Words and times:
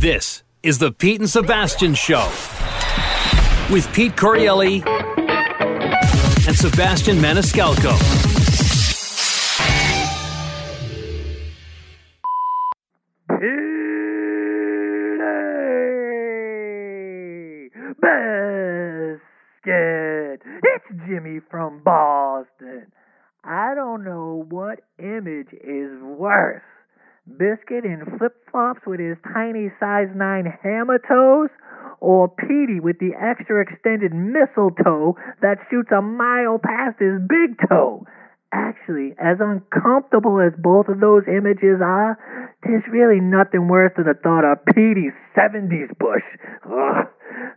This 0.00 0.42
is 0.62 0.78
the 0.78 0.92
Pete 0.92 1.20
and 1.20 1.28
Sebastian 1.28 1.92
Show 1.92 2.24
with 3.70 3.86
Pete 3.92 4.16
Correale 4.16 4.82
and 6.46 6.56
Sebastian 6.56 7.18
Maniscalco. 7.18 7.92
It's 19.66 21.06
Jimmy 21.06 21.40
from 21.50 21.82
Boston. 21.84 22.90
I 23.44 23.74
don't 23.74 24.02
know 24.02 24.46
what 24.48 24.80
image 24.98 25.52
is 25.52 26.00
worse. 26.02 26.62
Biscuit 27.28 27.84
in 27.84 28.00
flip 28.16 28.32
flops 28.50 28.80
with 28.86 28.98
his 28.98 29.16
tiny 29.32 29.70
size 29.78 30.08
9 30.14 30.58
hammer 30.62 30.98
toes, 30.98 31.50
or 32.00 32.28
Petey 32.28 32.80
with 32.80 32.98
the 32.98 33.12
extra 33.12 33.60
extended 33.60 34.14
mistletoe 34.14 35.16
that 35.42 35.60
shoots 35.70 35.92
a 35.92 36.00
mile 36.00 36.58
past 36.58 36.98
his 36.98 37.20
big 37.28 37.60
toe. 37.68 38.06
Actually, 38.52 39.14
as 39.20 39.36
uncomfortable 39.38 40.40
as 40.40 40.52
both 40.58 40.88
of 40.88 40.98
those 41.00 41.22
images 41.28 41.78
are, 41.84 42.18
there's 42.64 42.82
really 42.90 43.20
nothing 43.20 43.68
worse 43.68 43.92
than 43.96 44.06
the 44.06 44.14
thought 44.14 44.42
of 44.42 44.64
Petey's 44.74 45.14
70s 45.36 45.92
bush. 45.98 46.24
Ugh. 46.64 47.06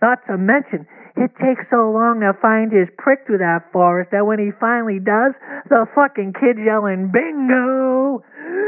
Not 0.02 0.20
to 0.28 0.38
mention, 0.38 0.86
it 1.16 1.32
takes 1.40 1.64
so 1.72 1.90
long 1.90 2.20
to 2.20 2.34
find 2.42 2.72
his 2.72 2.90
prick 2.98 3.26
through 3.26 3.40
that 3.40 3.72
forest 3.72 4.12
that 4.12 4.26
when 4.26 4.40
he 4.40 4.52
finally 4.59 5.00
does, 5.00 5.34
the 5.70 5.88
fucking 5.95 6.34
kid's 6.40 6.59
yelling, 6.59 7.09
Bingo! 7.12 8.22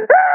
Ah! 0.09 0.34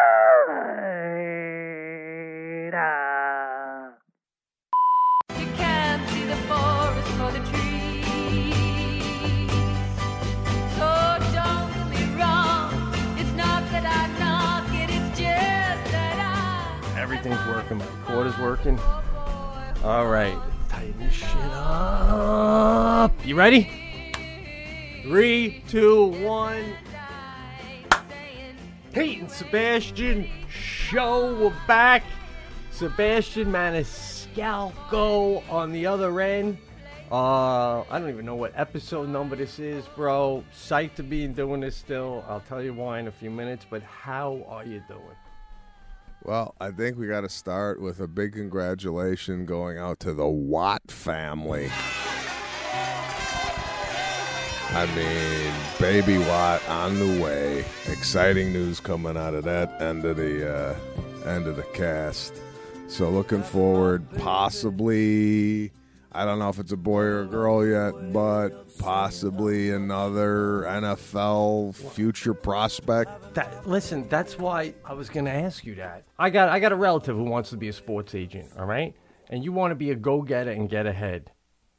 Working. 17.51 17.79
My 17.79 17.87
quarter's 18.05 18.39
working. 18.39 18.79
All 19.83 20.07
right. 20.07 20.37
Tighten 20.69 20.99
this 21.01 21.13
shit 21.13 21.29
up. 21.53 23.13
You 23.27 23.35
ready? 23.35 23.69
Three, 25.03 25.65
two, 25.67 26.07
one. 26.25 26.65
And 28.95 29.31
Sebastian 29.31 30.29
show. 30.49 31.35
We're 31.35 31.67
back. 31.67 32.05
Sebastian 32.71 33.49
Maniscalco 33.49 35.43
on 35.51 35.73
the 35.73 35.87
other 35.87 36.21
end. 36.21 36.57
Uh, 37.11 37.81
I 37.91 37.99
don't 37.99 38.11
even 38.11 38.25
know 38.25 38.37
what 38.37 38.53
episode 38.55 39.09
number 39.09 39.35
this 39.35 39.59
is, 39.59 39.85
bro. 39.97 40.45
Psyched 40.55 40.95
to 40.95 41.03
be 41.03 41.27
doing 41.27 41.61
this 41.61 41.77
still. 41.77 42.25
I'll 42.29 42.41
tell 42.41 42.63
you 42.63 42.73
why 42.73 43.01
in 43.01 43.09
a 43.09 43.13
few 43.13 43.31
minutes. 43.31 43.67
But 43.69 43.83
how 43.83 44.45
are 44.49 44.65
you 44.65 44.81
doing? 44.87 45.17
Well, 46.23 46.55
I 46.61 46.71
think 46.71 46.99
we 46.99 47.07
got 47.07 47.23
to 47.23 47.31
start 47.31 47.81
with 47.81 48.01
a 48.01 48.07
big 48.07 48.35
congratulation 48.35 49.47
going 49.47 49.79
out 49.79 50.01
to 50.01 50.13
the 50.13 50.29
Watt 50.29 50.83
family. 50.91 51.71
I 54.73 54.87
mean, 54.95 55.53
baby 55.81 56.19
Watt 56.19 56.67
on 56.69 56.99
the 56.99 57.23
way. 57.23 57.65
Exciting 57.89 58.53
news 58.53 58.81
coming 58.81 59.17
out 59.17 59.35
of 59.35 59.45
that 59.45 59.81
end 59.81 60.05
of 60.05 60.19
the 60.19 60.55
uh, 60.55 60.77
end 61.27 61.47
of 61.47 61.57
the 61.57 61.65
cast. 61.75 62.35
So 62.87 63.09
looking 63.09 63.43
forward, 63.43 64.07
possibly. 64.19 65.73
I 66.13 66.25
don't 66.25 66.41
know 66.41 66.49
if 66.49 66.59
it's 66.59 66.73
a 66.73 66.77
boy 66.77 67.03
or 67.03 67.21
a 67.23 67.27
girl 67.27 67.65
yet, 67.65 68.13
but 68.13 68.77
possibly 68.79 69.71
another 69.71 70.65
NFL 70.67 71.77
future 71.93 72.35
prospect. 72.35 73.35
That, 73.35 73.67
listen, 73.67 74.09
that's 74.09 74.37
why 74.37 74.75
I 74.85 74.95
was 74.95 75.09
going 75.09 75.27
to 75.27 75.33
ask 75.33 75.65
you 75.65 75.77
that. 75.77 76.05
I 76.19 76.31
got 76.31 76.49
I 76.49 76.59
got 76.59 76.73
a 76.73 76.77
relative 76.77 77.17
who 77.17 77.23
wants 77.23 77.51
to 77.51 77.57
be 77.57 77.69
a 77.69 77.73
sports 77.73 78.15
agent, 78.17 78.51
all 78.59 78.67
right? 78.67 78.95
And 79.29 79.45
you 79.45 79.53
want 79.53 79.71
to 79.71 79.77
be 79.77 79.93
a 79.93 79.95
go-getter 79.95 80.51
and 80.51 80.69
get 80.69 80.87
ahead. 80.87 81.31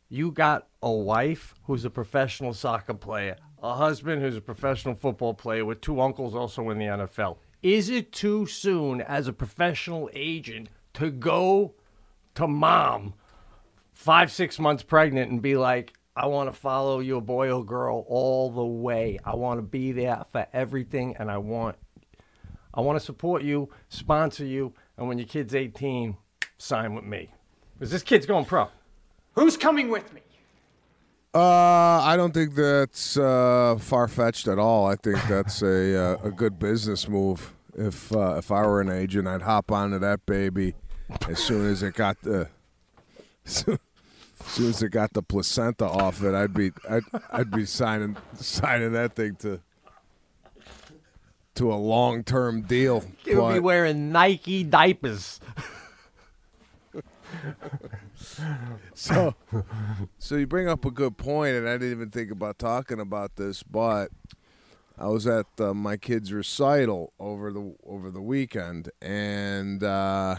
You 0.07 0.31
got 0.31 0.67
a 0.81 0.91
wife 0.91 1.53
who's 1.63 1.83
a 1.83 1.89
professional 1.89 2.53
soccer 2.53 2.93
player, 2.93 3.35
a 3.61 3.75
husband 3.75 4.21
who's 4.21 4.37
a 4.37 4.41
professional 4.41 4.95
football 4.95 5.33
player 5.33 5.65
with 5.65 5.81
two 5.81 5.99
uncles 5.99 6.35
also 6.35 6.69
in 6.69 6.77
the 6.77 6.85
NFL. 6.85 7.37
Is 7.61 7.89
it 7.89 8.13
too 8.13 8.45
soon 8.45 9.01
as 9.01 9.27
a 9.27 9.33
professional 9.33 10.09
agent 10.13 10.69
to 10.93 11.11
go 11.11 11.75
to 12.35 12.47
mom 12.47 13.13
5 14.01 14.31
6 14.31 14.57
months 14.57 14.81
pregnant 14.81 15.31
and 15.31 15.43
be 15.43 15.55
like 15.55 15.93
I 16.15 16.25
want 16.25 16.51
to 16.51 16.59
follow 16.59 16.99
your 16.99 17.21
boy 17.21 17.51
or 17.51 17.63
girl 17.63 18.03
all 18.07 18.51
the 18.51 18.65
way. 18.65 19.19
I 19.23 19.35
want 19.35 19.59
to 19.59 19.61
be 19.61 19.91
there 19.91 20.25
for 20.31 20.47
everything 20.51 21.15
and 21.17 21.29
I 21.29 21.37
want 21.37 21.77
I 22.73 22.81
want 22.81 22.97
to 22.97 23.05
support 23.05 23.43
you, 23.43 23.69
sponsor 23.89 24.43
you, 24.43 24.73
and 24.97 25.07
when 25.07 25.17
your 25.17 25.27
kid's 25.27 25.53
18, 25.53 26.17
sign 26.57 26.95
with 26.95 27.03
me. 27.03 27.31
Because 27.73 27.91
this 27.91 28.01
kid's 28.01 28.25
going 28.25 28.45
pro. 28.45 28.69
Who's 29.33 29.55
coming 29.55 29.89
with 29.89 30.11
me? 30.13 30.21
Uh, 31.33 32.01
I 32.01 32.15
don't 32.17 32.33
think 32.33 32.55
that's 32.55 33.17
uh, 33.17 33.77
far 33.79 34.07
fetched 34.07 34.47
at 34.47 34.57
all. 34.57 34.87
I 34.87 34.95
think 34.95 35.21
that's 35.27 35.61
a 35.61 35.95
uh, 35.95 36.17
a 36.23 36.31
good 36.31 36.57
business 36.57 37.07
move. 37.07 37.53
If 37.77 38.11
uh, 38.13 38.35
if 38.37 38.51
I 38.51 38.65
were 38.65 38.81
an 38.81 38.89
agent, 38.89 39.27
I'd 39.27 39.43
hop 39.43 39.71
onto 39.71 39.99
that 39.99 40.25
baby 40.25 40.73
as 41.29 41.37
soon 41.39 41.67
as 41.67 41.83
it 41.83 41.93
got 41.93 42.21
the 42.23 42.49
as 44.45 44.51
soon 44.51 44.69
as 44.69 44.83
it 44.83 44.89
got 44.89 45.13
the 45.13 45.21
placenta 45.23 45.85
off 45.85 46.23
it. 46.23 46.33
I'd 46.33 46.53
be 46.53 46.71
I'd, 46.89 47.03
I'd 47.31 47.51
be 47.51 47.65
signing 47.65 48.17
signing 48.35 48.93
that 48.93 49.15
thing 49.15 49.35
to 49.37 49.59
to 51.55 51.73
a 51.73 51.75
long 51.75 52.23
term 52.23 52.61
deal. 52.61 53.03
He 53.25 53.35
would 53.35 53.53
be 53.53 53.59
wearing 53.59 54.11
Nike 54.11 54.63
diapers. 54.63 55.39
so 58.93 59.33
so 60.19 60.35
you 60.35 60.45
bring 60.45 60.67
up 60.67 60.85
a 60.85 60.91
good 60.91 61.17
point 61.17 61.55
and 61.55 61.67
i 61.67 61.73
didn't 61.73 61.91
even 61.91 62.09
think 62.09 62.29
about 62.29 62.59
talking 62.59 62.99
about 62.99 63.35
this 63.37 63.63
but 63.63 64.09
i 64.97 65.07
was 65.07 65.25
at 65.25 65.45
uh, 65.59 65.73
my 65.73 65.97
kid's 65.97 66.33
recital 66.33 67.13
over 67.19 67.51
the 67.51 67.73
over 67.85 68.11
the 68.11 68.21
weekend 68.21 68.91
and 69.01 69.83
uh 69.83 70.35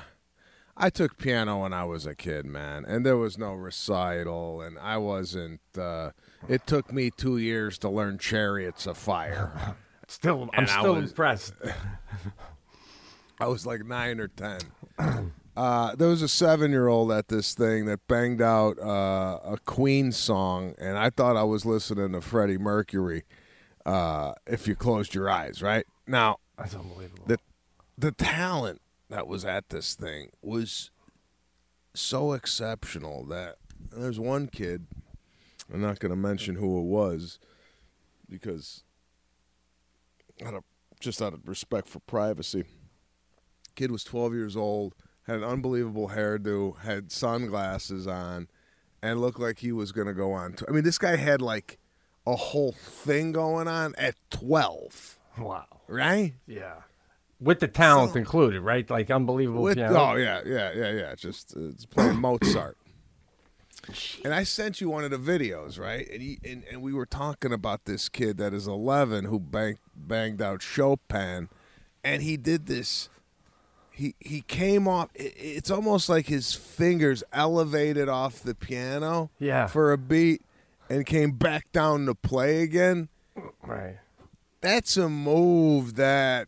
I 0.77 0.88
took 0.91 1.19
piano 1.19 1.62
when 1.62 1.72
I 1.72 1.84
was 1.84 2.06
a 2.06 2.15
kid, 2.15 2.47
man, 2.47 2.84
and 2.87 3.05
there 3.05 3.16
was 3.16 3.37
no 3.38 3.53
recital, 3.53 4.62
and 4.62 4.78
I 4.78 4.97
wasn't. 4.99 5.60
Uh, 5.77 6.10
it 6.49 6.66
took 6.66 6.93
me 6.93 7.10
two 7.10 7.37
years 7.38 7.78
to 7.78 7.88
learn 7.91 8.19
"Chariots 8.19 8.87
of 8.87 8.97
Fire." 8.97 9.77
Still, 10.09 10.43
I'm 10.55 10.61
And 10.61 10.69
still 10.69 10.94
was- 10.97 11.11
impressed. 11.11 11.55
I 13.41 13.47
was 13.47 13.66
like 13.66 13.84
nine 13.84 14.21
or 14.21 14.28
ten. 14.28 14.61
Uh, 15.55 15.94
there 15.97 16.09
was 16.09 16.22
a 16.22 16.28
seven-year-old 16.28 17.12
at 17.12 17.28
this 17.28 17.53
thing 17.55 17.84
that 17.84 18.00
banged 18.09 18.41
out 18.41 18.78
uh, 18.78 19.38
a 19.44 19.59
Queen 19.66 20.11
song, 20.11 20.75
and 20.78 20.97
I 20.97 21.11
thought 21.11 21.37
I 21.37 21.43
was 21.43 21.66
listening 21.66 22.12
to 22.12 22.22
Freddie 22.22 22.56
Mercury. 22.56 23.25
Uh, 23.84 24.32
if 24.47 24.66
you 24.66 24.75
closed 24.75 25.15
your 25.15 25.28
eyes, 25.28 25.61
right 25.61 25.84
now, 26.06 26.38
That's 26.56 26.75
unbelievable. 26.75 27.25
the 27.27 27.37
the 27.99 28.12
talent 28.12 28.81
that 29.12 29.28
was 29.28 29.45
at 29.45 29.69
this 29.69 29.95
thing 29.95 30.31
was 30.41 30.91
so 31.93 32.33
exceptional 32.33 33.27
that 33.27 33.56
there's 33.95 34.19
one 34.19 34.47
kid. 34.47 34.87
I'm 35.73 35.83
not 35.83 35.99
going 36.00 36.09
to 36.11 36.17
mention 36.17 36.55
who 36.56 36.78
it 36.78 36.84
was 36.84 37.39
because 38.28 38.84
out 40.45 40.55
of 40.55 40.65
just 40.99 41.21
out 41.21 41.34
of 41.34 41.47
respect 41.47 41.89
for 41.89 41.99
privacy. 42.00 42.65
Kid 43.75 43.91
was 43.91 44.03
12 44.03 44.32
years 44.32 44.56
old, 44.56 44.94
had 45.26 45.37
an 45.37 45.44
unbelievable 45.44 46.09
hairdo, 46.11 46.79
had 46.79 47.12
sunglasses 47.12 48.06
on, 48.06 48.49
and 49.03 49.20
looked 49.20 49.41
like 49.41 49.59
he 49.59 49.73
was 49.73 49.93
going 49.93 50.06
to 50.06 50.14
go 50.14 50.32
on. 50.32 50.55
To, 50.55 50.64
I 50.69 50.73
mean, 50.73 50.85
this 50.85 50.99
guy 50.99 51.17
had 51.17 51.43
like 51.43 51.79
a 52.26 52.35
whole 52.37 52.73
thing 52.73 53.32
going 53.32 53.69
on 53.69 53.94
at 53.99 54.14
12, 54.31 55.19
Wow. 55.38 55.67
right? 55.88 56.32
Yeah. 56.47 56.76
With 57.43 57.61
the 57.61 57.69
talent 57.69 58.12
So- 58.12 58.19
included, 58.19 58.61
right? 58.61 58.89
Like 58.89 59.11
unbelievable 59.11 59.62
With, 59.62 59.79
oh 59.79 60.15
yeah, 60.15 60.41
yeah, 60.47 60.73
yeah, 60.75 60.91
yeah. 60.93 61.15
Just 61.15 61.56
uh, 61.56 61.69
it's 61.71 61.85
playing 61.87 62.17
Mozart. 62.21 62.77
And 64.25 64.33
I 64.33 64.44
sent 64.44 64.81
you 64.81 64.89
one 64.89 65.03
of 65.03 65.11
the 65.11 65.17
videos, 65.19 65.77
right? 65.79 66.09
And, 66.09 66.23
he, 66.23 66.39
and 66.44 66.62
and 66.71 66.83
we 66.83 66.93
were 66.93 67.06
talking 67.06 67.53
about 67.53 67.85
this 67.85 68.09
kid 68.09 68.37
that 68.37 68.55
is 68.55 68.69
11 68.69 69.25
who 69.25 69.41
banged 69.41 69.79
banged 69.97 70.41
out 70.41 70.62
Chopin, 70.62 71.49
and 72.05 72.23
he 72.23 72.37
did 72.37 72.67
this. 72.67 73.09
He 73.91 74.15
he 74.21 74.43
came 74.43 74.87
off. 74.87 75.11
it- 75.15 75.35
It's 75.37 75.71
almost 75.71 76.09
like 76.09 76.27
his 76.29 76.55
fingers 76.55 77.25
elevated 77.33 78.09
off 78.09 78.41
the 78.41 78.55
piano, 78.55 79.31
Yeah. 79.41 79.67
for 79.67 79.93
a 79.93 79.99
beat, 79.99 80.43
and 80.88 81.05
came 81.05 81.33
back 81.33 81.73
down 81.73 82.06
to 82.06 82.15
play 82.15 82.62
again. 82.62 83.09
Right. 83.65 83.97
That's 84.61 84.97
a 84.97 85.09
move 85.09 85.97
that 85.97 86.47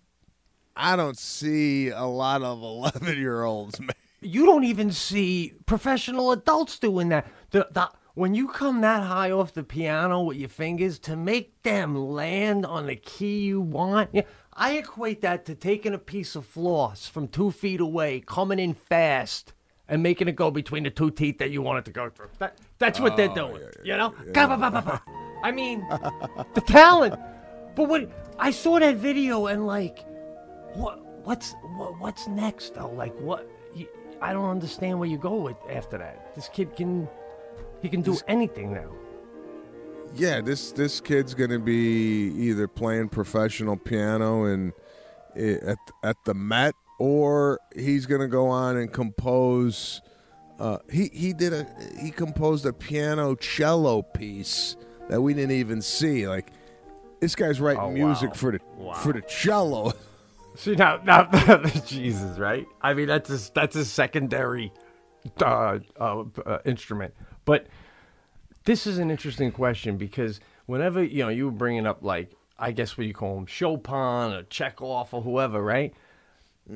I 0.77 0.97
don't 0.97 1.19
see 1.19 1.89
a 1.89 2.05
lot 2.05 2.43
of 2.43 2.63
11 2.63 3.17
year 3.17 3.43
olds 3.45 3.81
you 4.25 4.47
don't 4.47 4.65
even 4.65 4.91
see 4.91 5.53
professional 5.67 6.33
adults 6.33 6.79
doing 6.79 7.11
that. 7.11 7.27
The, 7.51 7.69
the 7.71 7.91
when 8.15 8.35
you 8.35 8.49
come 8.49 8.81
that 8.81 9.03
high 9.03 9.33
off 9.33 9.55
the 9.55 9.65
piano 9.65 10.23
with 10.23 10.37
your 10.37 10.49
fingers 10.49 10.99
to 11.01 11.17
make 11.17 11.63
them 11.63 11.97
land 11.97 12.65
on 12.65 12.87
the 12.87 12.97
key 12.97 13.41
you 13.41 13.61
want, 13.61 14.11
yeah, 14.13 14.23
I 14.53 14.75
equate 14.75 15.21
that 15.23 15.45
to 15.47 15.55
taking 15.55 15.95
a 15.95 15.99
piece 15.99 16.37
of 16.37 16.47
floss 16.47 17.09
from 17.09 17.27
two 17.27 17.51
feet 17.51 17.81
away, 17.81 18.21
coming 18.21 18.61
in 18.61 18.75
fast, 18.75 19.53
and 19.89 20.01
making 20.03 20.29
it 20.29 20.37
go 20.37 20.53
between 20.53 20.85
the 20.85 20.91
two 20.91 21.11
teeth 21.11 21.39
that 21.39 21.51
you 21.51 21.61
want 21.61 21.81
it 21.81 21.85
to 21.87 21.91
go 21.91 22.09
through. 22.09 22.29
That, 22.39 22.57
that's 22.79 23.01
what 23.01 23.17
they're 23.17 23.31
oh, 23.31 23.49
doing. 23.49 23.63
you 23.83 23.97
know? 23.97 24.15
Ga-ba-ba-ba-ba. 24.33 25.03
I 25.43 25.51
mean, 25.51 25.85
the 26.55 26.61
talent. 26.61 27.19
But 27.75 27.89
what 27.89 28.09
I 28.39 28.53
saw 28.53 28.79
that 28.79 28.97
video 28.97 29.47
and 29.47 29.67
like, 29.67 30.05
what 30.75 31.05
what's 31.25 31.53
what, 31.77 31.99
what's 32.01 32.27
next 32.29 32.75
though? 32.75 32.91
Like 32.91 33.15
what? 33.21 33.49
You, 33.75 33.87
I 34.21 34.33
don't 34.33 34.49
understand 34.49 34.99
where 34.99 35.09
you 35.09 35.19
go 35.19 35.35
with 35.37 35.57
after 35.71 35.99
that. 35.99 36.35
This 36.35 36.49
kid 36.49 36.77
can 36.77 37.09
he 37.83 37.89
can 37.89 38.03
do 38.03 38.17
anything 38.29 38.73
now. 38.73 38.91
Yeah, 40.15 40.41
this 40.41 40.73
this 40.73 41.01
kid's 41.01 41.35
gonna 41.35 41.59
be 41.59 42.31
either 42.37 42.69
playing 42.69 43.09
professional 43.09 43.77
piano 43.77 44.45
and 44.45 44.73
at 45.37 45.79
at 46.03 46.17
the 46.25 46.35
Met, 46.35 46.75
or 46.99 47.59
he's 47.75 48.07
gonna 48.07 48.29
go 48.29 48.47
on 48.47 48.77
and 48.77 48.93
compose. 48.93 50.01
Uh, 50.61 50.79
he 50.91 51.11
he 51.13 51.33
did 51.33 51.53
a 51.53 51.67
he 52.01 52.11
composed 52.13 52.65
a 52.65 52.73
piano 52.73 53.35
cello 53.35 54.03
piece 54.03 54.77
that 55.09 55.21
we 55.21 55.35
didn't 55.35 55.51
even 55.51 55.83
see. 55.83 56.29
Like 56.29 56.53
this 57.21 57.35
guy's 57.35 57.61
writing 57.61 57.83
Oh, 57.83 57.91
music 57.91 58.31
wow. 58.31 58.35
for 58.35 58.53
the 58.53 58.61
Wow. 58.77 58.93
for 58.95 59.13
the 59.13 59.23
cello. 59.23 59.93
See 60.57 60.75
now, 60.77 61.01
now, 61.05 61.25
Jesus, 61.87 62.39
right? 62.39 62.67
I 62.81 62.95
mean, 62.95 63.09
that's 63.09 63.31
a, 63.31 63.53
that's 63.53 63.77
a 63.77 63.85
secondary 63.85 64.73
uh, 65.41 65.79
uh, 65.99 66.25
uh, 66.47 66.59
instrument. 66.65 67.15
But 67.45 67.67
this 68.65 68.87
is 68.87 68.99
an 68.99 69.11
interesting 69.11 69.51
question 69.53 69.97
because 69.97 70.41
whenever 70.67 71.03
you 71.03 71.25
know 71.25 71.29
you 71.29 71.47
were 71.47 71.53
bringing 71.53 71.87
up 71.87 72.03
like 72.03 72.31
I 72.59 72.73
guess 72.73 72.97
what 72.97 73.07
you 73.07 73.15
call 73.15 73.35
them 73.35 73.47
Chopin 73.47 74.33
or 74.33 74.43
Chekhov 74.45 75.13
or 75.13 75.23
whoever, 75.23 75.63
right? 75.63 75.93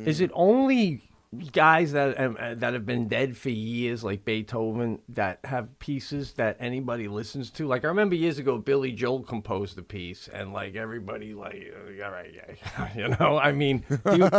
Is 0.05 0.21
it 0.21 0.31
only 0.35 1.08
guys 1.53 1.93
that 1.93 2.19
um, 2.19 2.37
uh, 2.41 2.55
that 2.55 2.73
have 2.73 2.87
been 2.87 3.07
dead 3.09 3.37
for 3.37 3.51
years, 3.51 4.03
like 4.03 4.25
Beethoven, 4.25 5.01
that 5.11 5.41
have 5.45 5.79
pieces 5.79 6.33
that 6.35 6.57
anybody 6.59 7.07
listens 7.09 7.51
to? 7.51 7.67
Like 7.67 7.85
I 7.85 7.89
remember 7.89 8.15
years 8.15 8.39
ago, 8.39 8.59
Billy 8.59 8.93
Joel 8.93 9.23
composed 9.23 9.77
a 9.79 9.83
piece, 9.83 10.29
and 10.29 10.53
like 10.53 10.75
everybody, 10.75 11.35
like, 11.35 11.73
uh, 12.01 12.05
all 12.05 12.11
right, 12.11 12.33
yeah, 12.35 12.89
you 12.97 13.09
know, 13.09 13.39
I 13.39 13.53
mean, 13.53 13.85
you- 14.15 14.31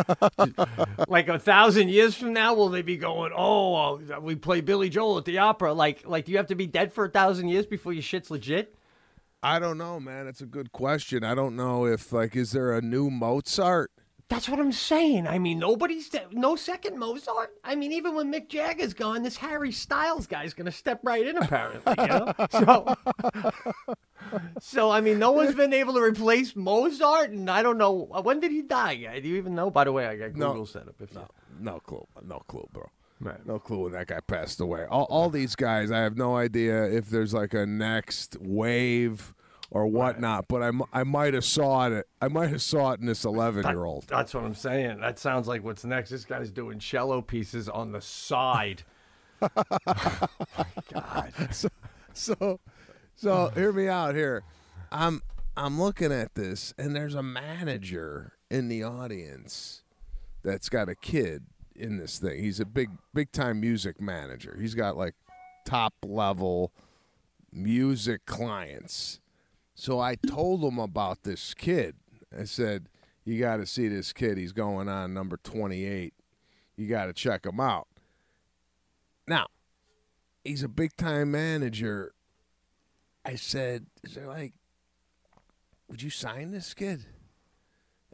like 1.07 1.27
a 1.30 1.38
thousand 1.39 1.89
years 1.89 2.15
from 2.15 2.33
now, 2.33 2.53
will 2.56 2.69
they 2.69 2.81
be 2.81 2.97
going, 2.97 3.31
oh, 3.36 4.00
we 4.21 4.36
play 4.36 4.62
Billy 4.62 4.89
Joel 4.89 5.19
at 5.19 5.25
the 5.25 5.38
opera? 5.38 5.74
Like, 5.74 6.07
like, 6.07 6.25
do 6.25 6.31
you 6.31 6.38
have 6.38 6.47
to 6.47 6.56
be 6.56 6.68
dead 6.68 6.91
for 6.91 7.06
a 7.06 7.09
thousand 7.09 7.50
years 7.50 7.65
before 7.68 7.94
your 7.94 8.01
shit's 8.01 8.31
legit? 8.31 8.75
I 9.41 9.59
don't 9.59 9.77
know, 9.77 10.00
man. 10.00 10.27
It's 10.27 10.41
a 10.41 10.45
good 10.45 10.71
question. 10.71 11.24
I 11.24 11.33
don't 11.36 11.56
know 11.56 11.86
if 11.86 12.12
like 12.12 12.36
is 12.36 12.51
there 12.51 12.74
a 12.74 12.81
new 12.81 13.09
Mozart? 13.09 13.91
That's 14.30 14.48
what 14.48 14.60
I'm 14.60 14.72
saying. 14.72 15.26
I 15.26 15.40
mean, 15.40 15.58
nobody's 15.58 16.12
no 16.31 16.56
second 16.56 17.00
Mozart. 17.00 17.56
I 17.64 17.76
mean, 17.76 17.92
even 17.92 18.14
when 18.14 18.31
Mick 18.31 18.48
Jagger's 18.48 18.94
gone, 18.94 19.24
this 19.24 19.38
Harry 19.38 19.72
Styles 19.72 20.28
guy's 20.28 20.54
gonna 20.54 20.72
step 20.72 21.00
right 21.04 21.26
in, 21.26 21.36
apparently. 21.38 21.94
You 21.98 22.08
know? 22.08 22.34
So, 22.52 22.96
so 24.62 24.92
I 24.92 25.02
mean, 25.02 25.18
no 25.18 25.31
one's 25.31 25.56
been 25.56 25.74
able 25.74 25.94
to 25.96 26.02
replace 26.02 26.56
Mozart, 26.56 27.31
and 27.31 27.50
I 27.50 27.64
don't 27.64 27.78
know 27.80 28.08
uh, 28.14 28.22
when 28.22 28.40
did 28.40 28.52
he 28.52 28.62
die. 28.62 29.08
Uh, 29.10 29.20
do 29.20 29.28
you 29.28 29.38
even 29.38 29.56
know? 29.56 29.72
By 29.72 29.86
the 29.86 29.92
way, 29.92 30.06
I 30.06 30.16
got 30.16 30.36
No. 30.36 30.50
Google 30.50 30.66
set 30.68 30.88
up. 30.88 30.96
If 31.02 31.14
you, 31.14 31.22
No 31.60 31.80
clue. 31.80 32.06
No 32.24 32.40
clue, 32.48 32.68
bro. 32.72 32.90
Right. 33.20 33.44
No 33.46 33.58
clue 33.60 33.84
when 33.84 33.94
that 33.94 34.08
guy 34.08 34.20
passed 34.22 34.62
away. 34.62 34.86
All, 34.86 35.06
all 35.10 35.30
these 35.30 35.56
guys, 35.56 35.92
I 35.92 36.00
have 36.00 36.18
no 36.18 36.38
idea 36.38 36.84
if 36.86 37.10
there's 37.10 37.34
like 37.34 37.54
a 37.54 37.66
next 37.66 38.38
wave 38.40 39.34
or 39.71 39.88
whatnot. 39.88 40.48
But 40.48 40.63
I, 40.63 40.71
I 40.94 41.04
might 41.04 41.33
have 41.33 41.45
saw 41.45 41.88
it. 41.88 42.07
I 42.21 42.27
might 42.27 42.50
have 42.50 42.62
saw 42.62 42.92
it 42.92 43.00
in 43.00 43.06
this 43.06 43.25
11 43.25 43.66
year 43.68 43.86
old. 43.86 44.06
That's 44.07 44.33
what 44.33 44.44
I'm 44.44 44.56
saying. 44.56 45.00
That 45.01 45.19
sounds 45.19 45.48
like 45.48 45.63
what's 45.63 45.86
next. 45.86 46.10
This 46.10 46.25
guy's 46.25 46.51
doing 46.51 46.80
cello 46.80 47.21
pieces 47.21 47.69
on 47.69 47.92
the 47.92 48.01
side. 48.01 48.83
oh 49.42 49.50
My 49.86 50.66
god 50.92 51.33
so, 52.13 52.60
so 53.16 53.51
hear 53.56 53.71
me 53.71 53.88
out 53.88 54.16
here. 54.16 54.44
I'm 54.92 55.21
I'm 55.56 55.80
looking 55.80 56.12
at 56.12 56.36
this, 56.36 56.74
and 56.77 56.95
there's 56.95 57.15
a 57.15 57.24
manager 57.24 58.33
in 58.50 58.68
the 58.68 58.83
audience 58.83 59.83
that's 60.44 60.69
got 60.69 60.89
a 60.89 60.95
kid 60.95 61.45
in 61.75 61.98
this 61.98 62.19
thing. 62.19 62.42
He's 62.42 62.60
a 62.60 62.65
big 62.65 62.89
big 63.13 63.31
time 63.31 63.60
music 63.62 64.01
manager. 64.01 64.57
He's 64.60 64.75
got 64.75 64.98
like 64.98 65.15
top 65.65 65.94
level 66.06 66.74
music 67.51 68.25
clients. 68.25 69.19
So 69.80 70.02
I 70.02 70.16
told 70.16 70.62
him 70.62 70.78
about 70.78 71.24
this 71.24 71.54
kid. 71.54 71.96
I 72.38 72.44
said, 72.44 72.90
"You 73.24 73.40
got 73.40 73.58
to 73.58 73.66
see 73.66 73.88
this 73.88 74.12
kid. 74.12 74.38
He's 74.38 74.52
going 74.52 74.90
on 74.90 75.14
number 75.14 75.38
28. 75.38 76.14
You 76.76 76.88
got 76.88 77.06
to 77.06 77.14
check 77.14 77.46
him 77.46 77.62
out." 77.62 77.88
Now, 79.26 79.48
he's 80.44 80.64
a 80.64 80.68
big 80.68 80.98
time 80.98 81.31
manager. 81.31 82.14
I 83.24 83.36
said, 83.36 83.86
"Is 84.04 84.16
there 84.16 84.28
like, 84.28 84.52
would 85.88 86.02
you 86.02 86.10
sign 86.10 86.52
this 86.52 86.74
kid 86.74 87.06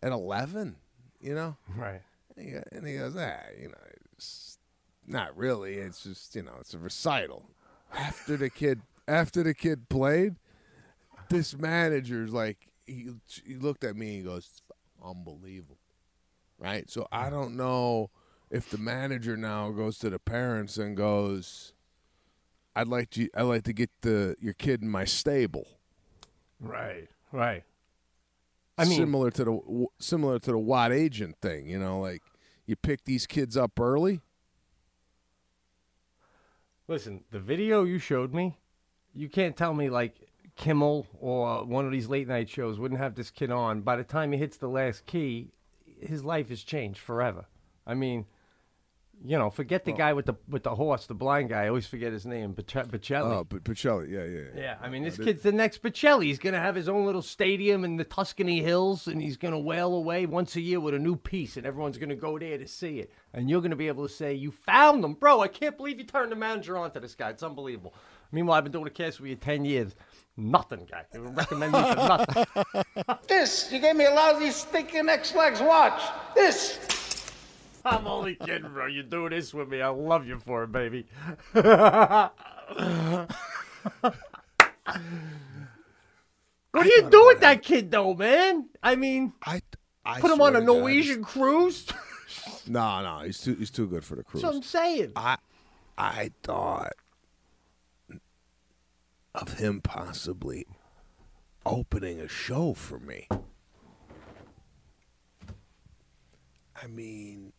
at 0.04 0.12
11? 0.12 0.76
You 1.20 1.34
know?" 1.34 1.58
Right. 1.76 2.04
And 2.38 2.46
he, 2.46 2.52
go- 2.52 2.64
and 2.74 2.86
he 2.86 2.98
goes, 2.98 3.16
"Ah, 3.18 3.40
you 3.60 3.70
know, 3.70 3.74
it's 4.16 4.60
not 5.08 5.36
really. 5.36 5.78
It's 5.78 6.04
just 6.04 6.36
you 6.36 6.44
know, 6.44 6.58
it's 6.60 6.76
a 6.76 6.80
recital." 6.80 7.50
After 7.92 8.38
the 8.38 8.52
kid, 8.52 8.82
after 9.08 9.42
the 9.42 9.56
kid 9.56 9.90
played, 9.90 10.36
this 11.30 11.58
manager's 11.58 12.32
like, 12.32 12.68
he, 12.86 13.10
he 13.46 13.56
looked 13.56 13.84
at 13.84 13.96
me 13.96 14.08
and 14.08 14.16
he 14.18 14.22
goes, 14.24 14.62
"Unbelievable." 15.04 15.78
Right? 16.58 16.90
So 16.90 17.08
I 17.12 17.30
don't 17.30 17.58
know 17.58 18.10
if 18.50 18.70
the 18.70 18.78
manager 18.78 19.36
now 19.36 19.72
goes 19.72 19.98
to 20.00 20.10
the 20.10 20.20
parents 20.20 20.78
and 20.78 20.96
goes, 20.96 21.74
"I'd 22.76 22.88
like 22.88 23.10
to, 23.12 23.30
I'd 23.36 23.44
like 23.44 23.64
to 23.64 23.74
get 23.74 23.90
the 24.02 24.36
your 24.40 24.54
kid 24.54 24.82
in 24.82 24.90
my 24.90 25.06
stable." 25.06 25.68
Right. 26.60 27.10
Right. 27.32 27.64
I 28.78 28.86
mean, 28.86 28.98
similar 28.98 29.32
to 29.32 29.44
the 29.44 29.86
similar 30.00 30.40
to 30.40 30.52
the 30.52 30.58
Watt 30.58 30.92
agent 30.92 31.38
thing, 31.42 31.68
you 31.68 31.80
know, 31.80 32.00
like 32.00 32.22
you 32.66 32.76
pick 32.76 33.04
these 33.06 33.26
kids 33.26 33.56
up 33.56 33.80
early. 33.80 34.22
Listen, 36.88 37.24
the 37.32 37.40
video 37.40 37.84
you 37.84 37.98
showed 37.98 38.34
me, 38.34 38.58
you 39.14 39.30
can't 39.30 39.58
tell 39.58 39.74
me 39.74 39.90
like 39.90 40.25
Kimmel 40.56 41.06
or 41.20 41.66
one 41.66 41.86
of 41.86 41.92
these 41.92 42.08
late 42.08 42.28
night 42.28 42.50
shows 42.50 42.80
wouldn't 42.80 43.00
have 43.00 43.16
this 43.16 43.30
kid 43.30 43.52
on. 43.52 43.82
By 43.82 43.96
the 43.96 44.04
time 44.04 44.32
he 44.32 44.38
hits 44.38 44.58
the 44.58 44.70
last 44.70 45.06
key, 45.06 45.52
his 46.00 46.24
life 46.24 46.50
has 46.50 46.64
changed 46.64 47.00
forever. 47.00 47.46
I 47.86 47.94
mean, 47.94 48.26
you 49.24 49.38
know, 49.38 49.50
forget 49.50 49.86
the 49.86 49.94
guy 49.94 50.14
with 50.14 50.26
the 50.26 50.36
with 50.48 50.64
the 50.64 50.76
horse, 50.76 51.06
the 51.08 51.14
blind 51.14 51.50
guy. 51.50 51.64
I 51.64 51.68
always 51.70 51.88
forget 51.88 52.12
his 52.12 52.26
name, 52.26 52.54
Bocelli. 52.54 52.88
Bocelli. 52.88 53.32
Oh, 53.32 53.44
but 53.48 53.64
Pacelli, 53.64 54.10
yeah, 54.10 54.24
yeah, 54.24 54.62
Yeah, 54.62 54.78
I 54.82 54.90
mean, 54.90 55.04
this 55.04 55.18
kid's 55.18 55.42
the 55.42 55.52
next 55.52 55.82
Bocelli. 55.82 56.26
He's 56.26 56.40
gonna 56.40 56.60
have 56.60 56.76
his 56.76 56.90
own 56.90 57.06
little 57.06 57.22
stadium 57.22 57.84
in 57.86 57.98
the 57.98 58.04
Tuscany 58.04 58.62
Hills, 58.62 59.08
and 59.08 59.22
he's 59.22 59.38
gonna 59.38 59.60
wail 59.60 59.94
away 59.94 60.26
once 60.26 60.56
a 60.56 60.62
year 60.62 60.80
with 60.80 60.94
a 60.94 61.00
new 61.00 61.16
piece, 61.16 61.58
and 61.58 61.66
everyone's 61.66 61.98
gonna 61.98 62.16
go 62.16 62.38
there 62.38 62.58
to 62.58 62.68
see 62.68 63.00
it. 63.00 63.12
And 63.34 63.50
you're 63.50 63.62
gonna 63.62 63.76
be 63.76 63.88
able 63.88 64.08
to 64.08 64.14
say, 64.14 64.34
"You 64.34 64.52
found 64.52 65.04
them, 65.04 65.14
bro! 65.14 65.42
I 65.42 65.48
can't 65.48 65.78
believe 65.78 65.98
you 65.98 66.06
turned 66.06 66.32
the 66.32 66.36
manager 66.36 66.78
on 66.78 66.92
to 66.92 67.00
this 67.00 67.16
guy. 67.16 67.30
It's 67.30 67.44
unbelievable." 67.44 67.94
Meanwhile, 68.32 68.58
I've 68.58 68.64
been 68.66 68.74
doing 68.74 68.88
a 68.88 68.92
cast 68.92 69.22
with 69.22 69.30
you 69.30 69.36
ten 69.36 69.66
years. 69.66 69.96
Nothing, 70.38 70.86
guy. 70.90 71.04
They 71.12 71.20
would 71.20 71.36
recommend 71.36 71.72
me 71.74 71.80
for 71.82 71.96
nothing. 71.96 72.46
This, 73.28 73.72
you 73.72 73.80
gave 73.80 73.96
me 73.96 74.06
a 74.06 74.12
lousy 74.12 74.52
stinking 74.52 75.08
X-Legs 75.10 75.62
watch. 75.62 76.02
This. 76.36 76.80
I'm 77.86 78.06
only 78.08 78.36
kidding, 78.36 78.70
bro. 78.74 78.88
You 78.88 79.04
do 79.04 79.30
this 79.30 79.54
with 79.54 79.70
me. 79.70 79.82
I 79.82 79.88
love 79.90 80.26
you 80.28 80.40
for 80.40 80.64
it, 80.64 80.72
baby. 80.72 81.06
what 86.72 86.84
do 86.84 86.90
you 86.90 87.10
do 87.10 87.26
with 87.28 87.40
that 87.42 87.62
kid, 87.64 87.92
though, 87.92 88.14
man? 88.14 88.70
I 88.84 88.96
mean, 88.96 89.34
I, 89.46 89.62
I 90.04 90.20
put 90.20 90.32
him 90.32 90.42
on 90.42 90.56
a 90.56 90.60
to 90.60 90.66
God, 90.66 90.74
Norwegian 90.78 91.24
cruise. 91.24 91.86
it's- 91.90 92.68
No, 92.68 93.02
no, 93.04 93.20
he's 93.26 93.40
too 93.40 93.56
he's 93.56 93.72
too 93.72 93.88
good 93.88 94.04
for 94.04 94.16
the 94.16 94.24
cruise. 94.24 94.42
That's 94.44 94.54
what 94.54 94.58
I'm 94.60 94.64
saying. 94.64 95.12
I 95.16 95.38
I 95.98 96.32
thought 96.44 96.94
of 99.36 99.54
him 99.60 99.82
possibly 99.82 100.66
opening 101.66 102.20
a 102.20 102.28
show 102.28 102.74
for 102.74 103.00
me. 103.00 103.28
I 106.82 106.88
mean, 106.88 107.54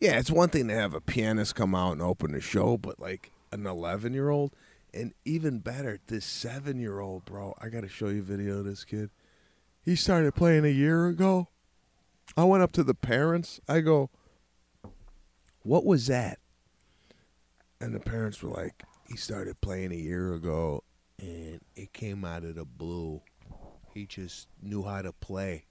yeah, 0.00 0.18
it's 0.18 0.30
one 0.30 0.48
thing 0.48 0.68
to 0.68 0.74
have 0.74 0.94
a 0.94 1.00
pianist 1.00 1.54
come 1.54 1.74
out 1.74 1.92
and 1.92 2.02
open 2.02 2.34
a 2.34 2.40
show, 2.40 2.76
but 2.76 3.00
like 3.00 3.30
an 3.52 3.66
11 3.66 4.12
year 4.14 4.30
old, 4.30 4.52
and 4.94 5.12
even 5.24 5.58
better, 5.58 5.98
this 6.06 6.24
seven 6.24 6.78
year 6.78 7.00
old, 7.00 7.24
bro. 7.24 7.54
I 7.60 7.68
got 7.68 7.82
to 7.82 7.88
show 7.88 8.08
you 8.08 8.20
a 8.20 8.22
video 8.22 8.58
of 8.58 8.64
this 8.64 8.84
kid. 8.84 9.10
He 9.84 9.96
started 9.96 10.34
playing 10.34 10.64
a 10.64 10.68
year 10.68 11.06
ago. 11.06 11.48
I 12.36 12.44
went 12.44 12.62
up 12.62 12.72
to 12.72 12.82
the 12.82 12.94
parents. 12.94 13.60
I 13.68 13.80
go, 13.80 14.10
What 15.62 15.84
was 15.84 16.06
that? 16.06 16.38
and 17.78 17.94
the 17.94 18.00
parents 18.00 18.42
were 18.42 18.48
like, 18.50 18.84
he 19.06 19.16
started 19.16 19.60
playing 19.60 19.92
a 19.92 19.96
year 19.96 20.32
ago, 20.32 20.82
and 21.18 21.60
it 21.74 21.92
came 21.92 22.24
out 22.24 22.44
of 22.44 22.54
the 22.54 22.64
blue. 22.64 23.22
He 23.94 24.06
just 24.06 24.48
knew 24.62 24.82
how 24.82 25.02
to 25.02 25.12
play. 25.12 25.64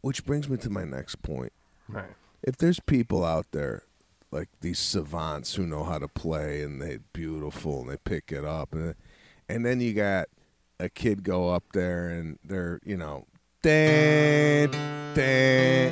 Which 0.00 0.24
brings 0.24 0.48
me 0.48 0.56
to 0.58 0.70
my 0.70 0.84
next 0.84 1.22
point. 1.22 1.52
Right. 1.88 2.14
If 2.42 2.58
there's 2.58 2.80
people 2.80 3.24
out 3.24 3.46
there 3.52 3.84
like 4.30 4.48
these 4.60 4.78
savants 4.78 5.54
who 5.54 5.66
know 5.66 5.84
how 5.84 5.98
to 5.98 6.08
play 6.08 6.62
and 6.62 6.82
they're 6.82 6.98
beautiful 7.12 7.80
and 7.80 7.90
they 7.90 7.96
pick 7.96 8.32
it 8.32 8.44
up, 8.44 8.74
and 8.74 8.94
and 9.48 9.64
then 9.64 9.80
you 9.80 9.94
got 9.94 10.28
a 10.78 10.88
kid 10.88 11.22
go 11.22 11.50
up 11.50 11.64
there 11.72 12.08
and 12.08 12.38
they're 12.44 12.80
you 12.84 12.96
know, 12.96 13.26
da, 13.62 14.66
da, 14.66 15.90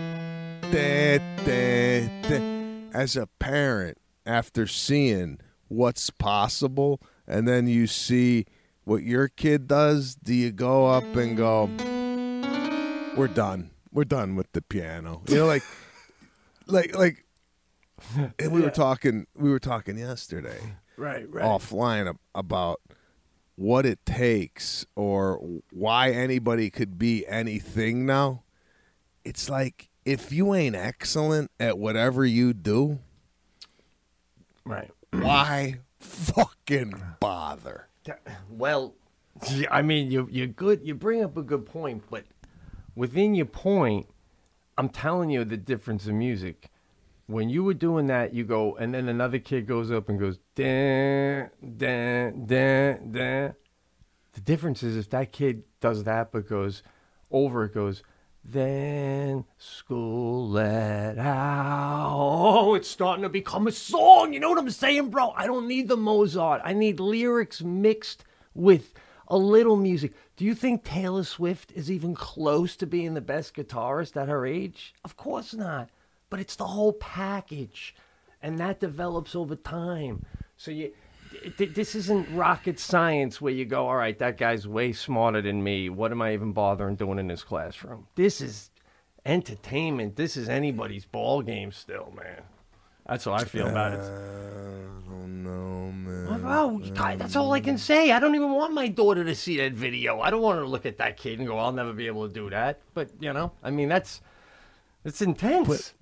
da, 0.70 1.18
da, 1.44 2.08
da. 2.28 2.90
as 2.92 3.16
a 3.16 3.26
parent 3.38 3.96
after 4.26 4.66
seeing 4.66 5.38
what's 5.68 6.10
possible 6.10 7.00
and 7.26 7.46
then 7.46 7.66
you 7.66 7.86
see 7.86 8.46
what 8.84 9.02
your 9.02 9.28
kid 9.28 9.68
does, 9.68 10.14
do 10.16 10.34
you 10.34 10.50
go 10.52 10.86
up 10.86 11.04
and 11.16 11.36
go, 11.36 11.66
"We're 13.16 13.28
done. 13.28 13.70
We're 13.92 14.04
done 14.04 14.34
with 14.36 14.50
the 14.52 14.62
piano." 14.62 15.22
You 15.28 15.36
know, 15.36 15.46
like, 15.46 15.62
like, 16.66 16.96
like. 16.96 17.24
And 18.40 18.50
we 18.52 18.60
were 18.60 18.70
talking. 18.70 19.26
We 19.36 19.50
were 19.50 19.60
talking 19.60 19.96
yesterday 19.96 20.58
Right, 20.96 21.30
right. 21.30 21.44
offline 21.44 22.12
about 22.34 22.80
what 23.54 23.86
it 23.86 24.04
takes 24.04 24.84
or 24.96 25.60
why 25.70 26.10
anybody 26.10 26.68
could 26.68 26.98
be 26.98 27.24
anything 27.28 28.04
now. 28.04 28.42
It's 29.24 29.48
like 29.48 29.88
if 30.04 30.32
you 30.32 30.52
ain't 30.52 30.74
excellent 30.74 31.52
at 31.60 31.78
whatever 31.78 32.24
you 32.26 32.52
do, 32.52 32.98
Right. 34.64 34.90
why 35.12 35.78
fucking 36.02 36.94
bother? 37.20 37.88
Well, 38.50 38.94
I 39.70 39.82
mean, 39.82 40.10
you 40.10 40.28
you're 40.30 40.46
good. 40.46 40.80
You 40.82 40.94
bring 40.94 41.22
up 41.22 41.36
a 41.36 41.42
good 41.42 41.66
point, 41.66 42.04
but 42.10 42.24
within 42.94 43.34
your 43.34 43.46
point, 43.46 44.06
I'm 44.76 44.88
telling 44.88 45.30
you 45.30 45.44
the 45.44 45.56
difference 45.56 46.06
in 46.06 46.18
music. 46.18 46.70
When 47.26 47.48
you 47.48 47.64
were 47.64 47.74
doing 47.74 48.08
that, 48.08 48.34
you 48.34 48.44
go, 48.44 48.76
and 48.76 48.92
then 48.92 49.08
another 49.08 49.38
kid 49.38 49.66
goes 49.66 49.90
up 49.90 50.08
and 50.08 50.18
goes, 50.18 50.38
dan, 50.54 51.50
dan, 51.76 52.46
dan, 52.46 53.12
dan. 53.12 53.54
The 54.32 54.40
difference 54.40 54.82
is 54.82 54.96
if 54.96 55.08
that 55.10 55.32
kid 55.32 55.62
does 55.80 56.04
that, 56.04 56.32
but 56.32 56.48
goes 56.48 56.82
over, 57.30 57.64
it 57.64 57.74
goes, 57.74 58.02
then 58.44 59.44
school 59.58 60.48
let 60.48 61.18
out. 61.18 62.12
Oh, 62.14 62.74
it's 62.74 62.88
starting 62.88 63.22
to 63.22 63.28
become 63.28 63.66
a 63.66 63.72
song. 63.72 64.32
You 64.32 64.40
know 64.40 64.50
what 64.50 64.58
I'm 64.58 64.70
saying, 64.70 65.10
bro? 65.10 65.30
I 65.36 65.46
don't 65.46 65.68
need 65.68 65.88
the 65.88 65.96
Mozart. 65.96 66.60
I 66.64 66.72
need 66.72 67.00
lyrics 67.00 67.62
mixed 67.62 68.24
with 68.54 68.94
a 69.28 69.36
little 69.36 69.76
music. 69.76 70.12
Do 70.36 70.44
you 70.44 70.54
think 70.54 70.84
Taylor 70.84 71.24
Swift 71.24 71.72
is 71.72 71.90
even 71.90 72.14
close 72.14 72.76
to 72.76 72.86
being 72.86 73.14
the 73.14 73.20
best 73.20 73.54
guitarist 73.54 74.20
at 74.20 74.28
her 74.28 74.44
age? 74.44 74.94
Of 75.04 75.16
course 75.16 75.54
not. 75.54 75.88
But 76.28 76.40
it's 76.40 76.56
the 76.56 76.66
whole 76.66 76.94
package, 76.94 77.94
and 78.42 78.58
that 78.58 78.80
develops 78.80 79.34
over 79.34 79.54
time. 79.54 80.24
So 80.56 80.70
you. 80.70 80.92
Th- 81.56 81.74
This 81.74 81.94
isn't 81.94 82.28
rocket 82.34 82.78
science 82.78 83.40
where 83.40 83.52
you 83.52 83.64
go, 83.64 83.86
all 83.88 83.96
right, 83.96 84.18
that 84.18 84.38
guy's 84.38 84.66
way 84.66 84.92
smarter 84.92 85.42
than 85.42 85.62
me. 85.62 85.88
What 85.88 86.12
am 86.12 86.22
I 86.22 86.32
even 86.34 86.52
bothering 86.52 86.96
doing 86.96 87.18
in 87.18 87.26
this 87.28 87.42
classroom? 87.42 88.06
This 88.14 88.40
is 88.40 88.70
entertainment. 89.24 90.16
This 90.16 90.36
is 90.36 90.48
anybody's 90.48 91.04
ball 91.04 91.42
game 91.42 91.72
still, 91.72 92.12
man. 92.16 92.42
That's 93.06 93.24
how 93.24 93.32
I 93.32 93.44
feel 93.44 93.66
about 93.66 93.94
it. 93.94 94.00
Uh, 94.00 95.12
oh 95.12 95.26
no, 95.26 95.92
man. 95.92 96.42
Oh, 96.44 96.78
God, 96.94 97.18
that's 97.18 97.36
all 97.36 97.52
I 97.52 97.60
can 97.60 97.76
say. 97.76 98.12
I 98.12 98.20
don't 98.20 98.34
even 98.34 98.52
want 98.52 98.72
my 98.74 98.88
daughter 98.88 99.24
to 99.24 99.34
see 99.34 99.56
that 99.58 99.72
video. 99.72 100.20
I 100.20 100.30
don't 100.30 100.40
want 100.40 100.56
her 100.58 100.62
to 100.62 100.68
look 100.68 100.86
at 100.86 100.98
that 100.98 101.16
kid 101.16 101.38
and 101.38 101.48
go, 101.48 101.58
"I'll 101.58 101.72
never 101.72 101.92
be 101.92 102.06
able 102.06 102.28
to 102.28 102.32
do 102.32 102.48
that." 102.50 102.80
But 102.94 103.10
you 103.20 103.32
know, 103.32 103.52
I 103.62 103.70
mean, 103.70 103.88
that's 103.88 104.20
it's 105.04 105.20
intense. 105.20 105.94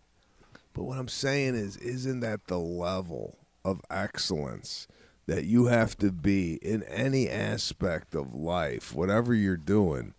But 0.74 0.82
what 0.84 0.98
I'm 0.98 1.08
saying 1.08 1.54
is, 1.54 1.76
isn't 1.78 2.20
that 2.20 2.46
the 2.46 2.58
level 2.58 3.38
of 3.64 3.80
excellence 3.90 4.86
that 5.30 5.44
you 5.44 5.66
have 5.66 5.96
to 5.96 6.10
be 6.10 6.54
in 6.54 6.82
any 6.82 7.28
aspect 7.30 8.16
of 8.16 8.34
life, 8.34 8.92
whatever 8.92 9.32
you're 9.32 9.56
doing, 9.56 10.12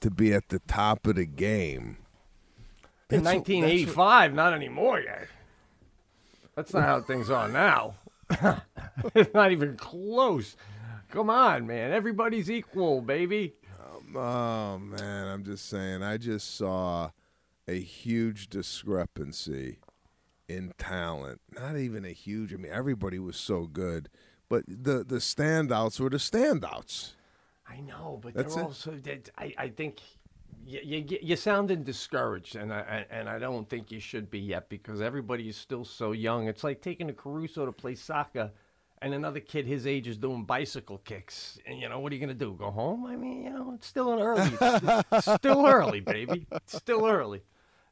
to 0.00 0.10
be 0.10 0.34
at 0.34 0.48
the 0.48 0.58
top 0.58 1.06
of 1.06 1.14
the 1.14 1.24
game? 1.24 1.98
In 3.08 3.22
That's 3.22 3.36
what- 3.36 3.48
1985, 3.48 4.34
not 4.34 4.52
anymore 4.52 4.98
yet. 4.98 5.28
That's 6.56 6.74
not 6.74 6.82
how 6.82 7.00
things 7.00 7.30
are 7.30 7.48
now. 7.48 7.94
it's 9.14 9.32
not 9.32 9.52
even 9.52 9.76
close. 9.76 10.56
Come 11.10 11.30
on, 11.30 11.68
man. 11.68 11.92
Everybody's 11.92 12.50
equal, 12.50 13.02
baby. 13.02 13.54
Um, 13.80 14.16
oh 14.16 14.78
man, 14.78 15.28
I'm 15.28 15.44
just 15.44 15.68
saying. 15.68 16.02
I 16.02 16.16
just 16.16 16.56
saw 16.56 17.10
a 17.68 17.78
huge 17.78 18.48
discrepancy 18.48 19.78
in 20.48 20.72
talent. 20.76 21.40
Not 21.54 21.76
even 21.76 22.04
a 22.04 22.10
huge. 22.10 22.52
I 22.52 22.56
mean, 22.56 22.72
everybody 22.72 23.20
was 23.20 23.36
so 23.36 23.66
good, 23.66 24.08
but 24.48 24.64
the 24.68 25.04
the 25.04 25.16
standouts 25.16 25.98
were 26.00 26.10
the 26.10 26.16
standouts. 26.18 27.12
I 27.68 27.80
know, 27.80 28.20
but 28.22 28.34
That's 28.34 28.54
they're 28.54 28.62
it. 28.64 28.66
also. 28.66 28.98
I, 29.36 29.54
I 29.58 29.68
think 29.68 29.98
you, 30.64 30.80
you 30.82 31.00
get- 31.00 31.22
you 31.22 31.36
sounding 31.36 31.82
discouraged, 31.82 32.56
and 32.56 32.72
I 32.72 33.06
and 33.10 33.28
I 33.28 33.38
don't 33.38 33.68
think 33.68 33.90
you 33.90 34.00
should 34.00 34.30
be 34.30 34.38
yet 34.38 34.68
because 34.68 35.00
everybody 35.00 35.48
is 35.48 35.56
still 35.56 35.84
so 35.84 36.12
young. 36.12 36.46
It's 36.48 36.62
like 36.64 36.80
taking 36.80 37.10
a 37.10 37.12
Caruso 37.12 37.66
to 37.66 37.72
play 37.72 37.94
soccer, 37.96 38.50
and 39.02 39.12
another 39.14 39.40
kid 39.40 39.66
his 39.66 39.86
age 39.86 40.06
is 40.06 40.16
doing 40.16 40.44
bicycle 40.44 40.98
kicks. 40.98 41.58
And 41.66 41.80
you 41.80 41.88
know 41.88 41.98
what 41.98 42.12
are 42.12 42.14
you 42.14 42.20
gonna 42.20 42.34
do? 42.34 42.54
Go 42.54 42.70
home? 42.70 43.04
I 43.06 43.16
mean, 43.16 43.42
you 43.44 43.50
know, 43.50 43.72
it's 43.74 43.86
still 43.88 44.12
an 44.12 44.20
early. 44.20 45.02
It's 45.12 45.32
still 45.34 45.66
early, 45.66 46.00
baby. 46.00 46.46
It's 46.52 46.76
still 46.76 47.04
early. 47.06 47.42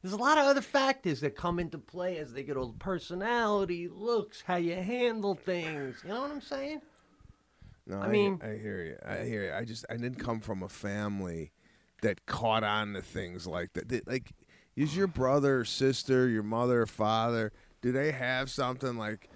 There's 0.05 0.13
a 0.13 0.17
lot 0.17 0.37
of 0.37 0.45
other 0.45 0.61
factors 0.61 1.21
that 1.21 1.35
come 1.35 1.57
into 1.57 1.79
play 1.79 2.19
as 2.19 2.31
they 2.31 2.43
get 2.43 2.57
old 2.57 2.77
Personality, 2.77 3.87
looks, 3.91 4.39
how 4.39 4.57
you 4.57 4.75
handle 4.75 5.33
things. 5.33 5.97
You 6.03 6.09
know 6.09 6.21
what 6.21 6.29
I'm 6.29 6.41
saying? 6.41 6.81
No, 7.87 7.97
I 7.97 8.05
I, 8.05 8.07
mean- 8.09 8.39
I 8.43 8.49
hear 8.49 8.83
you. 8.83 8.97
I 9.03 9.23
hear 9.23 9.45
you. 9.45 9.53
I 9.53 9.65
just 9.65 9.83
I 9.89 9.97
didn't 9.97 10.19
come 10.19 10.41
from 10.41 10.61
a 10.61 10.69
family 10.69 11.53
that 12.03 12.27
caught 12.27 12.63
on 12.63 12.93
to 12.93 13.01
things 13.01 13.47
like 13.47 13.73
that. 13.73 13.87
Did- 13.87 14.05
like, 14.05 14.33
is 14.75 14.95
your 14.95 15.07
brother, 15.07 15.61
or 15.61 15.65
sister, 15.65 16.27
your 16.29 16.43
mother, 16.43 16.83
or 16.83 16.85
father? 16.85 17.51
Do 17.81 17.91
they 17.91 18.11
have 18.11 18.51
something 18.51 18.97
like? 18.99 19.27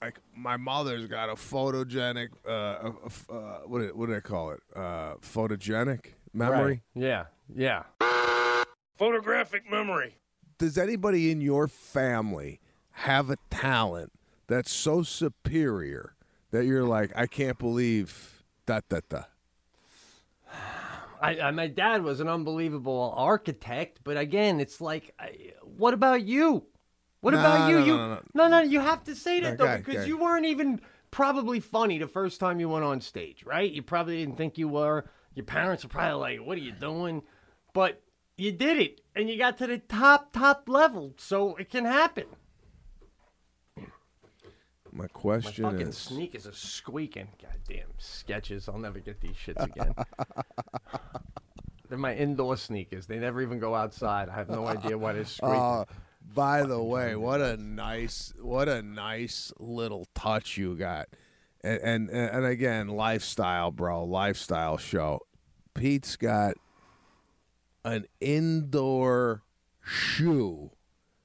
Like 0.00 0.18
my 0.34 0.56
mother's 0.56 1.04
got 1.08 1.28
a 1.28 1.34
photogenic, 1.34 2.28
uh, 2.46 2.50
uh, 2.50 2.90
uh, 3.30 3.58
what 3.66 3.80
do, 3.80 3.88
what 3.94 4.06
do 4.06 4.14
they 4.14 4.22
call 4.22 4.52
it? 4.52 4.60
Uh, 4.74 5.16
photogenic 5.16 6.14
memory. 6.32 6.58
Right. 6.64 6.80
Yeah. 6.94 7.24
Yeah. 7.54 7.82
Photographic 8.98 9.70
memory. 9.70 10.16
Does 10.58 10.76
anybody 10.76 11.30
in 11.30 11.40
your 11.40 11.68
family 11.68 12.60
have 12.90 13.30
a 13.30 13.36
talent 13.48 14.12
that's 14.48 14.72
so 14.72 15.02
superior 15.02 16.14
that 16.50 16.64
you're 16.64 16.84
like, 16.84 17.12
I 17.14 17.26
can't 17.26 17.58
believe 17.58 18.42
that 18.66 18.88
that 18.88 19.08
that. 19.10 19.30
I, 21.20 21.40
I, 21.40 21.50
my 21.50 21.66
dad 21.66 22.02
was 22.02 22.20
an 22.20 22.28
unbelievable 22.28 23.12
architect, 23.16 24.00
but 24.04 24.16
again, 24.16 24.60
it's 24.60 24.80
like, 24.80 25.14
I, 25.18 25.52
what 25.62 25.94
about 25.94 26.24
you? 26.24 26.64
What 27.20 27.34
No, 27.34 27.40
about 27.40 27.68
you? 27.68 27.78
no, 27.78 27.84
you 27.84 27.92
no, 27.96 28.08
no, 28.08 28.20
no, 28.34 28.48
no, 28.48 28.60
you 28.60 28.80
have 28.80 29.04
to 29.04 29.14
say 29.14 29.40
that 29.40 29.58
No, 29.58 29.66
though, 29.66 29.72
go 29.72 29.78
because 29.78 29.94
go 30.02 30.04
you 30.04 30.18
weren't 30.18 30.46
even 30.46 30.80
probably 31.10 31.58
funny 31.60 31.98
the 31.98 32.06
first 32.06 32.38
time 32.38 32.60
you 32.60 32.68
went 32.68 32.84
on 32.84 33.00
stage, 33.00 33.44
right? 33.44 33.70
You 33.70 33.82
probably 33.82 34.18
didn't 34.18 34.36
think 34.36 34.58
you 34.58 34.68
were. 34.68 35.04
Your 35.34 35.44
parents 35.44 35.82
were 35.84 35.88
probably 35.88 36.36
like, 36.36 36.46
"What 36.46 36.56
are 36.56 36.60
you 36.60 36.72
doing?" 36.72 37.22
But 37.72 38.00
you 38.38 38.52
did 38.52 38.78
it, 38.78 39.00
and 39.16 39.28
you 39.28 39.36
got 39.36 39.58
to 39.58 39.66
the 39.66 39.78
top, 39.78 40.32
top 40.32 40.68
level, 40.68 41.12
so 41.18 41.56
it 41.56 41.68
can 41.70 41.84
happen. 41.84 42.26
My 43.76 43.84
My 44.92 45.06
question 45.08 45.64
fucking 45.64 45.88
is, 45.88 45.98
sneakers 45.98 46.46
are 46.46 46.52
squeaking. 46.52 47.28
Goddamn 47.42 47.88
Skechers. 48.00 48.68
I'll 48.68 48.78
never 48.78 49.00
get 49.00 49.20
these 49.20 49.36
shits 49.36 49.62
again. 49.62 49.94
They're 51.88 51.98
my 51.98 52.14
indoor 52.14 52.56
sneakers. 52.56 53.06
They 53.06 53.18
never 53.18 53.42
even 53.42 53.58
go 53.58 53.74
outside. 53.74 54.28
I 54.28 54.34
have 54.34 54.48
no 54.48 54.66
idea 54.66 54.96
why 54.96 55.14
they're 55.14 55.24
squeaking. 55.24 55.60
uh, 55.60 55.84
by 56.34 56.62
the 56.62 56.82
way, 56.82 57.16
what 57.16 57.40
a 57.40 57.56
nice, 57.56 58.32
what 58.40 58.68
a 58.68 58.82
nice 58.82 59.52
little 59.58 60.06
touch 60.14 60.56
you 60.58 60.76
got, 60.76 61.08
and 61.62 61.80
and 61.80 62.10
and 62.10 62.44
again, 62.44 62.88
lifestyle, 62.88 63.70
bro, 63.70 64.04
lifestyle 64.04 64.76
show. 64.76 65.20
Pete's 65.74 66.16
got 66.16 66.54
an 67.84 68.06
indoor 68.20 69.42
shoe 69.84 70.70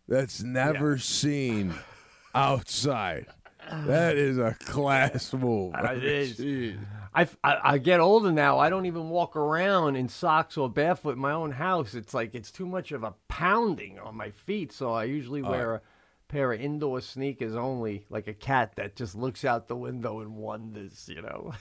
that's 0.07 0.43
never 0.43 0.97
seen 0.97 1.73
outside. 2.35 3.27
That 3.71 4.17
is 4.17 4.37
a 4.37 4.55
class 4.65 5.33
move. 5.33 5.73
It 5.75 6.03
is. 6.39 6.77
I, 7.15 7.27
I, 7.43 7.77
get 7.77 7.99
older 7.99 8.31
now. 8.31 8.57
I 8.57 8.69
don't 8.69 8.87
even 8.87 9.09
walk 9.09 9.35
around 9.35 9.95
in 9.95 10.09
socks 10.09 10.57
or 10.57 10.67
barefoot 10.67 11.15
in 11.15 11.19
my 11.19 11.31
own 11.31 11.51
house. 11.51 11.93
It's 11.93 12.13
like 12.13 12.33
it's 12.33 12.51
too 12.51 12.65
much 12.65 12.91
of 12.91 13.03
a 13.03 13.13
pounding 13.27 13.99
on 13.99 14.15
my 14.15 14.31
feet. 14.31 14.71
So 14.71 14.93
I 14.93 15.03
usually 15.03 15.43
uh, 15.43 15.49
wear 15.49 15.75
a 15.75 15.81
pair 16.27 16.51
of 16.51 16.59
indoor 16.59 17.01
sneakers 17.01 17.55
only, 17.55 18.05
like 18.09 18.27
a 18.27 18.33
cat 18.33 18.75
that 18.77 18.95
just 18.95 19.15
looks 19.15 19.45
out 19.45 19.67
the 19.67 19.75
window 19.75 20.21
and 20.21 20.35
wonders, 20.35 21.07
you 21.07 21.21
know. 21.21 21.53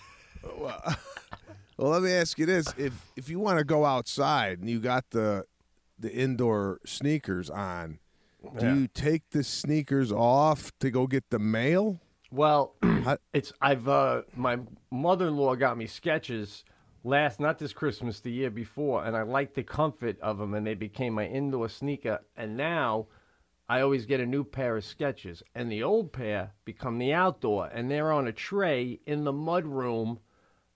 Well, 0.59 0.83
well, 1.83 1.93
let 1.93 2.03
me 2.03 2.13
ask 2.13 2.39
you 2.39 2.47
this: 2.47 2.73
if 2.79 3.11
if 3.17 3.29
you 3.29 3.39
want 3.39 3.59
to 3.59 3.65
go 3.65 3.85
outside 3.85 4.61
and 4.61 4.71
you 4.71 4.79
got 4.81 5.11
the 5.11 5.45
the 5.99 6.13
indoor 6.13 6.81
sneakers 6.85 7.51
on, 7.51 7.99
do 8.59 8.67
Yeah. 8.67 8.75
you 8.75 8.89
take 8.89 9.23
the 9.31 9.45
sneakers 9.45 10.11
off 10.13 10.73
to 10.81 10.91
go 10.91 11.07
get 11.07 11.31
the 11.31 11.39
mail? 11.39 12.01
Well, 12.31 12.75
it's 13.33 13.53
I've 13.61 13.89
uh 13.89 14.23
my 14.37 14.59
mother-in-law 14.91 15.57
got 15.57 15.77
me 15.77 15.87
Skechers 15.87 16.65
last 17.05 17.41
not 17.41 17.59
this 17.59 17.73
Christmas 17.73 18.21
the 18.21 18.31
year 18.31 18.51
before 18.51 19.05
and 19.05 19.17
I 19.17 19.23
liked 19.23 19.55
the 19.55 19.65
comfort 19.65 20.21
of 20.21 20.39
them 20.39 20.55
and 20.55 20.65
they 20.65 20.75
became 20.75 21.15
my 21.15 21.27
indoor 21.27 21.69
sneaker 21.69 22.21
and 22.37 22.57
now 22.57 23.07
I 23.69 23.81
always 23.81 24.07
get 24.07 24.21
a 24.21 24.27
new 24.27 24.45
pair 24.45 24.77
of 24.77 24.85
Skechers 24.85 25.43
and 25.55 25.71
the 25.71 25.83
old 25.83 26.13
pair 26.13 26.53
become 26.65 26.99
the 26.99 27.13
outdoor 27.13 27.67
and 27.67 27.91
they're 27.91 28.13
on 28.13 28.29
a 28.29 28.33
tray 28.33 29.01
in 29.05 29.25
the 29.25 29.33
mud 29.33 29.67
room 29.67 30.21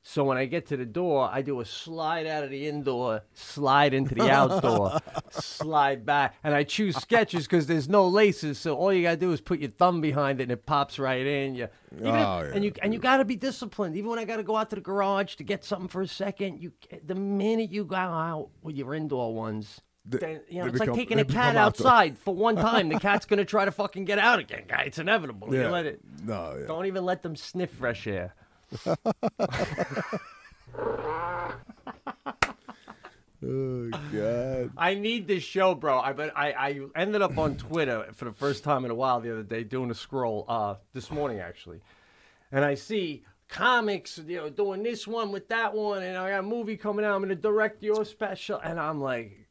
so 0.08 0.22
when 0.22 0.38
I 0.38 0.44
get 0.44 0.66
to 0.68 0.76
the 0.76 0.84
door, 0.86 1.28
I 1.32 1.42
do 1.42 1.58
a 1.60 1.64
slide 1.64 2.26
out 2.28 2.44
of 2.44 2.50
the 2.50 2.68
indoor, 2.68 3.22
slide 3.34 3.92
into 3.92 4.14
the 4.14 4.30
outdoor, 4.30 5.00
slide 5.30 6.06
back, 6.06 6.36
and 6.44 6.54
I 6.54 6.62
choose 6.62 6.94
Skechers 6.96 7.42
because 7.42 7.66
there's 7.66 7.88
no 7.88 8.06
laces. 8.06 8.56
So 8.58 8.76
all 8.76 8.92
you 8.92 9.02
gotta 9.02 9.16
do 9.16 9.32
is 9.32 9.40
put 9.40 9.58
your 9.58 9.70
thumb 9.70 10.00
behind 10.00 10.40
it, 10.40 10.44
and 10.44 10.52
it 10.52 10.64
pops 10.64 10.98
right 11.00 11.26
in. 11.26 11.56
You, 11.56 11.68
even 11.96 12.06
if- 12.06 12.14
Oh, 12.14 12.42
yeah. 12.42 12.50
and 12.54 12.64
you 12.64 12.72
and 12.82 12.94
you 12.94 13.00
gotta 13.00 13.24
be 13.24 13.34
disciplined. 13.36 13.96
Even 13.96 14.10
when 14.10 14.18
I 14.20 14.24
gotta 14.24 14.44
go 14.44 14.56
out 14.56 14.70
to 14.70 14.76
the 14.76 14.82
garage 14.82 15.34
to 15.36 15.44
get 15.44 15.64
something 15.64 15.88
for 15.88 16.02
a 16.02 16.08
second, 16.08 16.62
you 16.62 16.72
the 17.04 17.14
minute 17.16 17.70
you 17.72 17.84
go 17.84 17.96
out 17.96 18.50
with 18.62 18.76
your 18.76 18.94
indoor 18.94 19.34
ones. 19.34 19.80
They- 20.08 20.18
then, 20.18 20.40
you 20.48 20.60
know, 20.60 20.66
it's 20.66 20.72
become- 20.78 20.88
like 20.90 20.96
taking 20.98 21.18
a 21.18 21.24
cat 21.24 21.56
outdoor. 21.56 21.88
outside 21.88 22.16
for 22.16 22.32
one 22.32 22.54
time. 22.68 22.88
The 22.90 23.00
cat's 23.00 23.26
gonna 23.26 23.44
try 23.44 23.64
to 23.64 23.72
fucking 23.72 24.04
get 24.04 24.20
out 24.20 24.38
again, 24.38 24.62
guy. 24.68 24.82
It's 24.82 24.98
inevitable. 24.98 25.52
You 25.52 25.66
let 25.66 25.84
it. 25.84 26.00
No, 26.22 26.56
yeah. 26.60 26.66
Don't 26.68 26.86
even 26.86 27.04
let 27.04 27.24
them 27.24 27.34
sniff 27.34 27.70
fresh 27.72 28.06
air. 28.06 28.34
Oh 33.44 33.90
God. 34.12 34.70
I 34.76 34.94
need 34.94 35.28
this 35.28 35.42
show, 35.42 35.74
bro. 35.74 35.98
I 35.98 36.12
but 36.12 36.32
I, 36.36 36.52
I 36.52 36.80
ended 37.00 37.22
up 37.22 37.38
on 37.38 37.56
Twitter 37.56 38.06
for 38.14 38.24
the 38.24 38.32
first 38.32 38.64
time 38.64 38.84
in 38.84 38.90
a 38.90 38.94
while 38.94 39.20
the 39.20 39.30
other 39.30 39.42
day 39.42 39.62
doing 39.62 39.90
a 39.90 39.94
scroll 39.94 40.44
uh 40.48 40.76
this 40.94 41.10
morning 41.10 41.40
actually. 41.40 41.80
And 42.50 42.64
I 42.64 42.74
see 42.74 43.24
comics, 43.48 44.18
you 44.26 44.38
know, 44.38 44.48
doing 44.48 44.82
this 44.82 45.06
one 45.06 45.32
with 45.32 45.48
that 45.48 45.74
one 45.74 46.02
and 46.02 46.16
I 46.16 46.30
got 46.30 46.40
a 46.40 46.42
movie 46.42 46.76
coming 46.76 47.04
out, 47.04 47.14
I'm 47.14 47.22
gonna 47.22 47.34
direct 47.34 47.82
your 47.82 48.04
special 48.04 48.58
and 48.58 48.80
I'm 48.80 49.00
like 49.00 49.46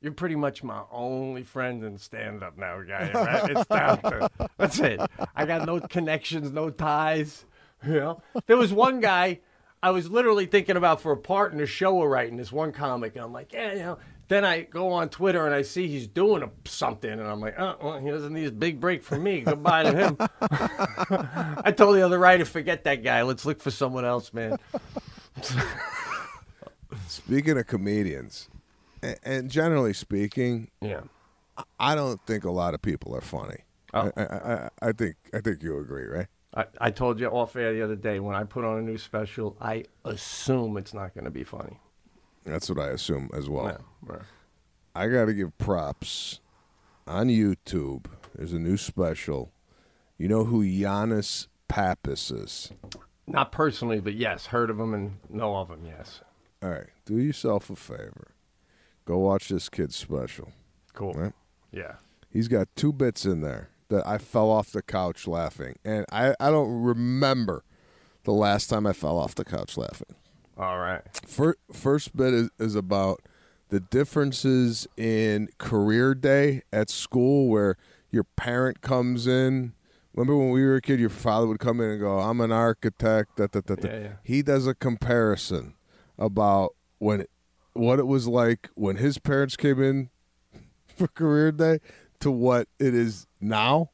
you're 0.00 0.12
pretty 0.12 0.36
much 0.36 0.62
my 0.62 0.82
only 0.92 1.42
friend 1.42 1.82
in 1.82 1.98
stand 1.98 2.44
up 2.44 2.56
now, 2.56 2.80
guy. 2.82 3.10
Right? 3.12 3.50
It's 3.50 3.66
down 3.66 4.00
to 4.02 4.30
that's 4.56 4.78
it. 4.78 5.00
I 5.34 5.44
got 5.44 5.66
no 5.66 5.80
connections, 5.80 6.52
no 6.52 6.70
ties. 6.70 7.44
Know? 7.84 8.22
There 8.46 8.56
was 8.56 8.72
one 8.72 9.00
guy 9.00 9.40
I 9.82 9.90
was 9.90 10.10
literally 10.10 10.46
thinking 10.46 10.76
about 10.76 11.00
for 11.00 11.12
a 11.12 11.16
part 11.16 11.52
in 11.52 11.60
a 11.60 11.66
show 11.66 11.94
we're 11.94 12.08
writing, 12.08 12.36
this 12.36 12.50
one 12.50 12.72
comic, 12.72 13.14
and 13.14 13.24
I'm 13.24 13.32
like, 13.32 13.52
yeah, 13.52 13.72
you 13.72 13.78
know. 13.78 13.98
Then 14.26 14.44
I 14.44 14.62
go 14.62 14.92
on 14.92 15.08
Twitter 15.08 15.46
and 15.46 15.54
I 15.54 15.62
see 15.62 15.88
he's 15.88 16.06
doing 16.06 16.42
a, 16.42 16.50
something, 16.68 17.10
and 17.10 17.22
I'm 17.22 17.40
like, 17.40 17.58
oh, 17.58 17.76
well, 17.80 17.98
he 17.98 18.10
doesn't 18.10 18.34
need 18.34 18.46
a 18.46 18.52
big 18.52 18.78
break 18.78 19.02
from 19.02 19.22
me. 19.22 19.40
Goodbye 19.40 19.84
to 19.84 19.94
him. 19.94 20.16
I 21.64 21.72
told 21.74 21.96
the 21.96 22.02
other 22.02 22.18
writer, 22.18 22.44
forget 22.44 22.84
that 22.84 23.02
guy. 23.02 23.22
Let's 23.22 23.46
look 23.46 23.60
for 23.62 23.70
someone 23.70 24.04
else, 24.04 24.34
man. 24.34 24.58
Speaking 27.06 27.56
of 27.56 27.66
comedians, 27.66 28.48
and, 29.02 29.18
and 29.22 29.50
generally 29.50 29.94
speaking, 29.94 30.70
Yeah. 30.82 31.02
I 31.80 31.94
don't 31.94 32.20
think 32.26 32.44
a 32.44 32.50
lot 32.50 32.74
of 32.74 32.82
people 32.82 33.16
are 33.16 33.20
funny. 33.20 33.64
Oh. 33.94 34.12
I, 34.16 34.22
I, 34.22 34.24
I, 34.24 34.68
I 34.82 34.92
think 34.92 35.16
I 35.32 35.40
think 35.40 35.62
you 35.62 35.78
agree, 35.78 36.04
right? 36.04 36.26
I, 36.54 36.64
I 36.80 36.90
told 36.90 37.20
you 37.20 37.26
off 37.28 37.56
air 37.56 37.72
the 37.74 37.82
other 37.82 37.96
day 37.96 38.20
when 38.20 38.34
I 38.34 38.44
put 38.44 38.64
on 38.64 38.78
a 38.78 38.82
new 38.82 38.98
special, 38.98 39.56
I 39.60 39.84
assume 40.04 40.76
it's 40.76 40.94
not 40.94 41.14
going 41.14 41.24
to 41.24 41.30
be 41.30 41.44
funny. 41.44 41.78
That's 42.44 42.68
what 42.70 42.78
I 42.78 42.88
assume 42.88 43.28
as 43.34 43.48
well. 43.48 43.66
Yeah, 43.66 43.76
right. 44.02 44.22
I 44.94 45.08
got 45.08 45.26
to 45.26 45.34
give 45.34 45.56
props 45.58 46.40
on 47.06 47.28
YouTube. 47.28 48.06
There's 48.34 48.52
a 48.54 48.58
new 48.58 48.76
special. 48.78 49.52
You 50.16 50.28
know 50.28 50.44
who 50.44 50.64
Giannis 50.64 51.48
Pappas 51.68 52.30
is? 52.30 52.72
Not 53.26 53.52
personally, 53.52 54.00
but 54.00 54.14
yes, 54.14 54.46
heard 54.46 54.70
of 54.70 54.80
him 54.80 54.94
and 54.94 55.18
know 55.28 55.54
of 55.56 55.68
him. 55.68 55.84
Yes, 55.84 56.22
All 56.62 56.70
right, 56.70 56.86
do 57.04 57.18
yourself 57.18 57.68
a 57.68 57.76
favor. 57.76 58.28
Go 59.04 59.18
watch 59.18 59.48
this 59.48 59.68
kid's 59.68 59.94
special. 59.96 60.52
cool. 60.94 61.12
Right. 61.12 61.32
Yeah, 61.70 61.96
He's 62.30 62.48
got 62.48 62.68
two 62.74 62.92
bits 62.92 63.26
in 63.26 63.42
there 63.42 63.68
that 63.88 64.06
I 64.06 64.18
fell 64.18 64.50
off 64.50 64.70
the 64.70 64.82
couch 64.82 65.26
laughing. 65.26 65.76
And 65.84 66.04
I, 66.12 66.34
I 66.40 66.50
don't 66.50 66.82
remember 66.82 67.64
the 68.24 68.32
last 68.32 68.68
time 68.68 68.86
I 68.86 68.92
fell 68.92 69.18
off 69.18 69.34
the 69.34 69.44
couch 69.44 69.76
laughing. 69.76 70.14
all 70.56 70.78
right. 70.78 71.02
First, 71.26 71.58
first 71.72 72.16
bit 72.16 72.34
is, 72.34 72.50
is 72.58 72.74
about 72.74 73.22
the 73.70 73.80
differences 73.80 74.86
in 74.96 75.48
career 75.58 76.14
day 76.14 76.62
at 76.72 76.90
school 76.90 77.48
where 77.48 77.76
your 78.10 78.24
parent 78.24 78.80
comes 78.80 79.26
in. 79.26 79.72
Remember 80.14 80.36
when 80.36 80.50
we 80.50 80.64
were 80.64 80.76
a 80.76 80.80
kid, 80.80 80.98
your 81.00 81.10
father 81.10 81.46
would 81.46 81.60
come 81.60 81.80
in 81.80 81.90
and 81.90 82.00
go, 82.00 82.18
I'm 82.18 82.40
an 82.40 82.50
architect. 82.50 83.36
Da, 83.36 83.46
da, 83.46 83.60
da, 83.60 83.74
da. 83.74 83.88
Yeah, 83.88 83.98
yeah. 83.98 84.12
He 84.22 84.42
does 84.42 84.66
a 84.66 84.74
comparison 84.74 85.74
about 86.18 86.74
when 86.98 87.24
what 87.74 88.00
it 88.00 88.06
was 88.06 88.26
like 88.26 88.70
when 88.74 88.96
his 88.96 89.18
parents 89.18 89.56
came 89.56 89.80
in 89.80 90.10
for 90.96 91.06
career 91.06 91.52
day 91.52 91.78
to 92.20 92.30
what 92.30 92.68
it 92.78 92.94
is 92.94 93.26
now. 93.40 93.90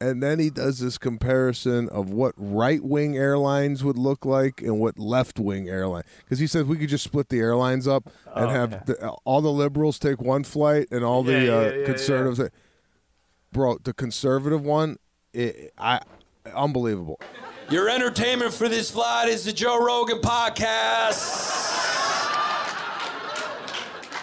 And 0.00 0.20
then 0.20 0.40
he 0.40 0.50
does 0.50 0.80
this 0.80 0.98
comparison 0.98 1.88
of 1.90 2.10
what 2.10 2.34
right 2.36 2.82
wing 2.82 3.16
airlines 3.16 3.84
would 3.84 3.96
look 3.96 4.24
like 4.24 4.60
and 4.60 4.80
what 4.80 4.98
left 4.98 5.38
wing 5.38 5.68
airline. 5.68 6.02
Because 6.24 6.40
he 6.40 6.48
says 6.48 6.64
we 6.64 6.76
could 6.76 6.88
just 6.88 7.04
split 7.04 7.28
the 7.28 7.38
airlines 7.38 7.86
up 7.86 8.08
and 8.34 8.46
Oh, 8.46 8.48
have 8.48 8.72
yeah. 8.72 8.82
the, 8.84 9.08
all 9.24 9.40
the 9.40 9.52
liberals 9.52 10.00
take 10.00 10.20
one 10.20 10.42
flight 10.42 10.88
and 10.90 11.04
all 11.04 11.22
the 11.22 11.32
Yeah, 11.34 11.38
uh, 11.56 11.60
yeah, 11.60 11.72
yeah, 11.76 11.84
conservatives. 11.86 12.50
Bro, 13.52 13.78
the 13.84 13.92
conservative 13.94 14.64
one, 14.64 14.96
it, 15.32 15.72
I 15.78 16.00
unbelievable. 16.52 17.20
Your 17.70 17.88
entertainment 17.88 18.52
for 18.52 18.68
this 18.68 18.90
flight 18.90 19.28
is 19.28 19.44
the 19.44 19.52
Joe 19.52 19.78
Rogan 19.84 20.18
podcast. 20.18 21.71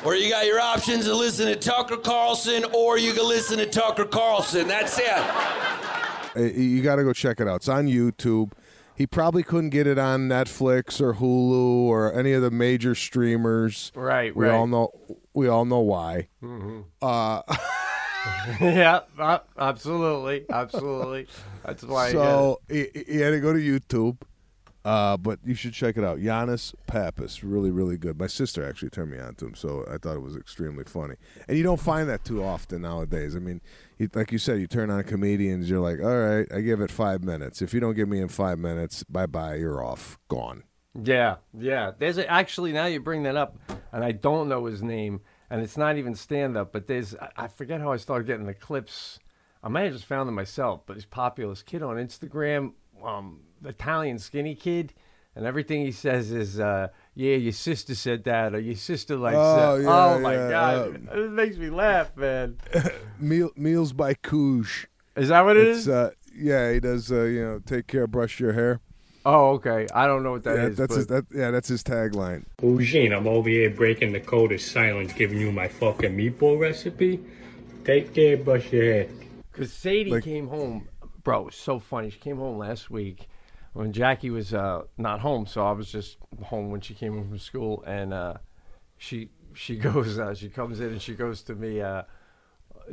Where 0.04 0.16
you 0.16 0.30
got 0.30 0.46
your 0.46 0.60
options 0.62 1.06
to 1.06 1.14
listen 1.16 1.48
to 1.48 1.56
Tucker 1.58 1.98
Carlson 1.98 2.64
or 2.74 2.98
you 2.98 3.12
can 3.14 3.28
listen 3.28 3.58
to 3.58 3.66
Tucker 3.66 4.06
Carlson. 4.06 4.68
That's 4.68 4.98
it. 4.98 5.10
Uh, 5.10 6.40
You 6.42 6.82
got 6.82 6.96
to 6.98 7.04
go 7.04 7.12
check 7.12 7.42
it 7.42 7.48
out. 7.50 7.58
It's 7.58 7.68
on 7.68 7.88
YouTube. 7.88 8.54
He 8.96 9.06
probably 9.06 9.44
couldn't 9.44 9.70
get 9.72 9.88
it 9.88 9.98
on 10.00 10.30
Netflix 10.30 11.02
or 11.02 11.16
Hulu 11.16 11.52
or 11.88 12.14
any 12.18 12.32
of 12.34 12.42
the 12.42 12.52
major 12.52 12.96
streamers. 12.96 13.92
Right, 13.94 14.34
We 14.36 14.46
right. 14.46 14.54
all 14.56 14.68
know. 14.68 14.92
We 15.34 15.48
all 15.48 15.66
know 15.66 15.80
why. 15.80 16.28
Uh, 17.02 17.42
yeah, 18.62 19.02
uh, 19.18 19.40
absolutely, 19.58 20.46
absolutely. 20.50 21.28
That's 21.66 21.84
why. 21.84 22.08
I 22.08 22.12
get 22.12 22.20
it. 22.22 22.24
so 22.24 22.60
he, 22.70 22.88
he 23.08 23.18
had 23.20 23.32
to 23.32 23.40
go 23.40 23.54
to 23.54 23.60
YouTube. 23.60 24.18
Uh, 24.86 25.18
but 25.18 25.40
you 25.44 25.54
should 25.54 25.74
check 25.74 25.98
it 25.98 26.04
out. 26.04 26.20
Giannis 26.20 26.74
Pappas, 26.88 27.44
really, 27.44 27.70
really 27.70 27.98
good. 27.98 28.18
My 28.18 28.28
sister 28.28 28.68
actually 28.68 28.90
turned 28.90 29.12
me 29.12 29.20
on 29.20 29.36
to 29.36 29.48
him, 29.48 29.56
so 29.56 29.86
I 29.92 29.98
thought 29.98 30.16
it 30.16 30.22
was 30.22 30.38
extremely 30.38 30.86
funny. 30.86 31.16
And 31.48 31.58
you 31.58 31.64
don't 31.64 31.80
find 31.80 32.08
that 32.08 32.24
too 32.24 32.44
often 32.44 32.84
nowadays. 32.84 33.36
I 33.36 33.40
mean, 33.40 33.60
you, 33.98 34.10
like 34.14 34.32
you 34.32 34.38
said, 34.38 34.60
you 34.62 34.68
turn 34.68 34.90
on 34.90 35.04
comedians, 35.04 35.70
you're 35.70 35.82
like, 35.82 36.00
all 36.00 36.18
right, 36.18 36.48
I 36.54 36.62
give 36.62 36.80
it 36.80 36.92
five 36.92 37.24
minutes. 37.24 37.62
If 37.62 37.74
you 37.74 37.82
don't 37.82 37.96
get 37.96 38.08
me 38.08 38.22
in 38.22 38.30
five 38.30 38.58
minutes, 38.58 39.04
bye 39.04 39.26
bye, 39.26 39.56
you're 39.56 39.84
off, 39.84 40.18
gone. 40.30 40.64
Yeah, 41.02 41.36
yeah. 41.54 41.92
There's 41.98 42.18
a, 42.18 42.30
actually 42.30 42.72
now 42.72 42.86
you 42.86 43.02
bring 43.02 43.24
that 43.24 43.36
up, 43.36 43.58
and 43.92 44.04
I 44.04 44.14
don't 44.14 44.48
know 44.48 44.66
his 44.66 44.82
name, 44.82 45.20
and 45.50 45.62
it's 45.62 45.78
not 45.78 45.98
even 45.98 46.16
stand 46.16 46.56
up, 46.56 46.72
but 46.72 46.88
there's 46.88 47.16
I, 47.16 47.30
I 47.36 47.48
forget 47.50 47.82
how 47.82 47.92
I 47.92 47.98
started 47.98 48.28
getting 48.28 48.46
the 48.46 48.54
clips. 48.54 49.20
I 49.62 49.68
might 49.68 49.84
have 49.84 49.94
just 49.94 50.06
found 50.06 50.28
them 50.28 50.36
myself, 50.36 50.82
but 50.86 50.96
he's 50.96 51.06
popular. 51.06 51.52
This 51.52 51.64
kid 51.64 51.84
on 51.84 51.98
Instagram, 51.98 52.74
um, 53.04 53.42
Italian 53.66 54.20
skinny 54.20 54.56
kid, 54.56 54.94
and 55.36 55.46
everything 55.46 55.86
he 55.86 55.92
says 55.92 56.32
is, 56.32 56.60
uh, 56.60 56.90
"Yeah, 57.16 57.36
your 57.36 57.52
sister 57.54 57.96
said 57.96 58.24
that, 58.26 58.54
or 58.54 58.60
your 58.60 58.76
sister 58.76 59.16
likes 59.16 59.38
Oh, 59.38 59.78
that." 59.78 59.84
yeah, 59.84 59.90
oh 60.16 60.20
my 60.20 60.34
yeah, 60.34 60.50
god, 60.50 61.02
yeah. 61.08 61.14
it 61.26 61.32
makes 61.32 61.58
me 61.58 61.70
laugh, 61.70 62.16
man. 62.18 62.58
Meal, 63.20 63.52
meals 63.56 63.94
by 63.94 64.14
Koosh. 64.16 64.86
Is 65.16 65.30
that 65.30 65.42
what 65.42 65.58
it 65.58 65.68
is? 65.68 65.80
It's 65.80 65.88
uh, 65.88 66.12
yeah, 66.36 66.72
he 66.72 66.80
does. 66.80 67.12
Uh, 67.12 67.24
you 67.24 67.42
know, 67.44 67.60
take 67.66 67.88
care, 67.88 68.08
brush 68.08 68.40
your 68.40 68.54
hair. 68.54 68.80
oh, 69.26 69.50
okay. 69.52 69.86
I 69.94 70.08
don't 70.08 70.24
know 70.24 70.32
what 70.32 70.44
that 70.46 70.56
yeah, 70.56 70.68
is. 70.68 70.78
that's 70.78 70.96
his, 70.96 71.08
that. 71.08 71.26
Yeah, 71.34 71.52
that's 71.52 71.68
his 71.68 71.84
tagline. 71.84 72.46
Eugene, 72.62 73.12
I'm 73.14 73.28
over 73.28 73.50
here 73.50 73.70
breaking 73.70 74.14
the 74.14 74.20
code 74.22 74.52
of 74.54 74.62
silence, 74.62 75.12
giving 75.14 75.40
you 75.40 75.52
my 75.52 75.68
fucking 75.68 76.16
meatball 76.18 76.58
recipe. 76.60 77.20
Take 77.84 78.14
care, 78.14 78.38
brush 78.38 78.72
your 78.72 78.84
hair. 78.84 79.08
Because 79.52 79.74
Sadie 79.74 80.12
Like- 80.12 80.24
came 80.24 80.48
home, 80.48 80.88
bro. 81.24 81.42
It 81.42 81.46
was 81.48 81.56
so 81.56 81.80
funny. 81.80 82.10
She 82.10 82.20
came 82.20 82.38
home 82.38 82.58
last 82.58 82.90
week 82.90 83.28
when 83.80 83.94
Jackie 83.94 84.30
was 84.30 84.54
uh, 84.54 84.82
not 84.98 85.22
home, 85.22 85.46
so 85.46 85.66
I 85.66 85.72
was 85.72 85.90
just 85.90 86.18
home 86.44 86.70
when 86.70 86.82
she 86.82 86.94
came 86.94 87.14
home 87.14 87.30
from 87.30 87.40
school, 87.40 87.82
and 87.88 88.14
uh, 88.14 88.34
she 88.98 89.30
she 89.54 89.78
goes, 89.88 90.20
uh, 90.20 90.36
she 90.36 90.50
comes 90.50 90.82
in 90.82 90.88
and 90.88 91.02
she 91.02 91.14
goes 91.14 91.42
to 91.44 91.56
me. 91.56 91.80
Uh, 91.80 92.04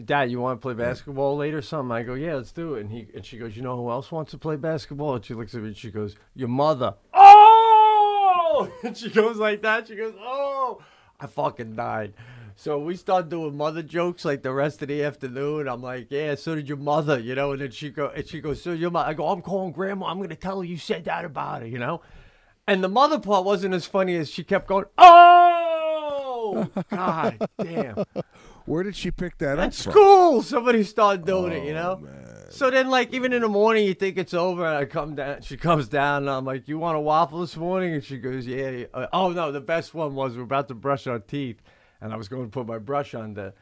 Dad, 0.04 0.30
you 0.30 0.38
want 0.40 0.60
to 0.60 0.62
play 0.62 0.74
basketball 0.74 1.36
later 1.36 1.58
or 1.58 1.62
something? 1.62 1.90
I 1.90 2.04
go, 2.04 2.14
yeah, 2.14 2.36
let's 2.36 2.52
do 2.52 2.74
it. 2.74 2.82
And 2.82 2.92
he 2.92 3.08
and 3.14 3.26
she 3.26 3.36
goes, 3.36 3.56
you 3.56 3.62
know 3.62 3.76
who 3.76 3.90
else 3.90 4.12
wants 4.12 4.30
to 4.30 4.38
play 4.38 4.54
basketball? 4.54 5.16
And 5.16 5.24
she 5.24 5.34
looks 5.34 5.54
at 5.56 5.62
me 5.62 5.68
and 5.68 5.76
she 5.76 5.90
goes, 5.90 6.14
your 6.36 6.48
mother. 6.48 6.94
Oh! 7.12 8.70
And 8.84 8.96
she 8.96 9.10
goes 9.10 9.38
like 9.38 9.62
that. 9.62 9.88
She 9.88 9.96
goes, 9.96 10.14
oh! 10.18 10.82
I 11.18 11.26
fucking 11.26 11.74
died. 11.74 12.14
So 12.58 12.78
we 12.78 12.96
start 12.96 13.28
doing 13.28 13.54
mother 13.56 13.82
jokes 13.82 14.24
like 14.24 14.42
the 14.42 14.50
rest 14.52 14.80
of 14.80 14.88
the 14.88 15.02
afternoon. 15.04 15.68
I'm 15.68 15.82
like, 15.82 16.06
yeah, 16.10 16.34
so 16.36 16.54
did 16.54 16.66
your 16.68 16.78
mother, 16.78 17.18
you 17.18 17.34
know. 17.34 17.52
And 17.52 17.60
then 17.60 17.70
she 17.70 17.90
go, 17.90 18.08
and 18.08 18.26
she 18.26 18.40
goes, 18.40 18.62
so 18.62 18.72
your 18.72 18.90
mother. 18.90 19.10
I 19.10 19.14
go, 19.14 19.28
I'm 19.28 19.42
calling 19.42 19.72
grandma. 19.72 20.06
I'm 20.06 20.20
gonna 20.22 20.36
tell 20.36 20.58
her 20.60 20.64
you 20.64 20.78
said 20.78 21.04
that 21.04 21.24
about 21.26 21.60
her, 21.60 21.68
you 21.68 21.78
know. 21.78 22.00
And 22.66 22.82
the 22.82 22.88
mother 22.88 23.18
part 23.18 23.44
wasn't 23.44 23.74
as 23.74 23.84
funny 23.84 24.16
as 24.16 24.30
she 24.30 24.42
kept 24.42 24.68
going, 24.68 24.86
oh! 24.96 26.68
God 26.90 27.46
damn. 27.62 28.04
Where 28.64 28.82
did 28.82 28.96
she 28.96 29.10
pick 29.10 29.36
that 29.38 29.58
At 29.58 29.66
up 29.68 29.74
from? 29.74 29.92
school, 29.92 30.42
somebody 30.42 30.82
started 30.82 31.24
doing 31.26 31.52
it, 31.52 31.64
you 31.66 31.76
Oh, 31.76 31.98
know. 32.00 32.08
So 32.48 32.70
then, 32.70 32.88
like, 32.88 33.12
even 33.12 33.32
in 33.32 33.42
the 33.42 33.48
morning, 33.48 33.86
you 33.86 33.94
think 33.94 34.16
it's 34.16 34.34
over, 34.34 34.64
and 34.66 34.76
I 34.76 34.84
come 34.86 35.14
down. 35.14 35.42
She 35.42 35.56
comes 35.56 35.88
down, 35.88 36.22
and 36.22 36.30
I'm 36.30 36.44
like, 36.44 36.66
"You 36.68 36.78
want 36.78 36.96
a 36.96 37.00
waffle 37.00 37.40
this 37.40 37.56
morning?" 37.56 37.92
And 37.94 38.02
she 38.02 38.18
goes, 38.18 38.46
"Yeah." 38.46 38.70
yeah." 38.70 38.86
Uh, 38.94 39.06
oh 39.12 39.28
no, 39.30 39.52
the 39.52 39.60
best 39.60 39.94
one 39.94 40.14
was 40.14 40.36
we're 40.36 40.44
about 40.44 40.68
to 40.68 40.74
brush 40.74 41.06
our 41.06 41.18
teeth, 41.18 41.60
and 42.00 42.12
I 42.12 42.16
was 42.16 42.28
going 42.28 42.44
to 42.44 42.50
put 42.50 42.66
my 42.66 42.78
brush 42.78 43.14
on 43.14 43.34
the, 43.34 43.54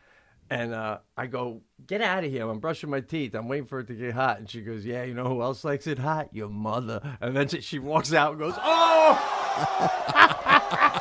and 0.51 0.75
uh, 0.75 0.99
I 1.17 1.27
go, 1.27 1.63
"Get 1.87 2.01
out 2.01 2.25
of 2.25 2.31
here!" 2.31 2.49
I'm 2.49 2.61
brushing 2.61 2.91
my 2.91 3.01
teeth. 3.01 3.35
I'm 3.35 3.49
waiting 3.49 3.67
for 3.67 3.81
it 3.81 3.87
to 3.89 3.95
get 3.95 4.15
hot, 4.15 4.39
and 4.39 4.49
she 4.49 4.61
goes, 4.61 4.85
"Yeah, 4.85 5.05
you 5.05 5.15
know 5.15 5.25
who 5.25 5.43
else 5.43 5.65
likes 5.65 5.87
it 5.87 5.99
hot? 5.99 6.29
Your 6.33 6.49
mother." 6.49 7.01
And 7.21 7.37
then 7.37 7.49
she, 7.49 7.61
she 7.61 7.79
walks 7.79 8.13
out 8.13 8.33
and 8.33 8.41
goes, 8.41 8.55
"Oh!" 8.63 10.01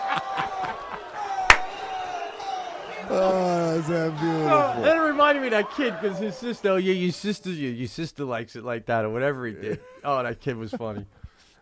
Oh, 3.10 3.76
is 3.76 3.88
that 3.88 4.20
beautiful? 4.20 4.84
that 4.84 4.96
reminded 4.98 5.42
me 5.42 5.48
of 5.48 5.52
that 5.52 5.72
kid 5.72 5.94
because 6.02 6.18
his 6.18 6.36
sister, 6.36 6.70
oh 6.70 6.76
yeah, 6.78 6.94
your 6.94 7.12
sister, 7.12 7.52
your, 7.52 7.72
your 7.72 7.88
sister 7.88 8.24
likes 8.24 8.56
it 8.56 8.64
like 8.64 8.88
that 8.88 9.06
or 9.06 9.10
whatever 9.10 9.46
he 9.46 9.54
did. 9.54 9.80
Oh, 10.04 10.24
that 10.24 10.42
kid 10.42 10.58
was 10.58 10.72
funny. 10.72 11.06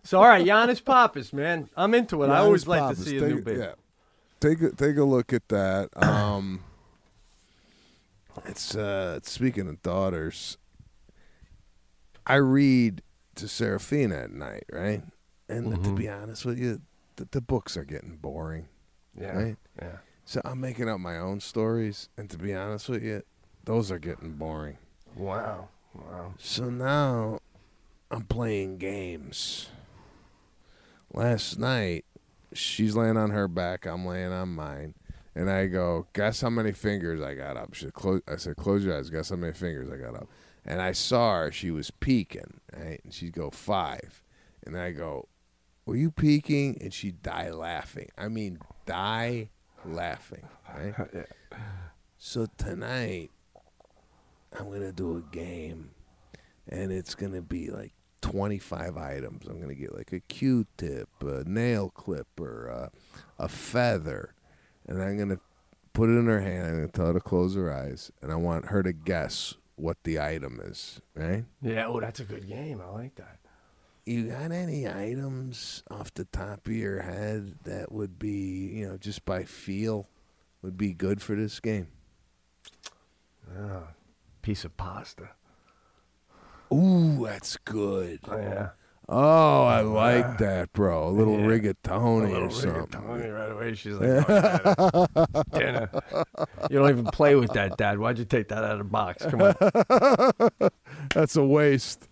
So 0.03 0.19
all 0.19 0.27
right, 0.27 0.45
Giannis 0.45 0.83
Pappas, 0.83 1.33
man, 1.33 1.69
I'm 1.75 1.93
into 1.93 2.23
it. 2.23 2.29
I 2.29 2.37
always 2.37 2.63
Giannis 2.63 2.67
like 2.67 2.95
to 2.95 3.01
see 3.01 3.17
a 3.17 3.19
take, 3.19 3.29
new 3.29 3.41
bit. 3.41 3.57
Yeah. 3.57 3.73
Take 4.41 4.61
a 4.61 4.71
take 4.71 4.97
a 4.97 5.03
look 5.03 5.31
at 5.33 5.47
that. 5.49 5.89
Um, 5.95 6.63
it's 8.45 8.75
uh, 8.75 9.19
speaking 9.23 9.67
of 9.69 9.81
daughters. 9.83 10.57
I 12.25 12.35
read 12.35 13.03
to 13.35 13.47
Serafina 13.47 14.15
at 14.15 14.31
night, 14.31 14.63
right? 14.71 15.03
And 15.47 15.83
to 15.83 15.93
be 15.95 16.07
honest 16.09 16.43
with 16.45 16.57
you, 16.59 16.81
the, 17.17 17.27
the 17.31 17.41
books 17.41 17.75
are 17.77 17.83
getting 17.83 18.15
boring, 18.17 18.67
Yeah, 19.19 19.35
right? 19.37 19.57
yeah. 19.81 19.97
So 20.25 20.41
I'm 20.45 20.59
making 20.61 20.87
up 20.89 20.99
my 20.99 21.17
own 21.17 21.39
stories, 21.39 22.09
and 22.17 22.29
to 22.29 22.37
be 22.37 22.53
honest 22.53 22.89
with 22.89 23.03
you, 23.03 23.21
those 23.65 23.91
are 23.91 23.99
getting 23.99 24.33
boring. 24.33 24.77
Wow, 25.15 25.67
wow. 25.93 26.33
So 26.37 26.69
now 26.69 27.39
I'm 28.09 28.23
playing 28.23 28.77
games. 28.77 29.69
Last 31.13 31.59
night, 31.59 32.05
she's 32.53 32.95
laying 32.95 33.17
on 33.17 33.31
her 33.31 33.47
back, 33.47 33.85
I'm 33.85 34.05
laying 34.05 34.31
on 34.31 34.49
mine, 34.49 34.95
and 35.35 35.49
I 35.49 35.67
go, 35.67 36.07
"Guess 36.13 36.41
how 36.41 36.49
many 36.49 36.71
fingers 36.71 37.21
I 37.21 37.35
got 37.35 37.57
up?" 37.57 37.73
She 37.73 37.89
close. 37.91 38.21
I 38.27 38.35
said, 38.35 38.55
"Close 38.57 38.83
your 38.85 38.97
eyes. 38.97 39.09
Guess 39.09 39.29
how 39.29 39.35
many 39.35 39.53
fingers 39.53 39.89
I 39.89 39.97
got 39.97 40.15
up?" 40.15 40.29
And 40.65 40.81
I 40.81 40.91
saw 40.91 41.39
her. 41.39 41.51
She 41.51 41.71
was 41.71 41.91
peeking, 41.91 42.59
right? 42.75 43.01
And 43.03 43.13
she'd 43.13 43.33
go 43.33 43.49
five, 43.49 44.23
and 44.65 44.77
I 44.77 44.91
go, 44.91 45.27
"Were 45.85 45.95
you 45.95 46.11
peeking?" 46.11 46.77
And 46.81 46.93
she'd 46.93 47.21
die 47.21 47.51
laughing. 47.51 48.09
I 48.17 48.27
mean, 48.27 48.59
die 48.85 49.49
laughing, 49.85 50.47
right? 50.73 50.95
So 52.23 52.45
tonight, 52.55 53.31
I'm 54.53 54.71
gonna 54.71 54.91
do 54.91 55.17
a 55.17 55.35
game, 55.35 55.89
and 56.67 56.91
it's 56.91 57.15
gonna 57.15 57.41
be 57.41 57.71
like 57.71 57.93
25 58.21 58.97
items. 58.97 59.47
I'm 59.47 59.59
gonna 59.59 59.75
get 59.75 59.95
like 59.95 60.11
a 60.13 60.19
Q-tip, 60.19 61.09
a 61.21 61.43
nail 61.45 61.89
clipper, 61.89 62.69
uh, 62.69 62.89
a 63.39 63.47
feather, 63.47 64.33
and 64.87 65.01
I'm 65.01 65.17
gonna 65.17 65.39
put 65.93 66.09
it 66.09 66.13
in 66.13 66.27
her 66.27 66.41
hand. 66.41 66.67
I'm 66.67 66.75
gonna 66.75 66.87
tell 66.87 67.07
her 67.07 67.13
to 67.13 67.19
close 67.19 67.55
her 67.55 67.71
eyes, 67.73 68.11
and 68.21 68.31
I 68.31 68.35
want 68.35 68.67
her 68.67 68.83
to 68.83 68.93
guess 68.93 69.55
what 69.75 69.97
the 70.03 70.19
item 70.19 70.59
is. 70.63 71.01
Right? 71.15 71.45
Yeah, 71.61 71.87
oh, 71.87 71.99
that's 71.99 72.19
a 72.19 72.25
good 72.25 72.47
game. 72.47 72.81
I 72.81 72.89
like 72.89 73.15
that. 73.15 73.39
You 74.05 74.29
got 74.29 74.51
any 74.51 74.87
items 74.87 75.83
off 75.89 76.13
the 76.13 76.25
top 76.25 76.65
of 76.65 76.73
your 76.73 77.01
head 77.01 77.55
that 77.65 77.91
would 77.91 78.17
be, 78.17 78.71
you 78.73 78.87
know, 78.87 78.97
just 78.97 79.25
by 79.25 79.43
feel, 79.43 80.07
would 80.61 80.75
be 80.77 80.93
good 80.93 81.21
for 81.21 81.35
this 81.35 81.59
game? 81.59 81.87
Piece 84.41 84.65
of 84.65 84.75
pasta. 84.75 85.29
Ooh, 86.73 87.25
that's 87.25 87.57
good. 87.57 88.19
Oh, 88.27 88.37
yeah. 88.37 88.69
Oh, 89.09 89.63
I 89.63 89.81
like 89.81 90.37
that, 90.37 90.71
bro. 90.71 91.07
A 91.07 91.09
little 91.09 91.37
Yeah. 91.37 91.45
rigatoni 91.45 92.27
A 92.29 92.31
little 92.31 92.47
or 92.47 92.49
something. 92.51 93.01
rigatoni 93.01 93.35
right 93.35 93.51
away. 93.51 93.73
She's 93.75 93.95
like, 93.95 94.25
oh, 94.29 95.43
dinner. 95.51 95.89
You 96.69 96.79
don't 96.79 96.89
even 96.89 97.05
play 97.05 97.35
with 97.35 97.51
that, 97.53 97.75
Dad. 97.77 97.99
Why'd 97.99 98.19
you 98.19 98.25
take 98.25 98.47
that 98.49 98.63
out 98.63 98.71
of 98.73 98.77
the 98.77 98.83
box? 98.85 99.25
Come 99.25 99.41
on. 99.41 100.69
That's 101.13 101.35
a 101.35 101.43
waste. 101.43 102.07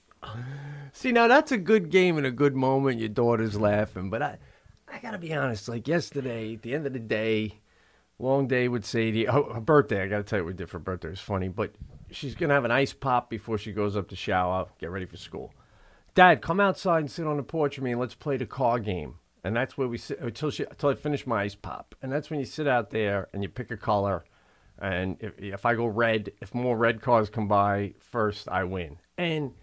See, 0.91 1.13
now 1.13 1.30
that's 1.30 1.54
a 1.54 1.58
good 1.58 1.89
game 1.89 2.17
and 2.17 2.26
a 2.28 2.32
good 2.32 2.54
moment. 2.56 3.00
Your 3.00 3.08
daughter's 3.08 3.58
laughing, 3.58 4.10
but 4.10 4.22
I, 4.22 4.38
I 4.91 5.00
gotta 5.00 5.17
be 5.17 5.34
honest. 5.34 5.69
Like 5.69 5.88
yesterday, 5.88 6.56
at 6.56 6.62
the 6.63 6.74
end 6.76 6.86
of 6.86 6.91
the 6.91 7.00
day, 7.00 7.62
long 8.17 8.48
day 8.50 8.67
with 8.67 8.84
Sadie. 8.84 9.26
Oh, 9.26 9.54
her 9.54 9.62
birthday. 9.62 10.04
I 10.04 10.08
gotta 10.08 10.24
tell 10.24 10.39
you 10.39 10.43
what 10.43 10.50
we 10.50 10.58
did 10.58 10.69
for 10.69 10.80
birthday. 10.80 11.08
It 11.08 11.12
was 11.12 11.19
funny, 11.22 11.48
but 11.48 11.72
she's 12.12 12.36
gonna 12.36 12.54
have 12.54 12.65
an 12.65 12.72
ice 12.72 12.93
pop 12.93 13.30
before 13.30 13.58
she 13.58 13.72
goes 13.72 13.95
up 13.95 14.08
to 14.10 14.15
shower, 14.15 14.67
get 14.80 14.89
ready 14.89 15.06
for 15.06 15.17
school. 15.17 15.54
Dad, 16.15 16.41
come 16.41 16.60
outside 16.60 17.00
and 17.00 17.12
sit 17.12 17.28
on 17.28 17.38
the 17.38 17.43
porch 17.43 17.78
with 17.78 17.84
me 17.84 17.91
and 17.91 18.00
let's 18.00 18.15
play 18.15 18.38
the 18.38 18.45
car 18.45 18.80
game. 18.80 19.15
And 19.43 19.56
that's 19.56 19.78
where 19.78 19.88
we 19.88 19.98
sit 19.98 20.19
until 20.19 20.50
she 20.50 20.63
until 20.63 20.89
I 20.89 20.95
finish 20.95 21.26
my 21.26 21.43
ice 21.43 21.56
pop. 21.56 21.95
And 22.02 22.12
that's 22.12 22.30
when 22.30 22.39
you 22.39 22.45
sit 22.45 22.67
out 22.67 22.89
there 22.89 23.30
and 23.34 23.41
you 23.41 23.50
pick 23.50 23.72
a 23.72 23.78
color. 23.78 24.26
And 24.82 25.17
if, 25.19 25.38
if 25.38 25.65
I 25.65 25.76
go 25.76 25.86
red, 25.86 26.32
if 26.41 26.54
more 26.54 26.78
red 26.78 27.02
cars 27.02 27.30
come 27.30 27.48
by 27.48 27.93
first, 28.00 28.48
I 28.48 28.63
win. 28.63 28.98
And 29.17 29.54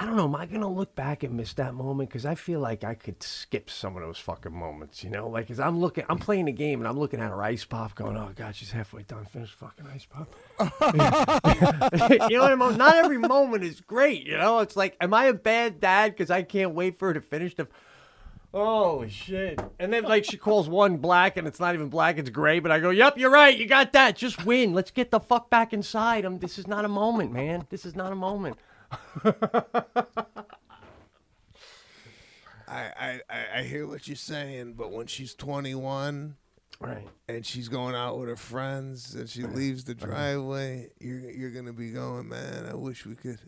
I 0.00 0.06
don't 0.06 0.16
know. 0.16 0.24
Am 0.24 0.34
I 0.34 0.46
gonna 0.46 0.66
look 0.66 0.94
back 0.94 1.24
and 1.24 1.36
miss 1.36 1.52
that 1.54 1.74
moment? 1.74 2.08
Because 2.08 2.24
I 2.24 2.34
feel 2.34 2.58
like 2.58 2.84
I 2.84 2.94
could 2.94 3.22
skip 3.22 3.68
some 3.68 3.98
of 3.98 4.02
those 4.02 4.16
fucking 4.16 4.50
moments. 4.50 5.04
You 5.04 5.10
know, 5.10 5.28
like 5.28 5.50
as 5.50 5.60
I'm 5.60 5.78
looking, 5.78 6.04
I'm 6.08 6.18
playing 6.18 6.46
the 6.46 6.52
game 6.52 6.80
and 6.80 6.88
I'm 6.88 6.98
looking 6.98 7.20
at 7.20 7.28
her 7.28 7.42
ice 7.42 7.66
pop, 7.66 7.96
going, 7.96 8.16
"Oh 8.16 8.30
God, 8.34 8.56
she's 8.56 8.70
halfway 8.70 9.02
done. 9.02 9.26
Finish 9.26 9.50
fucking 9.50 9.86
ice 9.92 10.06
pop." 10.06 10.34
you 12.30 12.38
know 12.38 12.42
what 12.42 12.52
I 12.52 12.54
mean? 12.54 12.78
Not 12.78 12.96
every 12.96 13.18
moment 13.18 13.62
is 13.62 13.82
great. 13.82 14.26
You 14.26 14.38
know, 14.38 14.60
it's 14.60 14.74
like, 14.74 14.96
am 15.02 15.12
I 15.12 15.26
a 15.26 15.34
bad 15.34 15.80
dad 15.80 16.12
because 16.12 16.30
I 16.30 16.44
can't 16.44 16.74
wait 16.74 16.98
for 16.98 17.08
her 17.08 17.14
to 17.14 17.20
finish 17.20 17.54
the. 17.54 17.68
Oh 18.54 19.06
shit! 19.06 19.60
And 19.78 19.92
then 19.92 20.04
like 20.04 20.24
she 20.24 20.38
calls 20.38 20.66
one 20.66 20.96
black 20.96 21.36
and 21.36 21.46
it's 21.46 21.60
not 21.60 21.74
even 21.74 21.90
black, 21.90 22.16
it's 22.16 22.30
gray. 22.30 22.58
But 22.58 22.72
I 22.72 22.80
go, 22.80 22.88
"Yep, 22.88 23.18
you're 23.18 23.30
right. 23.30 23.54
You 23.54 23.66
got 23.66 23.92
that. 23.92 24.16
Just 24.16 24.46
win. 24.46 24.72
Let's 24.72 24.90
get 24.90 25.10
the 25.10 25.20
fuck 25.20 25.50
back 25.50 25.74
inside. 25.74 26.24
Um, 26.24 26.38
this 26.38 26.58
is 26.58 26.66
not 26.66 26.86
a 26.86 26.88
moment, 26.88 27.32
man. 27.32 27.66
This 27.68 27.84
is 27.84 27.94
not 27.94 28.12
a 28.12 28.16
moment." 28.16 28.56
I, 32.68 33.20
I, 33.28 33.58
I- 33.58 33.62
hear 33.62 33.86
what 33.86 34.06
you're 34.06 34.16
saying, 34.16 34.74
but 34.74 34.92
when 34.92 35.06
she's 35.06 35.34
21 35.34 36.36
Right. 36.80 37.06
and 37.28 37.44
she's 37.44 37.68
going 37.68 37.94
out 37.94 38.18
with 38.18 38.28
her 38.28 38.36
friends 38.36 39.14
and 39.14 39.28
she 39.28 39.42
leaves 39.42 39.84
the 39.84 39.94
driveway, 39.94 40.88
you're 40.98 41.20
you're 41.30 41.50
gonna 41.50 41.74
be 41.74 41.90
going, 41.90 42.28
man. 42.28 42.64
I 42.66 42.74
wish 42.74 43.04
we 43.04 43.16
could 43.16 43.38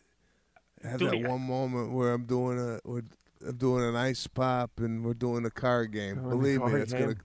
have 0.85 0.99
Do 0.99 1.07
that 1.07 1.13
the- 1.13 1.29
one 1.29 1.41
moment 1.41 1.93
where 1.93 2.13
I'm 2.13 2.25
doing 2.27 2.59
a 2.59 2.79
we're, 2.85 3.03
I'm 3.47 3.57
doing 3.57 3.85
an 3.85 3.97
ice 3.97 4.27
pop 4.27 4.73
and 4.81 5.03
we're 5.05 5.15
doing 5.15 5.47
a 5.47 5.51
card 5.51 5.93
game. 5.93 6.17
Believe 6.29 6.63
me, 6.63 6.73
that's 6.73 6.93
gonna 6.93 7.15
game? 7.15 7.17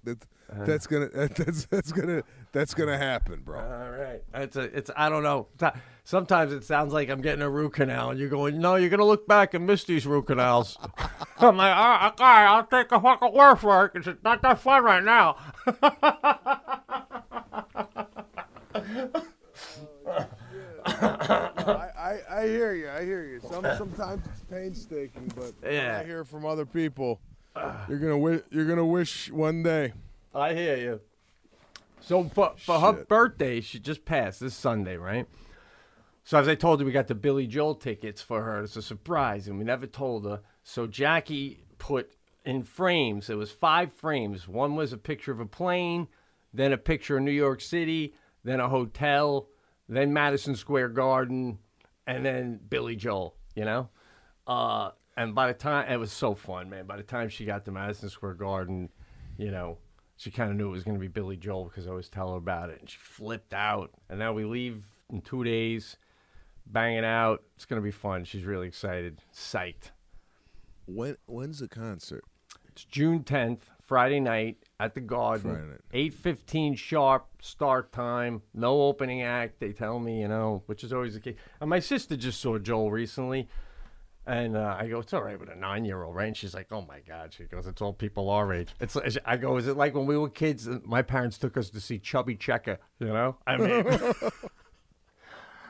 Uh-huh. 0.49 0.59
that, 0.59 0.65
that's 0.65 0.87
gonna 0.87 1.09
that, 1.09 1.35
that's 1.35 1.65
that's 1.65 1.91
gonna 1.91 2.23
that's 2.53 2.73
gonna 2.73 2.97
happen, 2.97 3.41
bro. 3.41 3.59
All 3.59 3.91
right. 3.91 4.23
It's 4.35 4.55
a, 4.55 4.61
it's 4.61 4.89
I 4.95 5.09
don't 5.09 5.23
know. 5.23 5.47
So- 6.07 6.17
Sometimes 6.19 6.53
it 6.53 6.63
sounds 6.63 6.93
like 6.93 7.09
I'm 7.09 7.21
getting 7.21 7.41
a 7.41 7.49
root 7.49 7.73
canal, 7.73 8.11
and 8.11 8.19
you're 8.19 8.29
going, 8.29 8.59
no, 8.61 8.75
you're 8.75 8.89
gonna 8.89 9.03
look 9.03 9.27
back 9.27 9.53
and 9.53 9.67
miss 9.67 9.83
these 9.83 10.07
root 10.07 10.27
canals. 10.27 10.77
I'm 11.37 11.57
like, 11.57 11.75
all 11.75 11.89
right, 11.97 12.07
okay, 12.13 12.23
I'll 12.23 12.65
take 12.65 12.91
a 12.93 13.01
fucking 13.01 13.33
word 13.33 13.57
for 13.57 13.85
it, 13.85 13.93
'cause 13.93 14.07
it's 14.07 14.23
not 14.23 14.41
that 14.41 14.59
fun 14.59 14.83
right 14.85 15.03
now. 15.03 15.35
I, 20.85 21.89
I, 21.97 22.19
I 22.29 22.47
hear 22.47 22.73
you. 22.73 22.89
I 22.89 23.03
hear 23.03 23.23
you. 23.25 23.39
Some 23.41 23.63
sometimes 23.77 24.21
it's 24.27 24.41
painstaking, 24.49 25.31
but 25.35 25.53
when 25.61 25.73
Yeah. 25.73 25.99
I 26.01 26.05
hear 26.05 26.23
from 26.23 26.45
other 26.45 26.65
people, 26.65 27.19
you're 27.89 27.99
gonna 27.99 28.17
wish 28.17 28.41
you're 28.49 28.65
gonna 28.67 28.85
wish 28.85 29.31
one 29.31 29.63
day. 29.63 29.93
I 30.33 30.53
hear 30.53 30.77
you. 30.77 31.01
So 31.99 32.23
for, 32.25 32.53
for 32.57 32.79
her 32.79 32.93
birthday, 32.93 33.59
she 33.59 33.79
just 33.79 34.05
passed 34.05 34.39
this 34.39 34.55
Sunday, 34.55 34.95
right? 34.97 35.27
So 36.27 36.37
as 36.37 36.49
I 36.49 36.55
told 36.55 36.81
you, 36.81 36.85
we 36.85 36.91
got 36.91 37.07
the 37.07 37.15
Billy 37.15 37.47
Joel 37.47 37.75
tickets 37.75 38.21
for 38.21 38.43
her. 38.43 38.61
It's 38.61 38.75
a 38.75 38.81
surprise, 38.81 39.47
and 39.47 39.57
we 39.57 39.63
never 39.63 39.87
told 39.87 40.25
her. 40.25 40.41
So 40.61 40.85
Jackie 40.85 41.63
put 41.77 42.11
in 42.43 42.63
frames. 42.63 43.29
It 43.29 43.37
was 43.37 43.49
five 43.49 43.93
frames. 43.93 44.45
One 44.45 44.75
was 44.75 44.91
a 44.91 44.97
picture 44.97 45.31
of 45.31 45.39
a 45.39 45.45
plane, 45.45 46.09
then 46.53 46.73
a 46.73 46.77
picture 46.77 47.15
of 47.15 47.23
New 47.23 47.31
York 47.31 47.61
City, 47.61 48.13
then 48.43 48.59
a 48.59 48.67
hotel, 48.67 49.47
then 49.87 50.11
Madison 50.11 50.57
Square 50.57 50.89
Garden, 50.89 51.59
and 52.05 52.25
then 52.25 52.59
Billy 52.67 52.97
Joel. 52.97 53.37
You 53.55 53.63
know, 53.63 53.89
uh, 54.47 54.91
and 55.15 55.33
by 55.33 55.47
the 55.47 55.57
time 55.57 55.89
it 55.89 55.95
was 55.95 56.11
so 56.11 56.35
fun, 56.35 56.69
man. 56.69 56.87
By 56.87 56.97
the 56.97 57.03
time 57.03 57.29
she 57.29 57.45
got 57.45 57.63
to 57.63 57.71
Madison 57.71 58.09
Square 58.09 58.33
Garden, 58.33 58.89
you 59.37 59.49
know, 59.49 59.77
she 60.17 60.29
kind 60.29 60.51
of 60.51 60.57
knew 60.57 60.67
it 60.67 60.71
was 60.71 60.83
going 60.83 60.97
to 60.97 61.01
be 61.01 61.07
Billy 61.07 61.37
Joel 61.37 61.69
because 61.69 61.87
I 61.87 61.91
always 61.91 62.09
tell 62.09 62.31
her 62.31 62.37
about 62.37 62.69
it, 62.69 62.81
and 62.81 62.89
she 62.89 62.97
flipped 62.97 63.53
out. 63.53 63.91
And 64.09 64.19
now 64.19 64.33
we 64.33 64.43
leave 64.43 64.83
in 65.09 65.21
two 65.21 65.45
days, 65.45 65.95
banging 66.71 67.05
out. 67.05 67.43
It's 67.55 67.65
going 67.65 67.81
to 67.81 67.83
be 67.83 67.91
fun. 67.91 68.25
She's 68.25 68.43
really 68.43 68.67
excited, 68.67 69.21
psyched. 69.33 69.91
When 70.85 71.17
when's 71.25 71.59
the 71.59 71.67
concert? 71.67 72.23
It's 72.69 72.85
June 72.85 73.23
10th, 73.23 73.61
Friday 73.81 74.19
night 74.19 74.57
at 74.79 74.93
the 74.93 75.01
Garden. 75.01 75.71
night. 75.71 75.81
8:15 75.93 76.77
sharp 76.77 77.27
start 77.41 77.91
time. 77.91 78.43
No 78.53 78.83
opening 78.83 79.23
act. 79.23 79.59
They 79.59 79.71
tell 79.73 79.99
me, 79.99 80.21
you 80.21 80.27
know, 80.27 80.63
which 80.67 80.83
is 80.83 80.93
always 80.93 81.15
the 81.15 81.19
case. 81.19 81.35
And 81.59 81.69
my 81.69 81.79
sister 81.79 82.15
just 82.15 82.39
saw 82.39 82.59
Joel 82.59 82.91
recently, 82.91 83.49
and 84.27 84.55
uh, 84.55 84.77
I 84.79 84.87
go, 84.87 84.99
"It's 84.99 85.11
all 85.13 85.23
right 85.23 85.39
with 85.39 85.49
a 85.49 85.55
nine-year-old, 85.55 86.15
right?" 86.15 86.27
And 86.27 86.37
she's 86.37 86.53
like, 86.53 86.71
"Oh 86.71 86.81
my 86.87 86.99
God!" 86.99 87.33
She 87.33 87.45
goes, 87.45 87.65
"It's 87.65 87.81
all 87.81 87.93
people 87.93 88.29
our 88.29 88.53
age." 88.53 88.69
It's 88.79 88.95
I 89.25 89.37
go, 89.37 89.57
"Is 89.57 89.67
it 89.67 89.75
like 89.75 89.95
when 89.95 90.05
we 90.05 90.17
were 90.17 90.29
kids? 90.29 90.69
My 90.85 91.01
parents 91.01 91.37
took 91.37 91.57
us 91.57 91.69
to 91.71 91.81
see 91.81 91.97
Chubby 91.97 92.35
Checker, 92.35 92.77
you 92.99 93.07
know?" 93.07 93.37
I 93.47 93.57
mean. 93.57 93.85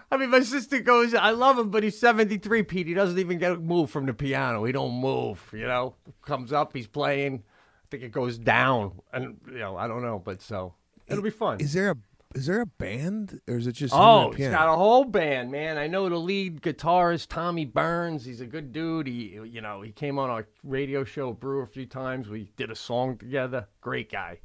I 0.09 0.17
mean, 0.17 0.29
my 0.29 0.39
sister 0.41 0.79
goes, 0.79 1.13
I 1.13 1.31
love 1.31 1.59
him, 1.59 1.69
but 1.69 1.83
he's 1.83 1.99
73, 1.99 2.63
Pete. 2.63 2.87
He 2.87 2.93
doesn't 2.93 3.19
even 3.19 3.37
get 3.37 3.51
a 3.51 3.57
move 3.57 3.89
from 3.89 4.05
the 4.05 4.13
piano. 4.13 4.63
He 4.63 4.71
don't 4.71 4.93
move, 4.93 5.49
you 5.51 5.67
know? 5.67 5.95
Comes 6.21 6.53
up, 6.53 6.73
he's 6.73 6.87
playing. 6.87 7.43
I 7.43 7.87
think 7.91 8.03
it 8.03 8.11
goes 8.11 8.37
down. 8.37 9.01
And, 9.11 9.37
you 9.47 9.59
know, 9.59 9.75
I 9.75 9.87
don't 9.87 10.01
know, 10.01 10.21
but 10.23 10.41
so 10.41 10.75
it'll 11.07 11.23
be 11.23 11.29
fun. 11.29 11.59
Is 11.59 11.73
there 11.73 11.91
a 11.91 11.95
is 12.35 12.45
there 12.45 12.61
a 12.61 12.65
band 12.65 13.41
or 13.47 13.57
is 13.57 13.67
it 13.67 13.71
just 13.73 13.93
Oh, 13.95 14.31
he's 14.31 14.49
got 14.49 14.71
a 14.71 14.75
whole 14.75 15.05
band, 15.05 15.49
man. 15.51 15.77
I 15.77 15.87
know 15.87 16.07
the 16.09 16.17
lead 16.17 16.61
guitarist, 16.61 17.29
Tommy 17.29 17.65
Byrnes. 17.65 18.25
He's 18.25 18.41
a 18.41 18.45
good 18.45 18.73
dude. 18.73 19.07
He, 19.07 19.39
you 19.45 19.61
know, 19.61 19.81
he 19.81 19.91
came 19.91 20.19
on 20.19 20.29
our 20.29 20.45
radio 20.63 21.03
show, 21.03 21.31
Brew, 21.33 21.61
a 21.61 21.65
few 21.65 21.85
times. 21.85 22.27
We 22.29 22.51
did 22.57 22.69
a 22.69 22.75
song 22.75 23.17
together. 23.17 23.67
Great 23.81 24.11
guy. 24.11 24.39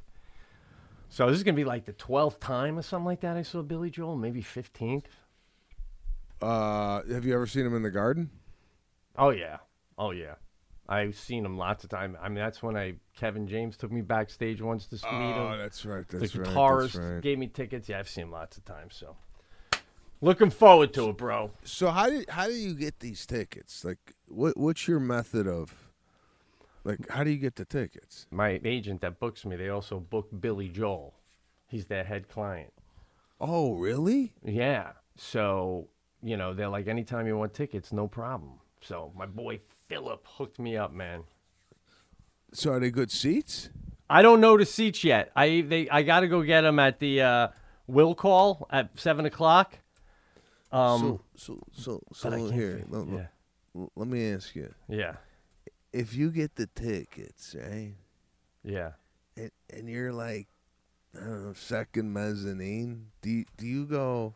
So 1.09 1.27
this 1.27 1.37
is 1.37 1.43
gonna 1.43 1.55
be 1.55 1.65
like 1.65 1.85
the 1.85 1.93
twelfth 1.93 2.39
time 2.39 2.79
or 2.79 2.81
something 2.81 3.05
like 3.05 3.21
that. 3.21 3.37
I 3.37 3.43
saw 3.43 3.61
Billy 3.61 3.89
Joel, 3.89 4.15
maybe 4.15 4.41
fifteenth. 4.41 5.07
Uh, 6.43 7.03
have 7.11 7.25
you 7.25 7.33
ever 7.33 7.47
seen 7.47 7.65
him 7.65 7.75
in 7.75 7.83
the 7.83 7.91
garden? 7.91 8.29
Oh 9.17 9.29
yeah, 9.29 9.57
oh 9.97 10.11
yeah. 10.11 10.35
I've 10.87 11.15
seen 11.15 11.45
him 11.45 11.57
lots 11.57 11.83
of 11.85 11.89
times. 11.89 12.17
I 12.21 12.27
mean, 12.27 12.35
that's 12.35 12.61
when 12.61 12.75
I 12.75 12.95
Kevin 13.15 13.47
James 13.47 13.77
took 13.77 13.91
me 13.91 14.01
backstage 14.01 14.61
once 14.61 14.85
to 14.87 14.95
meet 14.95 15.03
him. 15.35 15.53
Oh, 15.53 15.57
that's 15.57 15.85
right. 15.85 16.07
the 16.07 16.17
That's 16.17 16.35
right. 16.35 16.49
guitarist 16.49 16.93
That's 16.93 16.95
right. 16.95 17.21
gave 17.21 17.39
me 17.39 17.47
tickets. 17.47 17.87
Yeah, 17.87 17.99
I've 17.99 18.09
seen 18.09 18.25
him 18.25 18.31
lots 18.31 18.57
of 18.57 18.65
times. 18.65 18.95
So 18.95 19.15
looking 20.19 20.49
forward 20.49 20.93
to 20.95 21.09
it, 21.09 21.17
bro. 21.17 21.51
So 21.63 21.89
how 21.89 22.09
do 22.09 22.25
how 22.27 22.47
do 22.47 22.53
you 22.53 22.73
get 22.73 22.99
these 22.99 23.25
tickets? 23.25 23.85
Like, 23.85 24.13
what 24.27 24.57
what's 24.57 24.87
your 24.87 24.99
method 24.99 25.47
of? 25.47 25.73
Like, 26.83 27.09
how 27.09 27.23
do 27.23 27.29
you 27.29 27.37
get 27.37 27.55
the 27.55 27.63
tickets? 27.63 28.27
My 28.29 28.59
agent 28.65 28.99
that 29.01 29.17
books 29.17 29.45
me, 29.45 29.55
they 29.55 29.69
also 29.69 30.01
book 30.01 30.27
Billy 30.37 30.67
Joel. 30.67 31.13
He's 31.65 31.85
their 31.85 32.03
head 32.03 32.27
client. 32.27 32.73
Oh, 33.39 33.73
really? 33.73 34.33
Yeah. 34.43 34.91
So, 35.15 35.87
you 36.23 36.37
know, 36.37 36.53
they're 36.53 36.69
like, 36.69 36.87
anytime 36.87 37.27
you 37.27 37.37
want 37.37 37.53
tickets, 37.53 37.91
no 37.91 38.07
problem. 38.07 38.59
So 38.81 39.11
my 39.15 39.25
boy 39.25 39.59
Philip 39.87 40.25
hooked 40.25 40.59
me 40.59 40.77
up, 40.77 40.93
man. 40.93 41.23
So 42.53 42.71
are 42.71 42.79
they 42.79 42.91
good 42.91 43.11
seats? 43.11 43.69
I 44.09 44.21
don't 44.21 44.41
know 44.41 44.57
the 44.57 44.65
seats 44.65 45.03
yet. 45.03 45.31
I 45.35 45.61
they 45.67 45.89
I 45.89 46.03
got 46.03 46.21
to 46.21 46.27
go 46.27 46.41
get 46.43 46.61
them 46.61 46.79
at 46.79 46.99
the 46.99 47.21
uh, 47.21 47.47
will 47.87 48.15
call 48.15 48.67
at 48.69 48.89
seven 48.99 49.25
o'clock. 49.25 49.79
Um, 50.71 51.19
so 51.35 51.59
so 51.71 52.01
so 52.11 52.29
so 52.31 52.51
here, 52.51 52.83
let, 52.89 53.07
yeah. 53.07 53.13
let- 53.73 53.89
let 53.95 54.07
me 54.07 54.31
ask 54.31 54.55
you: 54.55 54.71
yeah, 54.87 55.15
if 55.91 56.13
you 56.13 56.29
get 56.29 56.55
the 56.55 56.67
tickets, 56.67 57.55
right, 57.59 57.95
yeah. 58.63 58.91
and, 59.35 59.49
and 59.71 59.89
you're 59.89 60.13
like, 60.13 60.47
I 61.15 61.21
don't 61.21 61.45
know, 61.47 61.53
second 61.53 62.13
mezzanine, 62.13 63.07
do 63.23 63.43
do 63.57 63.65
you 63.65 63.85
go? 63.85 64.35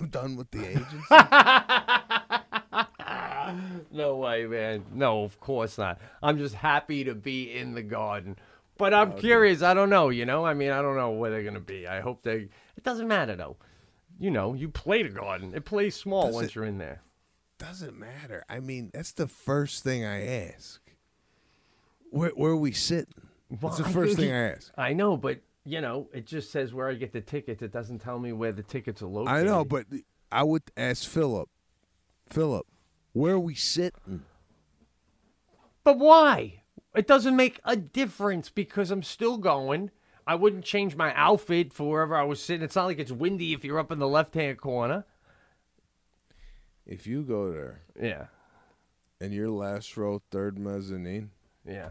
I'm 0.00 0.08
done 0.08 0.36
with 0.36 0.50
the 0.50 0.66
agency. 0.68 0.98
No 3.92 4.16
way, 4.16 4.44
man. 4.46 4.84
No, 4.92 5.22
of 5.22 5.38
course 5.40 5.78
not. 5.78 5.98
I'm 6.22 6.36
just 6.36 6.54
happy 6.56 7.04
to 7.04 7.14
be 7.14 7.56
in 7.56 7.74
the 7.74 7.82
garden. 7.82 8.36
But 8.76 8.92
I'm 8.92 9.12
curious. 9.12 9.62
I 9.62 9.72
don't 9.72 9.88
know, 9.88 10.10
you 10.10 10.26
know? 10.26 10.44
I 10.44 10.52
mean, 10.52 10.70
I 10.70 10.82
don't 10.82 10.96
know 10.96 11.12
where 11.12 11.30
they're 11.30 11.42
going 11.44 11.54
to 11.54 11.60
be. 11.60 11.86
I 11.86 12.00
hope 12.00 12.22
they. 12.22 12.48
It 12.76 12.82
doesn't 12.82 13.08
matter, 13.08 13.36
though. 13.36 13.56
You 14.18 14.30
know, 14.30 14.52
you 14.54 14.68
play 14.68 15.02
the 15.02 15.08
garden. 15.08 15.52
It 15.54 15.64
plays 15.64 15.94
small 15.94 16.26
Does 16.26 16.34
once 16.34 16.48
it- 16.48 16.54
you're 16.56 16.64
in 16.64 16.78
there. 16.78 17.00
Doesn't 17.58 17.98
matter. 17.98 18.44
I 18.50 18.60
mean, 18.60 18.90
that's 18.92 19.12
the 19.12 19.28
first 19.28 19.82
thing 19.82 20.04
I 20.04 20.48
ask. 20.50 20.80
Where 22.10 22.30
where 22.30 22.52
are 22.52 22.56
we 22.56 22.72
sitting? 22.72 23.14
That's 23.50 23.78
the 23.78 23.84
Well, 23.84 23.90
I 23.90 23.94
first 23.94 24.16
thing 24.16 24.30
I 24.30 24.50
ask. 24.50 24.70
I 24.76 24.92
know, 24.92 25.16
but, 25.16 25.40
you 25.66 25.80
know, 25.80 26.08
it 26.14 26.26
just 26.26 26.52
says 26.52 26.72
where 26.72 26.88
I 26.88 26.94
get 26.94 27.12
the 27.12 27.20
tickets. 27.20 27.60
It 27.60 27.72
doesn't 27.72 27.98
tell 27.98 28.18
me 28.18 28.32
where 28.32 28.52
the 28.52 28.62
tickets 28.62 29.02
are 29.02 29.06
located. 29.06 29.36
I 29.36 29.42
know, 29.42 29.64
but 29.64 29.86
I 30.30 30.44
would 30.44 30.62
ask 30.76 31.06
Philip. 31.08 31.48
Philip, 32.30 32.66
where 33.12 33.34
are 33.34 33.38
we 33.38 33.54
sitting? 33.54 34.22
But 35.84 35.98
why? 35.98 36.62
It 36.94 37.06
doesn't 37.06 37.36
make 37.36 37.60
a 37.64 37.76
difference 37.76 38.48
because 38.48 38.90
I'm 38.90 39.02
still 39.02 39.38
going. 39.38 39.90
I 40.26 40.34
wouldn't 40.34 40.64
change 40.64 40.96
my 40.96 41.14
outfit 41.14 41.72
for 41.72 41.90
wherever 41.90 42.16
I 42.16 42.24
was 42.24 42.42
sitting. 42.42 42.64
It's 42.64 42.76
not 42.76 42.86
like 42.86 42.98
it's 42.98 43.12
windy 43.12 43.52
if 43.52 43.64
you're 43.64 43.78
up 43.78 43.92
in 43.92 43.98
the 43.98 44.08
left 44.08 44.34
hand 44.34 44.58
corner. 44.58 45.04
If 46.86 47.06
you 47.06 47.22
go 47.22 47.50
there 47.50 47.82
Yeah, 48.00 48.26
and 49.20 49.32
you're 49.32 49.50
last 49.50 49.96
row, 49.96 50.22
third 50.30 50.58
mezzanine, 50.58 51.30
yeah, 51.66 51.90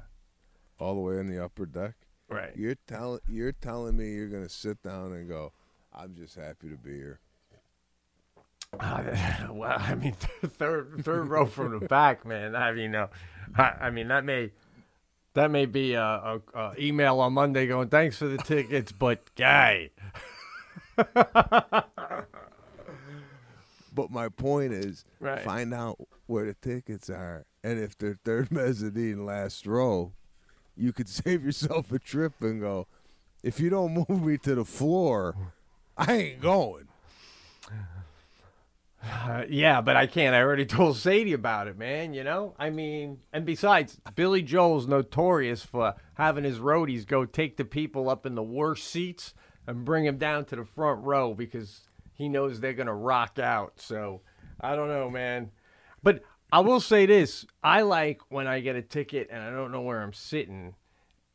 all 0.80 0.96
the 0.96 1.02
way 1.02 1.20
in 1.20 1.28
the 1.28 1.44
upper 1.44 1.66
deck, 1.66 1.96
right. 2.30 2.52
you're 2.56 2.76
telling 2.88 3.20
you're 3.28 3.52
telling 3.52 3.96
me 3.98 4.12
you're 4.14 4.28
gonna 4.30 4.50
sit 4.50 4.82
down 4.84 5.14
and 5.14 5.28
go, 5.28 5.52
I'm 5.94 6.16
just 6.16 6.36
happy 6.36 6.70
to 6.70 6.78
be 6.78 6.96
here. 6.96 7.20
Uh, 8.80 9.04
well, 9.52 9.78
I 9.80 9.96
mean, 9.96 10.14
third 10.46 11.04
third 11.04 11.28
row 11.28 11.46
from 11.46 11.80
the 11.80 11.88
back, 11.88 12.26
man. 12.26 12.56
I 12.56 12.72
mean, 12.74 12.96
uh, 12.96 13.08
I, 13.58 13.64
I 13.82 13.90
mean 13.90 14.08
that 14.10 14.24
may 14.26 14.52
that 15.34 15.52
may 15.52 15.66
be 15.66 15.94
a, 15.94 16.02
a, 16.04 16.42
a 16.54 16.74
email 16.80 17.20
on 17.20 17.34
Monday 17.34 17.68
going, 17.68 17.90
"Thanks 17.90 18.18
for 18.18 18.28
the 18.28 18.38
tickets, 18.38 18.92
but 18.92 19.34
guy." 19.36 19.92
But 23.94 24.12
my 24.12 24.28
point 24.28 24.74
is, 24.74 25.06
Right. 25.22 25.42
find 25.42 25.74
out 25.74 25.98
where 26.26 26.46
the 26.46 26.54
tickets 26.54 27.10
are, 27.10 27.46
and 27.64 27.80
if 27.80 27.98
they're 27.98 28.20
third 28.26 28.52
mezzanine, 28.52 29.26
last 29.26 29.66
row, 29.66 30.12
you 30.78 30.94
could 30.94 31.10
save 31.10 31.44
yourself 31.44 31.92
a 31.92 32.00
trip 32.00 32.34
and 32.42 32.62
go. 32.62 32.88
If 33.44 33.60
you 33.60 33.70
don't 33.70 33.94
move 34.10 34.24
me 34.24 34.38
to 34.40 34.56
the 34.56 34.66
floor, 34.66 35.36
I 35.98 36.14
ain't 36.14 36.42
going. 36.42 36.88
Uh, 39.08 39.44
yeah, 39.48 39.82
but 39.82 39.96
I 39.96 40.08
can't. 40.08 40.34
I 40.34 40.42
already 40.42 40.66
told 40.66 40.98
Sadie 40.98 41.34
about 41.34 41.68
it, 41.68 41.78
man. 41.78 42.16
You 42.16 42.24
know, 42.24 42.56
I 42.58 42.72
mean, 42.72 43.20
and 43.32 43.46
besides, 43.46 44.02
Billy 44.16 44.42
Joel's 44.42 44.88
notorious 44.88 45.64
for 45.64 45.94
having 46.16 46.44
his 46.44 46.58
roadies 46.58 47.06
go 47.06 47.24
take 47.24 47.56
the 47.58 47.66
people 47.66 48.10
up 48.10 48.26
in 48.26 48.34
the 48.34 48.42
worst 48.42 48.88
seats 48.88 49.36
and 49.68 49.86
bring 49.86 50.06
them 50.06 50.18
down 50.18 50.46
to 50.46 50.56
the 50.56 50.66
front 50.66 51.04
row 51.04 51.36
because 51.36 51.82
he 52.16 52.28
knows 52.30 52.60
they're 52.60 52.74
gonna 52.74 52.96
rock 52.96 53.38
out. 53.38 53.74
So 53.80 54.22
I 54.60 54.76
don't 54.76 54.88
know, 54.88 55.12
man. 55.12 55.52
But 56.02 56.24
I 56.52 56.60
will 56.60 56.80
say 56.80 57.06
this: 57.06 57.46
I 57.64 57.82
like 57.82 58.22
when 58.30 58.48
I 58.48 58.60
get 58.60 58.76
a 58.76 58.82
ticket 58.82 59.28
and 59.32 59.44
I 59.44 59.50
don't 59.50 59.72
know 59.72 59.82
where 59.82 60.02
I'm 60.02 60.14
sitting, 60.14 60.76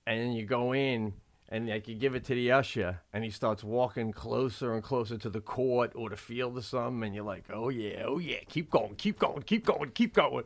and 0.06 0.20
then 0.20 0.32
you 0.32 0.44
go 0.46 0.72
in 0.72 1.14
and 1.48 1.68
like 1.68 1.88
you 1.88 1.94
give 1.96 2.14
it 2.14 2.24
to 2.24 2.34
the 2.34 2.52
usher 2.52 3.00
and 3.12 3.24
he 3.24 3.30
starts 3.30 3.64
walking 3.64 4.12
closer 4.12 4.72
and 4.72 4.82
closer 4.82 5.18
to 5.18 5.28
the 5.28 5.40
court 5.40 5.92
or 5.94 6.08
the 6.08 6.16
field 6.16 6.56
or 6.56 6.62
something 6.62 7.02
and 7.04 7.14
you're 7.14 7.24
like 7.24 7.44
oh 7.52 7.68
yeah 7.68 8.04
oh 8.06 8.18
yeah 8.18 8.38
keep 8.48 8.70
going 8.70 8.94
keep 8.94 9.18
going 9.18 9.42
keep 9.42 9.66
going 9.66 9.90
keep 9.90 10.14
going 10.14 10.44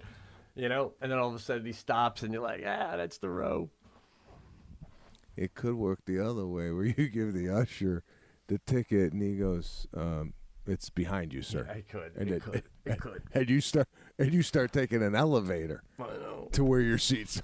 you 0.54 0.66
know 0.66 0.92
and 1.02 1.12
then 1.12 1.18
all 1.18 1.28
of 1.28 1.34
a 1.34 1.38
sudden 1.38 1.66
he 1.66 1.72
stops 1.72 2.22
and 2.22 2.32
you're 2.32 2.42
like 2.42 2.64
ah 2.66 2.96
that's 2.96 3.18
the 3.18 3.28
row 3.28 3.68
It 5.36 5.54
could 5.54 5.74
work 5.74 6.00
the 6.06 6.20
other 6.20 6.46
way, 6.46 6.70
where 6.70 6.84
you 6.96 7.08
give 7.08 7.34
the 7.34 7.48
usher 7.50 8.02
the 8.46 8.58
ticket, 8.66 9.12
and 9.12 9.22
he 9.22 9.36
goes, 9.36 9.86
um, 9.96 10.32
"It's 10.66 10.90
behind 10.90 11.32
you, 11.32 11.42
sir." 11.42 11.66
Yeah, 11.68 11.74
it 11.74 11.88
could. 11.88 12.12
And 12.16 12.30
It 12.30 12.42
could. 12.42 12.62
It 12.84 13.00
could. 13.06 13.22
And 13.32 13.50
you 13.50 13.60
start, 13.60 13.88
and 14.18 14.32
you 14.32 14.42
start 14.42 14.72
taking 14.72 15.02
an 15.02 15.14
elevator 15.14 15.82
to 16.52 16.64
where 16.64 16.80
your 16.80 16.98
seats. 16.98 17.42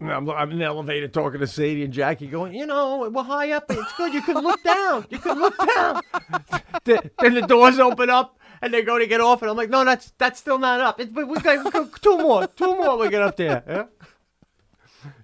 I'm, 0.00 0.28
I'm 0.28 0.50
in 0.50 0.58
the 0.58 0.64
elevator 0.64 1.08
talking 1.08 1.40
to 1.40 1.46
Sadie 1.46 1.82
and 1.82 1.92
Jackie, 1.92 2.26
going, 2.26 2.54
you 2.54 2.66
know, 2.66 3.08
we're 3.08 3.22
high 3.22 3.52
up. 3.52 3.64
It's 3.70 3.92
good. 3.96 4.12
You 4.12 4.20
can 4.20 4.36
look 4.36 4.62
down. 4.62 5.06
You 5.08 5.18
can 5.18 5.38
look 5.38 5.56
down. 5.74 6.02
then, 6.84 7.10
then 7.18 7.34
the 7.34 7.42
doors 7.42 7.78
open 7.78 8.10
up, 8.10 8.38
and 8.60 8.74
they 8.74 8.82
go 8.82 8.98
to 8.98 9.06
get 9.06 9.22
off, 9.22 9.40
and 9.40 9.50
I'm 9.50 9.56
like, 9.56 9.70
no, 9.70 9.84
that's 9.84 10.12
that's 10.18 10.38
still 10.38 10.58
not 10.58 10.80
up. 10.80 10.98
Got 10.98 11.28
we 11.28 11.40
got 11.40 12.02
two 12.02 12.18
more, 12.18 12.46
two 12.46 12.76
more. 12.76 12.98
We 12.98 13.08
get 13.08 13.22
up 13.22 13.36
there. 13.36 13.62
Yeah? 13.66 13.84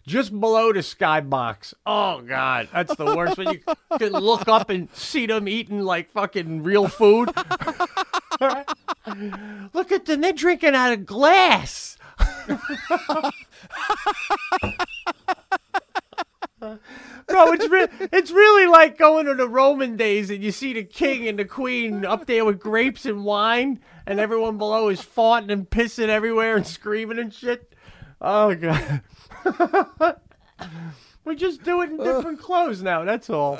just 0.07 0.39
below 0.39 0.73
the 0.73 0.81
skybox. 0.81 1.75
Oh 1.87 2.23
God, 2.23 2.69
that's 2.73 2.95
the 2.97 3.05
worst 3.17 3.39
when 3.39 3.51
you 3.51 3.61
can 3.99 4.13
look 4.13 4.49
up 4.49 4.71
and 4.71 4.89
see 4.95 5.27
them 5.27 5.49
eating 5.49 5.81
like 5.81 6.11
fucking 6.11 6.63
real 6.63 6.89
food. 6.89 7.31
look 9.73 9.93
at 9.93 10.07
them; 10.07 10.21
they're 10.21 10.33
drinking 10.33 10.75
out 10.75 10.93
of 10.93 11.07
glass. 11.07 11.97
Bro, 16.61 17.53
it's 17.53 17.69
re- 17.69 17.89
it's 18.13 18.31
really 18.31 18.67
like 18.67 18.97
going 18.97 19.27
to 19.27 19.35
the 19.35 19.49
Roman 19.49 19.97
days 19.97 20.31
and 20.31 20.45
you 20.45 20.53
see 20.53 20.73
the 20.73 20.85
king 20.85 21.27
and 21.27 21.37
the 21.39 21.45
queen 21.45 22.05
up 22.05 22.27
there 22.27 22.45
with 22.45 22.61
grapes 22.61 23.05
and 23.05 23.25
wine, 23.25 23.81
and 24.07 24.21
everyone 24.21 24.59
below 24.59 24.89
is 24.89 25.01
farting 25.01 25.51
and 25.51 25.69
pissing 25.69 26.09
everywhere 26.09 26.57
and 26.57 26.67
screaming 26.67 27.19
and 27.19 27.35
shit. 27.35 27.75
Oh 28.21 28.55
god. 28.55 29.03
we 31.25 31.35
just 31.35 31.65
do 31.65 31.81
it 31.83 31.91
in 31.91 31.97
different 31.97 32.39
clothes 32.41 32.83
now. 32.83 33.05
That's 33.05 33.29
all. 33.29 33.59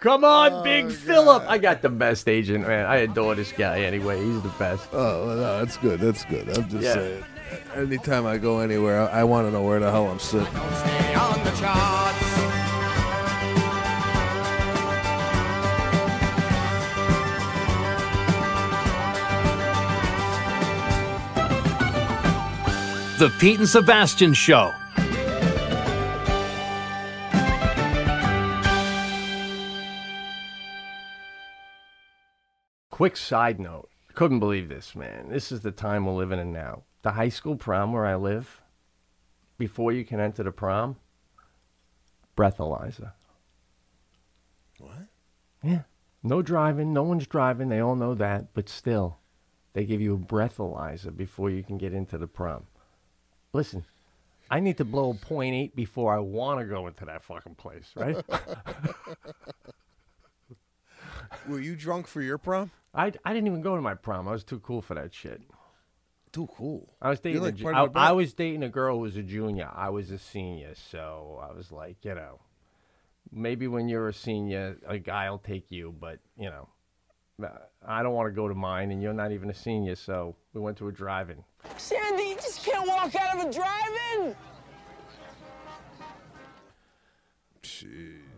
Come 0.00 0.24
on, 0.24 0.52
oh, 0.52 0.62
Big 0.62 0.90
Philip. 0.92 1.44
I 1.48 1.58
got 1.58 1.82
the 1.82 1.88
best 1.88 2.28
agent, 2.28 2.66
man. 2.68 2.86
I 2.86 2.96
adore 2.96 3.34
this 3.34 3.50
guy 3.52 3.80
anyway. 3.80 4.22
He's 4.22 4.40
the 4.42 4.52
best. 4.58 4.88
Oh, 4.92 5.26
well, 5.26 5.36
no, 5.36 5.58
that's 5.58 5.76
good. 5.78 6.00
That's 6.00 6.24
good. 6.26 6.48
I'm 6.56 6.68
just 6.68 6.82
Yeah. 6.84 6.94
saying. 6.94 7.24
Anytime 7.74 8.26
I 8.26 8.38
go 8.38 8.58
anywhere, 8.60 9.00
I, 9.08 9.20
I 9.20 9.24
want 9.24 9.46
to 9.46 9.50
know 9.52 9.62
where 9.62 9.80
the 9.80 9.90
hell 9.90 10.08
I'm 10.08 10.18
sitting. 10.18 10.46
on 10.46 11.44
the 11.44 11.50
charts. 11.58 12.46
The 23.18 23.30
Pete 23.38 23.58
and 23.58 23.68
Sebastian 23.68 24.34
Show. 24.34 24.72
Quick 32.96 33.18
side 33.18 33.60
note. 33.60 33.90
Couldn't 34.14 34.38
believe 34.38 34.70
this, 34.70 34.96
man. 34.96 35.28
This 35.28 35.52
is 35.52 35.60
the 35.60 35.70
time 35.70 36.06
we're 36.06 36.14
living 36.14 36.38
in 36.38 36.50
now. 36.50 36.84
The 37.02 37.10
high 37.10 37.28
school 37.28 37.54
prom 37.54 37.92
where 37.92 38.06
I 38.06 38.14
live, 38.14 38.62
before 39.58 39.92
you 39.92 40.02
can 40.02 40.18
enter 40.18 40.42
the 40.42 40.50
prom, 40.50 40.96
breathalyzer. 42.38 43.12
What? 44.78 45.08
Yeah. 45.62 45.82
No 46.22 46.40
driving. 46.40 46.94
No 46.94 47.02
one's 47.02 47.26
driving. 47.26 47.68
They 47.68 47.80
all 47.80 47.96
know 47.96 48.14
that. 48.14 48.54
But 48.54 48.70
still, 48.70 49.18
they 49.74 49.84
give 49.84 50.00
you 50.00 50.14
a 50.14 50.16
breathalyzer 50.18 51.14
before 51.14 51.50
you 51.50 51.62
can 51.62 51.76
get 51.76 51.92
into 51.92 52.16
the 52.16 52.26
prom. 52.26 52.64
Listen, 53.52 53.84
I 54.50 54.60
need 54.60 54.78
to 54.78 54.86
blow 54.86 55.10
a 55.10 55.14
point 55.14 55.54
eight 55.54 55.76
before 55.76 56.14
I 56.14 56.20
want 56.20 56.60
to 56.60 56.64
go 56.64 56.86
into 56.86 57.04
that 57.04 57.20
fucking 57.20 57.56
place, 57.56 57.90
right? 57.94 58.16
Were 61.46 61.60
you 61.60 61.76
drunk 61.76 62.06
for 62.06 62.22
your 62.22 62.38
prom? 62.38 62.70
I, 62.96 63.12
I 63.24 63.34
didn't 63.34 63.46
even 63.46 63.60
go 63.60 63.76
to 63.76 63.82
my 63.82 63.94
prom. 63.94 64.26
I 64.26 64.32
was 64.32 64.42
too 64.42 64.58
cool 64.60 64.80
for 64.80 64.94
that 64.94 65.12
shit. 65.12 65.42
Too 66.32 66.48
cool. 66.56 66.94
I 67.00 67.10
was 67.10 67.20
dating. 67.20 67.42
like 67.42 67.60
a, 67.60 67.62
part 67.62 67.74
I, 67.74 67.84
of 67.84 67.92
the 67.92 67.98
I 67.98 68.06
band? 68.06 68.16
was 68.16 68.34
dating 68.34 68.62
a 68.62 68.68
girl 68.68 68.96
who 68.96 69.02
was 69.02 69.16
a 69.16 69.22
junior. 69.22 69.70
I 69.72 69.90
was 69.90 70.10
a 70.10 70.18
senior, 70.18 70.74
so 70.74 71.40
I 71.42 71.54
was 71.54 71.70
like, 71.70 71.98
you 72.04 72.14
know, 72.14 72.40
maybe 73.30 73.68
when 73.68 73.88
you're 73.88 74.08
a 74.08 74.14
senior, 74.14 74.78
a 74.86 74.98
guy 74.98 75.30
will 75.30 75.38
take 75.38 75.70
you, 75.70 75.94
but 75.98 76.18
you 76.38 76.50
know, 76.50 76.68
uh, 77.42 77.48
I 77.86 78.02
don't 78.02 78.14
want 78.14 78.28
to 78.28 78.32
go 78.32 78.48
to 78.48 78.54
mine, 78.54 78.90
and 78.90 79.02
you're 79.02 79.12
not 79.12 79.32
even 79.32 79.50
a 79.50 79.54
senior, 79.54 79.94
so 79.94 80.36
we 80.54 80.60
went 80.60 80.78
to 80.78 80.88
a 80.88 80.92
drive-in. 80.92 81.44
Sandy, 81.76 82.30
you 82.30 82.34
just 82.36 82.64
can't 82.64 82.88
walk 82.88 83.14
out 83.14 83.38
of 83.38 83.48
a 83.48 83.52
drive-in. 83.52 84.34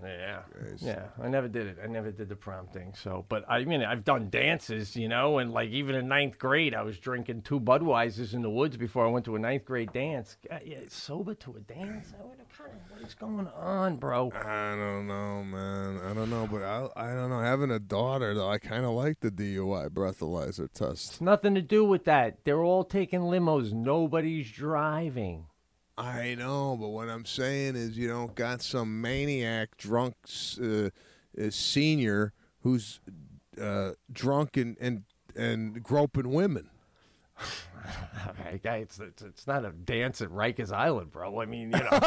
Yeah, 0.03 0.41
yeah. 0.81 1.03
I 1.23 1.29
never 1.29 1.49
did 1.49 1.67
it. 1.67 1.79
I 1.83 1.87
never 1.87 2.11
did 2.11 2.29
the 2.29 2.37
prom 2.37 2.67
thing. 2.69 2.93
So, 2.97 3.25
but 3.29 3.45
I 3.49 3.65
mean, 3.65 3.83
I've 3.83 4.05
done 4.05 4.31
dances, 4.31 4.97
you 4.97 5.09
know, 5.09 5.39
and 5.39 5.53
like 5.53 5.71
even 5.71 5.95
in 5.95 6.09
ninth 6.09 6.39
grade, 6.39 6.75
I 6.75 6.83
was 6.83 6.99
drinking 6.99 7.43
two 7.43 7.61
Budweisers 7.61 8.35
in 8.35 8.43
the 8.43 8.51
woods 8.51 8.77
before 8.77 9.07
I 9.07 9.11
went 9.11 9.25
to 9.27 9.37
a 9.37 9.39
ninth 9.39 9.65
grade 9.65 9.93
dance. 9.93 10.37
God, 10.49 10.63
yeah, 10.65 10.79
sober 10.89 11.35
to 11.35 11.57
a 11.57 11.61
dance. 11.61 12.13
I 12.15 12.23
kind 12.63 12.73
of 12.73 12.91
what 12.91 13.09
is 13.09 13.15
going 13.15 13.47
on, 13.49 13.97
bro? 13.97 14.33
I 14.35 14.75
don't 14.77 15.07
know, 15.07 15.45
man. 15.45 16.01
I 16.05 16.15
don't 16.15 16.31
know, 16.31 16.49
but 16.51 16.63
I, 16.63 16.89
I 16.97 17.15
don't 17.15 17.31
know. 17.31 17.41
Having 17.41 17.71
a 17.71 17.79
daughter, 17.79 18.35
though, 18.35 18.49
I 18.49 18.59
kind 18.59 18.85
of 18.85 18.93
like 18.93 19.21
the 19.21 19.31
DUI 19.31 19.89
breathalyzer 19.91 20.73
test. 20.73 21.13
It's 21.13 21.21
nothing 21.21 21.55
to 21.55 21.63
do 21.63 21.85
with 21.85 22.05
that. 22.05 22.45
They're 22.45 22.63
all 22.63 22.85
taking 22.85 23.21
limos. 23.21 23.73
Nobody's 23.73 24.51
driving. 24.51 25.47
I 25.99 26.37
know, 26.37 26.77
but 26.81 26.89
what 26.91 27.09
I'm 27.09 27.25
saying 27.25 27.75
is, 27.75 27.99
you 27.99 28.07
don't 28.07 28.33
got 28.37 28.63
some 28.63 29.01
maniac 29.01 29.77
drunk 29.77 30.15
uh, 30.63 30.91
uh, 31.37 31.51
senior 31.51 32.33
who's 32.63 33.01
uh, 33.61 33.91
drunk 34.13 34.57
and, 34.57 34.77
and 34.81 35.03
and 35.35 35.83
groping 35.83 36.31
women. 36.31 36.71
It's, 38.51 38.99
it's 38.99 39.23
it's 39.23 39.47
not 39.47 39.65
a 39.65 39.71
dance 39.71 40.21
at 40.21 40.31
Rikers 40.31 40.73
Island, 40.73 41.11
bro. 41.11 41.41
I 41.41 41.47
mean, 41.47 41.73
you 41.73 41.79
know. 41.79 42.01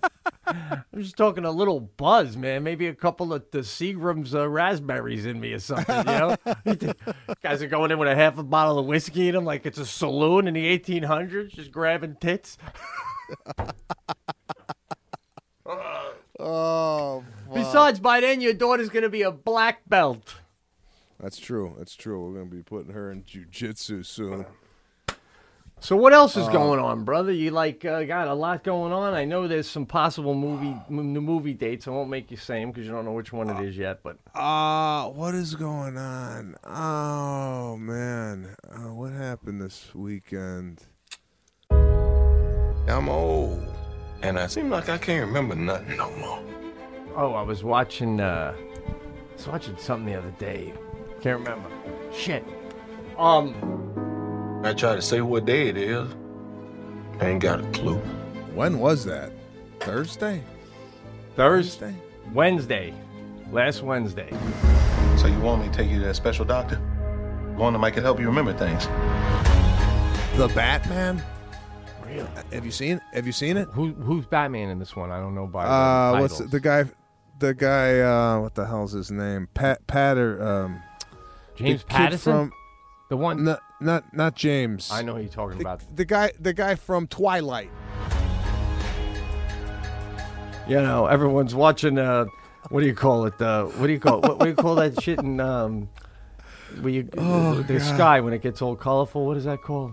I'm 0.46 0.84
just 1.02 1.16
talking 1.16 1.44
a 1.44 1.50
little 1.50 1.80
buzz, 1.80 2.36
man. 2.36 2.62
Maybe 2.62 2.86
a 2.86 2.94
couple 2.94 3.32
of 3.32 3.50
the 3.50 3.58
Seagram's 3.60 4.34
uh, 4.34 4.48
raspberries 4.48 5.26
in 5.26 5.40
me 5.40 5.52
or 5.52 5.58
something. 5.58 5.96
You 5.96 6.04
know, 6.04 6.36
guys 7.42 7.62
are 7.62 7.66
going 7.68 7.90
in 7.90 7.98
with 7.98 8.08
a 8.08 8.14
half 8.14 8.38
a 8.38 8.42
bottle 8.42 8.78
of 8.78 8.86
whiskey 8.86 9.28
in 9.28 9.34
them, 9.34 9.44
like 9.44 9.66
it's 9.66 9.78
a 9.78 9.86
saloon 9.86 10.46
in 10.46 10.54
the 10.54 10.78
1800s, 10.78 11.50
just 11.50 11.70
grabbing 11.72 12.16
tits. 12.20 12.58
Oh, 16.38 17.24
Besides, 17.52 18.00
by 18.00 18.20
then 18.20 18.40
your 18.40 18.52
daughter's 18.54 18.88
gonna 18.88 19.08
be 19.08 19.22
a 19.22 19.30
black 19.30 19.88
belt. 19.88 20.34
that's 21.20 21.38
true. 21.38 21.74
That's 21.78 21.94
true. 21.94 22.26
We're 22.26 22.38
gonna 22.40 22.50
be 22.50 22.62
putting 22.62 22.92
her 22.92 23.10
in 23.12 23.22
jujitsu 23.22 24.04
soon. 24.04 24.44
So 25.84 25.96
what 25.96 26.14
else 26.14 26.34
is 26.38 26.48
Uh, 26.48 26.52
going 26.52 26.80
on, 26.80 27.04
brother? 27.04 27.30
You 27.30 27.50
like 27.50 27.84
uh, 27.84 28.04
got 28.04 28.26
a 28.26 28.32
lot 28.32 28.64
going 28.64 28.90
on. 28.90 29.12
I 29.12 29.26
know 29.26 29.46
there's 29.46 29.68
some 29.68 29.84
possible 29.84 30.34
movie 30.34 30.74
m- 30.88 31.12
new 31.12 31.20
movie 31.20 31.52
dates. 31.52 31.86
I 31.86 31.90
won't 31.90 32.08
make 32.08 32.30
you 32.30 32.38
say 32.38 32.60
them 32.60 32.70
because 32.70 32.86
you 32.86 32.92
don't 32.92 33.04
know 33.04 33.12
which 33.12 33.34
one 33.34 33.50
it 33.50 33.62
is 33.62 33.76
yet. 33.76 34.02
But 34.02 34.16
Ah, 34.34 35.08
what 35.08 35.34
is 35.34 35.54
going 35.54 35.98
on? 35.98 36.54
Oh 36.64 37.76
man, 37.76 38.56
uh, 38.72 38.94
what 38.94 39.12
happened 39.12 39.60
this 39.60 39.94
weekend? 39.94 40.86
I'm 41.70 43.10
old, 43.10 43.62
and 44.22 44.38
I 44.38 44.46
seem 44.46 44.70
like 44.70 44.88
I 44.88 44.96
can't 44.96 45.26
remember 45.26 45.54
nothing 45.54 45.98
no 45.98 46.10
more. 46.16 46.42
oh, 47.14 47.34
I 47.34 47.42
was 47.42 47.62
watching. 47.62 48.20
Uh, 48.22 48.54
I 48.56 49.32
was 49.36 49.46
watching 49.46 49.76
something 49.76 50.10
the 50.10 50.18
other 50.18 50.32
day. 50.38 50.72
Can't 51.20 51.40
remember. 51.40 51.68
Shit. 52.10 52.42
Um. 53.18 53.54
I 54.64 54.72
try 54.72 54.94
to 54.96 55.02
say 55.02 55.20
what 55.20 55.44
day 55.44 55.68
it 55.68 55.76
is. 55.76 56.08
I 57.20 57.26
ain't 57.28 57.40
got 57.42 57.60
a 57.60 57.70
clue. 57.72 57.98
When 58.54 58.78
was 58.78 59.04
that? 59.04 59.30
Thursday? 59.80 60.42
Thursday. 61.36 61.94
Wednesday. 62.32 62.94
Last 63.52 63.82
Wednesday. 63.82 64.30
So 65.18 65.26
you 65.26 65.38
want 65.40 65.62
me 65.62 65.68
to 65.68 65.74
take 65.74 65.90
you 65.90 65.98
to 66.00 66.06
that 66.06 66.16
special 66.16 66.44
doctor? 66.46 66.76
One 67.56 67.74
that 67.74 67.78
might 67.78 67.92
can 67.92 68.02
help 68.02 68.18
you 68.18 68.26
remember 68.26 68.54
things. 68.54 68.86
The 70.38 70.50
Batman? 70.54 71.22
Really? 72.04 72.26
Have 72.52 72.64
you 72.64 72.70
seen? 72.72 73.00
Have 73.12 73.26
you 73.26 73.32
seen 73.32 73.56
it? 73.56 73.68
Who 73.72 73.92
who's 73.92 74.24
Batman 74.26 74.70
in 74.70 74.78
this 74.78 74.96
one? 74.96 75.10
I 75.10 75.18
don't 75.20 75.34
know 75.34 75.46
by 75.46 75.64
Uh, 75.66 76.12
the 76.16 76.20
what's 76.22 76.34
titles. 76.34 76.50
the 76.50 76.60
guy? 76.60 76.84
The 77.38 77.54
guy. 77.54 78.00
Uh, 78.00 78.40
what 78.40 78.54
the 78.54 78.66
hell's 78.66 78.92
his 78.92 79.10
name? 79.10 79.48
Pat 79.54 79.86
Patter. 79.86 80.42
Um, 80.42 80.82
James 81.54 81.82
the 81.82 81.86
Patterson? 81.86 82.32
From, 82.32 82.52
the 83.10 83.16
one. 83.16 83.44
not 83.44 83.60
not 83.84 84.12
not 84.14 84.34
James. 84.34 84.90
I 84.90 85.02
know 85.02 85.14
who 85.14 85.20
you're 85.20 85.28
talking 85.28 85.58
The, 85.58 85.64
about. 85.64 85.96
the 85.96 86.04
guy. 86.04 86.32
The 86.40 86.52
guy 86.52 86.74
from 86.74 87.06
Twilight. 87.06 87.70
You 90.66 90.80
know, 90.80 91.06
everyone's 91.06 91.54
watching. 91.54 91.98
Uh, 91.98 92.24
what 92.70 92.80
do 92.80 92.86
you 92.86 92.94
call 92.94 93.26
it? 93.26 93.40
Uh, 93.40 93.66
what 93.66 93.86
do 93.86 93.92
you 93.92 94.00
call 94.00 94.20
what, 94.22 94.38
what 94.38 94.44
do 94.44 94.48
you 94.50 94.56
call 94.56 94.74
that 94.76 95.00
shit 95.02 95.18
in 95.18 95.38
um, 95.40 95.88
where 96.80 96.92
you 96.92 97.08
Oh, 97.18 97.56
the 97.62 97.74
God. 97.78 97.82
sky 97.94 98.20
when 98.20 98.32
it 98.32 98.40
gets 98.42 98.62
all 98.62 98.74
colorful? 98.74 99.26
What 99.26 99.36
is 99.36 99.44
that 99.44 99.62
called? 99.62 99.92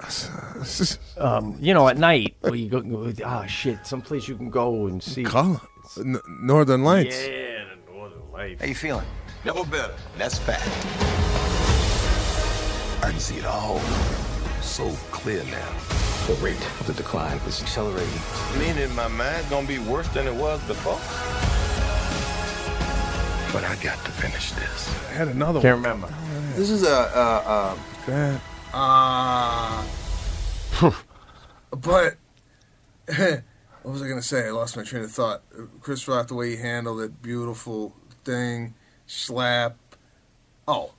Um, 1.16 1.56
you 1.58 1.74
know, 1.74 1.88
at 1.88 1.96
night 1.98 2.36
where 2.40 2.54
you 2.54 2.68
go. 2.68 3.12
Ah, 3.24 3.46
shit! 3.46 3.84
Someplace 3.84 4.28
you 4.28 4.36
can 4.36 4.50
go 4.50 4.86
and 4.86 5.02
see. 5.02 5.24
Color. 5.24 5.60
N- 5.98 6.20
Northern 6.42 6.84
Lights. 6.84 7.26
Yeah, 7.26 7.64
the 7.86 7.92
Northern 7.92 8.30
Lights. 8.30 8.60
How 8.62 8.68
you 8.68 8.74
feeling? 8.76 9.06
Never 9.44 9.64
better. 9.64 9.94
That's 10.16 10.38
fact. 10.38 10.62
I 13.02 13.10
can 13.10 13.20
see 13.20 13.36
it 13.36 13.46
all 13.46 13.80
so 14.60 14.90
clear 15.10 15.44
now. 15.44 15.72
The 16.26 16.34
rate 16.34 16.60
of 16.80 16.86
the 16.86 16.92
decline 16.92 17.38
is 17.46 17.62
accelerating. 17.62 18.20
Meaning 18.58 18.94
my 18.94 19.08
mind's 19.08 19.48
gonna 19.48 19.66
be 19.66 19.78
worse 19.78 20.08
than 20.08 20.26
it 20.26 20.34
was 20.34 20.60
before? 20.66 20.98
But 23.52 23.64
I 23.64 23.76
got 23.82 24.04
to 24.04 24.10
finish 24.10 24.52
this. 24.52 24.88
I 25.10 25.12
had 25.12 25.28
another 25.28 25.60
one. 25.60 25.62
Can't 25.62 25.82
one. 25.82 25.82
remember. 25.82 26.14
This 26.54 26.70
is 26.70 26.82
a 26.82 26.90
uh 26.90 27.76
Go 28.06 28.38
uh, 28.74 29.84
uh 30.82 30.92
but 31.70 32.16
what 33.82 33.92
was 33.92 34.02
I 34.02 34.08
gonna 34.08 34.22
say? 34.22 34.46
I 34.46 34.50
lost 34.50 34.76
my 34.76 34.82
train 34.82 35.04
of 35.04 35.12
thought. 35.12 35.42
Chris 35.80 36.06
Rock, 36.08 36.28
the 36.28 36.34
way 36.34 36.50
he 36.50 36.56
handled 36.56 37.00
it, 37.00 37.22
beautiful 37.22 37.94
thing, 38.24 38.74
slap. 39.06 39.76
Oh, 40.66 40.92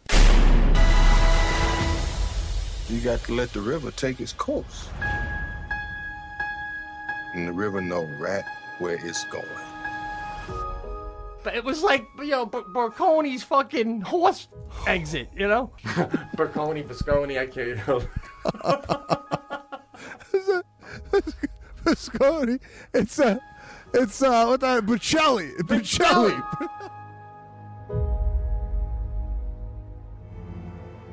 You 2.89 2.99
got 3.01 3.23
to 3.25 3.33
let 3.33 3.53
the 3.53 3.61
river 3.61 3.91
take 3.91 4.19
its 4.19 4.33
course. 4.33 4.89
And 7.33 7.47
the 7.47 7.53
river 7.53 7.81
know 7.81 8.03
right 8.19 8.43
where 8.79 8.97
it's 9.05 9.23
going. 9.25 9.45
But 11.43 11.55
it 11.55 11.63
was 11.63 11.83
like, 11.83 12.05
you 12.17 12.31
know, 12.31 12.45
B- 12.45 12.59
Berconi's 12.73 13.43
fucking 13.43 14.01
horse 14.01 14.47
exit, 14.87 15.29
you 15.35 15.47
know? 15.47 15.71
Berconi, 16.35 16.83
Bisconi, 16.83 17.39
I 17.39 17.45
can't, 17.45 17.67
you 17.67 17.75
know. 17.87 18.01
Visconti. 21.89 22.59
It's 22.93 23.19
uh, 23.19 23.37
it's 23.93 24.21
uh, 24.21 24.45
what 24.45 24.59
the 24.61 24.81
Bocelli. 24.81 25.55
Bocelli. 25.59 26.69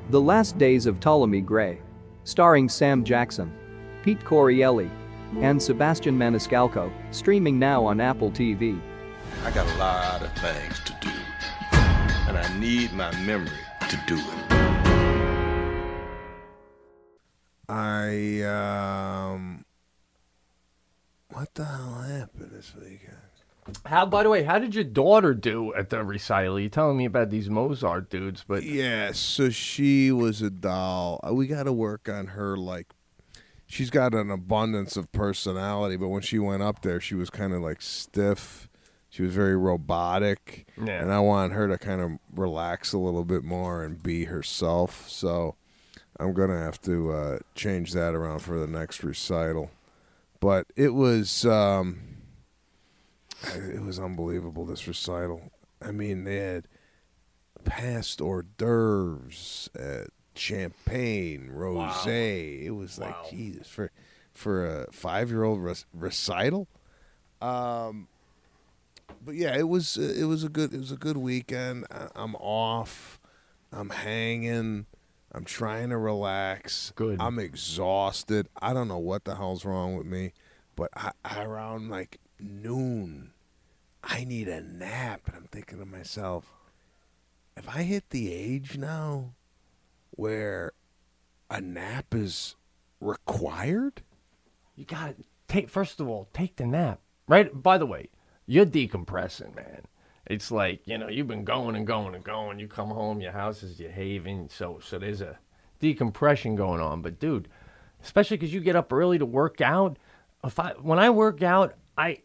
The 0.08 0.20
Last 0.20 0.56
Days 0.56 0.86
of 0.86 1.00
Ptolemy 1.00 1.40
Gray. 1.40 1.80
Starring 2.22 2.68
Sam 2.68 3.02
Jackson, 3.02 3.52
Pete 4.04 4.20
Correale, 4.20 4.88
and 5.40 5.60
Sebastian 5.60 6.16
Maniscalco. 6.16 6.92
Streaming 7.10 7.58
now 7.58 7.84
on 7.84 8.00
Apple 8.00 8.30
TV. 8.30 8.80
I 9.44 9.50
got 9.50 9.66
a 9.66 9.78
lot 9.78 10.22
of 10.22 10.32
things 10.34 10.78
to 10.84 10.96
do. 11.00 11.10
And 12.28 12.38
I 12.38 12.58
need 12.60 12.92
my 12.92 13.10
memory 13.22 13.50
to 13.88 14.00
do 14.06 14.16
it. 14.16 14.52
I 17.68 18.42
um, 18.42 19.64
what 21.32 21.52
the 21.54 21.64
hell 21.64 22.02
happened 22.02 22.52
this 22.52 22.72
weekend? 22.76 23.25
How, 23.84 24.06
by 24.06 24.22
the 24.22 24.30
way, 24.30 24.42
how 24.44 24.58
did 24.58 24.74
your 24.74 24.84
daughter 24.84 25.34
do 25.34 25.74
at 25.74 25.90
the 25.90 26.02
recital? 26.04 26.58
You're 26.60 26.68
telling 26.70 26.96
me 26.96 27.04
about 27.04 27.30
these 27.30 27.50
Mozart 27.50 28.10
dudes, 28.10 28.44
but 28.46 28.62
Yeah, 28.62 29.12
so 29.12 29.50
she 29.50 30.12
was 30.12 30.42
a 30.42 30.50
doll. 30.50 31.20
Uh, 31.26 31.34
We 31.34 31.46
got 31.46 31.64
to 31.64 31.72
work 31.72 32.08
on 32.08 32.28
her. 32.28 32.56
Like, 32.56 32.86
she's 33.66 33.90
got 33.90 34.14
an 34.14 34.30
abundance 34.30 34.96
of 34.96 35.10
personality, 35.12 35.96
but 35.96 36.08
when 36.08 36.22
she 36.22 36.38
went 36.38 36.62
up 36.62 36.82
there, 36.82 37.00
she 37.00 37.14
was 37.14 37.30
kind 37.30 37.52
of 37.52 37.60
like 37.62 37.82
stiff. 37.82 38.68
She 39.08 39.22
was 39.22 39.32
very 39.34 39.56
robotic, 39.56 40.66
Yeah. 40.82 41.00
and 41.02 41.12
I 41.12 41.20
want 41.20 41.52
her 41.54 41.66
to 41.68 41.78
kind 41.78 42.00
of 42.00 42.12
relax 42.34 42.92
a 42.92 42.98
little 42.98 43.24
bit 43.24 43.42
more 43.44 43.82
and 43.82 44.02
be 44.02 44.24
herself. 44.24 45.08
So, 45.08 45.56
I'm 46.20 46.32
gonna 46.34 46.58
have 46.62 46.80
to 46.82 47.10
uh, 47.12 47.38
change 47.54 47.92
that 47.92 48.14
around 48.14 48.38
for 48.40 48.58
the 48.58 48.66
next 48.66 49.02
recital. 49.02 49.70
But 50.40 50.66
it 50.76 50.90
was. 50.94 51.44
Um, 51.44 52.15
it 53.54 53.82
was 53.82 53.98
unbelievable 53.98 54.64
this 54.64 54.86
recital. 54.88 55.52
I 55.80 55.92
mean, 55.92 56.24
they 56.24 56.36
had 56.36 56.68
past 57.64 58.20
hors 58.20 58.44
d'oeuvres, 58.56 59.68
uh, 59.78 60.04
champagne, 60.34 61.50
rosé. 61.52 62.64
It 62.64 62.70
was 62.70 62.98
like 62.98 63.30
Jesus 63.30 63.68
for 63.68 63.90
for 64.32 64.66
a 64.82 64.92
five 64.92 65.30
year 65.30 65.44
old 65.44 65.62
rec- 65.62 65.84
recital. 65.92 66.68
Um, 67.40 68.08
but 69.24 69.34
yeah, 69.34 69.56
it 69.56 69.68
was 69.68 69.96
uh, 69.96 70.14
it 70.16 70.24
was 70.24 70.44
a 70.44 70.48
good 70.48 70.72
it 70.72 70.78
was 70.78 70.92
a 70.92 70.96
good 70.96 71.16
weekend. 71.16 71.86
I, 71.90 72.08
I'm 72.14 72.34
off. 72.36 73.20
I'm 73.72 73.90
hanging. 73.90 74.86
I'm 75.32 75.44
trying 75.44 75.90
to 75.90 75.98
relax. 75.98 76.92
Good. 76.94 77.20
I'm 77.20 77.38
exhausted. 77.38 78.48
I 78.62 78.72
don't 78.72 78.88
know 78.88 78.98
what 78.98 79.24
the 79.24 79.34
hell's 79.36 79.64
wrong 79.64 79.96
with 79.96 80.06
me, 80.06 80.32
but 80.76 80.90
I, 80.96 81.10
I 81.24 81.42
around 81.42 81.90
like 81.90 82.18
noon, 82.40 83.32
I 84.06 84.24
need 84.24 84.48
a 84.48 84.62
nap. 84.62 85.22
And 85.26 85.36
I'm 85.36 85.48
thinking 85.50 85.78
to 85.78 85.84
myself, 85.84 86.52
if 87.56 87.68
I 87.68 87.82
hit 87.82 88.10
the 88.10 88.32
age 88.32 88.78
now 88.78 89.34
where 90.10 90.72
a 91.50 91.60
nap 91.60 92.14
is 92.14 92.54
required, 93.00 94.02
you 94.76 94.84
got 94.84 95.16
to 95.18 95.24
take, 95.48 95.68
first 95.68 96.00
of 96.00 96.08
all, 96.08 96.28
take 96.32 96.56
the 96.56 96.66
nap. 96.66 97.00
Right? 97.28 97.50
By 97.52 97.76
the 97.76 97.86
way, 97.86 98.10
you're 98.46 98.66
decompressing, 98.66 99.56
man. 99.56 99.82
It's 100.26 100.50
like, 100.50 100.86
you 100.86 100.98
know, 100.98 101.08
you've 101.08 101.28
been 101.28 101.44
going 101.44 101.74
and 101.74 101.86
going 101.86 102.14
and 102.14 102.22
going. 102.22 102.60
You 102.60 102.68
come 102.68 102.90
home, 102.90 103.20
your 103.20 103.32
house 103.32 103.62
is 103.62 103.80
your 103.80 103.90
haven. 103.90 104.48
So, 104.48 104.80
so 104.82 104.98
there's 104.98 105.20
a 105.20 105.38
decompression 105.80 106.54
going 106.54 106.80
on. 106.80 107.02
But, 107.02 107.18
dude, 107.18 107.48
especially 108.02 108.36
because 108.36 108.54
you 108.54 108.60
get 108.60 108.76
up 108.76 108.92
early 108.92 109.18
to 109.18 109.26
work 109.26 109.60
out. 109.60 109.98
If 110.44 110.60
I, 110.60 110.72
when 110.80 111.00
I 111.00 111.10
work 111.10 111.42
out, 111.42 111.74
I, 111.98 112.18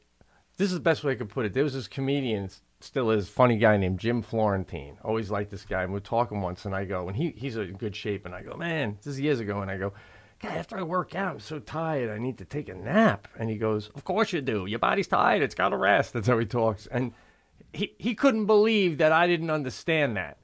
this 0.57 0.67
is 0.67 0.73
the 0.73 0.79
best 0.79 1.03
way 1.03 1.13
I 1.13 1.15
could 1.15 1.29
put 1.29 1.45
it. 1.45 1.53
There 1.53 1.63
was 1.63 1.73
this 1.73 1.87
comedian, 1.87 2.49
still 2.79 3.11
is, 3.11 3.29
funny 3.29 3.57
guy 3.57 3.77
named 3.77 3.99
Jim 3.99 4.21
Florentine. 4.21 4.97
Always 5.03 5.31
liked 5.31 5.51
this 5.51 5.65
guy. 5.65 5.83
And 5.83 5.93
we're 5.93 5.99
talking 5.99 6.41
once, 6.41 6.65
and 6.65 6.75
I 6.75 6.85
go, 6.85 7.07
and 7.07 7.15
he, 7.15 7.33
he's 7.37 7.57
in 7.57 7.73
good 7.73 7.95
shape. 7.95 8.25
And 8.25 8.35
I 8.35 8.43
go, 8.43 8.55
man, 8.55 8.97
this 8.97 9.07
is 9.07 9.19
years 9.19 9.39
ago. 9.39 9.61
And 9.61 9.71
I 9.71 9.77
go, 9.77 9.93
God, 10.41 10.53
after 10.53 10.77
I 10.77 10.81
work 10.81 11.13
out, 11.13 11.33
I'm 11.33 11.39
so 11.39 11.59
tired. 11.59 12.09
I 12.09 12.17
need 12.17 12.39
to 12.39 12.45
take 12.45 12.67
a 12.67 12.73
nap. 12.73 13.27
And 13.37 13.49
he 13.49 13.57
goes, 13.57 13.89
Of 13.93 14.03
course 14.03 14.33
you 14.33 14.41
do. 14.41 14.65
Your 14.65 14.79
body's 14.79 15.07
tired. 15.07 15.43
It's 15.43 15.53
got 15.53 15.69
to 15.69 15.77
rest. 15.77 16.13
That's 16.13 16.27
how 16.27 16.39
he 16.39 16.45
talks. 16.45 16.87
And 16.87 17.13
he, 17.73 17.93
he 17.99 18.15
couldn't 18.15 18.47
believe 18.47 18.97
that 18.97 19.11
I 19.11 19.27
didn't 19.27 19.51
understand 19.51 20.17
that. 20.17 20.37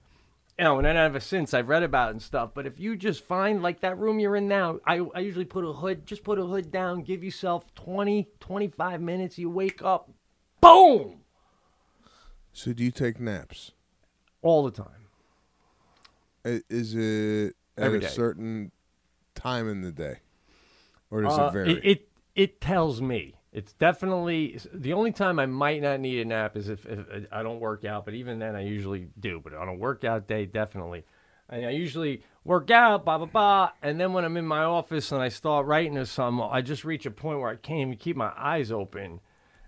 You 0.57 0.63
know, 0.63 0.77
and 0.77 0.85
then 0.85 0.97
ever 0.97 1.19
since 1.19 1.53
I've 1.53 1.69
read 1.69 1.83
about 1.83 2.07
it 2.09 2.11
and 2.13 2.21
stuff. 2.21 2.51
But 2.55 2.65
if 2.65 2.79
you 2.79 2.95
just 2.95 3.23
find 3.23 3.61
like 3.61 3.81
that 3.81 3.97
room 3.99 4.19
you're 4.19 4.35
in 4.35 4.47
now, 4.47 4.79
I, 4.87 5.01
I 5.13 5.19
usually 5.19 5.45
put 5.45 5.63
a 5.63 5.71
hood, 5.71 6.07
just 6.07 6.23
put 6.23 6.39
a 6.39 6.43
hood 6.45 6.71
down, 6.71 7.03
give 7.03 7.23
yourself 7.23 7.71
20, 7.75 8.27
25 8.39 8.99
minutes. 9.01 9.37
You 9.37 9.51
wake 9.51 9.83
up, 9.83 10.09
boom, 10.59 11.21
so 12.51 12.73
do 12.73 12.83
you 12.83 12.91
take 12.91 13.19
naps? 13.19 13.71
all 14.43 14.63
the 14.63 14.71
time. 14.71 15.07
Is 16.45 16.95
it 16.95 17.55
at 17.77 17.83
Every 17.83 17.97
a 17.97 18.01
day. 18.01 18.07
certain 18.07 18.71
time 19.35 19.67
in 19.69 19.81
the 19.81 19.91
day, 19.91 20.19
or 21.11 21.21
does 21.21 21.37
Uh, 21.37 21.47
it 21.47 21.51
vary? 21.51 21.73
It, 21.73 21.85
it 21.85 22.07
it 22.35 22.61
tells 22.61 23.01
me. 23.01 23.35
It's 23.57 23.73
definitely 23.73 24.59
the 24.71 24.93
only 24.93 25.11
time 25.11 25.39
I 25.39 25.47
might 25.47 25.81
not 25.81 25.99
need 25.99 26.19
a 26.19 26.25
nap 26.25 26.55
is 26.55 26.69
if, 26.69 26.85
if 26.85 27.25
I 27.31 27.41
don't 27.41 27.59
work 27.59 27.85
out. 27.85 28.05
But 28.05 28.13
even 28.13 28.37
then, 28.37 28.55
I 28.55 28.61
usually 28.61 29.07
do. 29.19 29.41
But 29.43 29.55
on 29.55 29.67
a 29.67 29.73
workout 29.73 30.27
day, 30.27 30.45
definitely. 30.45 31.05
And 31.49 31.65
I 31.65 31.71
usually 31.71 32.23
work 32.43 32.69
out, 32.69 33.03
blah 33.03 33.17
blah 33.17 33.25
blah, 33.27 33.71
and 33.81 33.99
then 33.99 34.13
when 34.13 34.25
I'm 34.25 34.37
in 34.37 34.45
my 34.45 34.63
office 34.63 35.11
and 35.11 35.21
I 35.21 35.29
start 35.29 35.65
writing 35.65 35.97
or 35.97 36.05
something, 36.05 36.47
I 36.51 36.61
just 36.61 36.85
reach 36.85 37.05
a 37.05 37.11
point 37.11 37.39
where 37.39 37.49
I 37.49 37.55
can't 37.55 37.79
even 37.79 37.95
keep 37.95 38.15
my 38.15 38.31
eyes 38.37 38.71
open, 38.71 39.21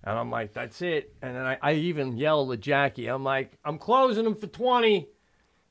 and 0.04 0.20
I'm 0.20 0.30
like, 0.30 0.54
that's 0.54 0.82
it. 0.82 1.14
And 1.22 1.36
then 1.36 1.46
I, 1.46 1.58
I 1.62 1.74
even 1.74 2.18
yell 2.18 2.52
at 2.52 2.60
Jackie. 2.60 3.08
I'm 3.08 3.24
like, 3.24 3.58
I'm 3.66 3.78
closing 3.78 4.26
them 4.26 4.36
for 4.36 4.48
twenty, 4.48 5.08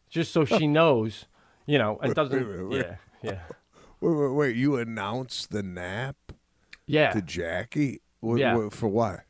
just 0.08 0.32
so 0.32 0.44
she 0.46 0.66
knows, 0.78 1.26
you 1.66 1.78
know, 1.78 1.98
and 2.02 2.14
doesn't. 2.14 2.36
wait, 2.48 2.58
wait, 2.58 2.68
wait. 2.68 2.86
Yeah, 2.86 2.96
yeah. 3.22 3.40
Wait, 4.00 4.14
wait, 4.14 4.32
wait! 4.32 4.56
You 4.56 4.76
announced 4.76 5.50
the 5.50 5.62
nap 5.62 6.16
Yeah. 6.86 7.10
to 7.12 7.20
Jackie? 7.20 8.00
Wh- 8.22 8.38
Yeah. 8.38 8.56
wh- 8.68 8.72
for 8.72 8.88
what? 8.88 9.24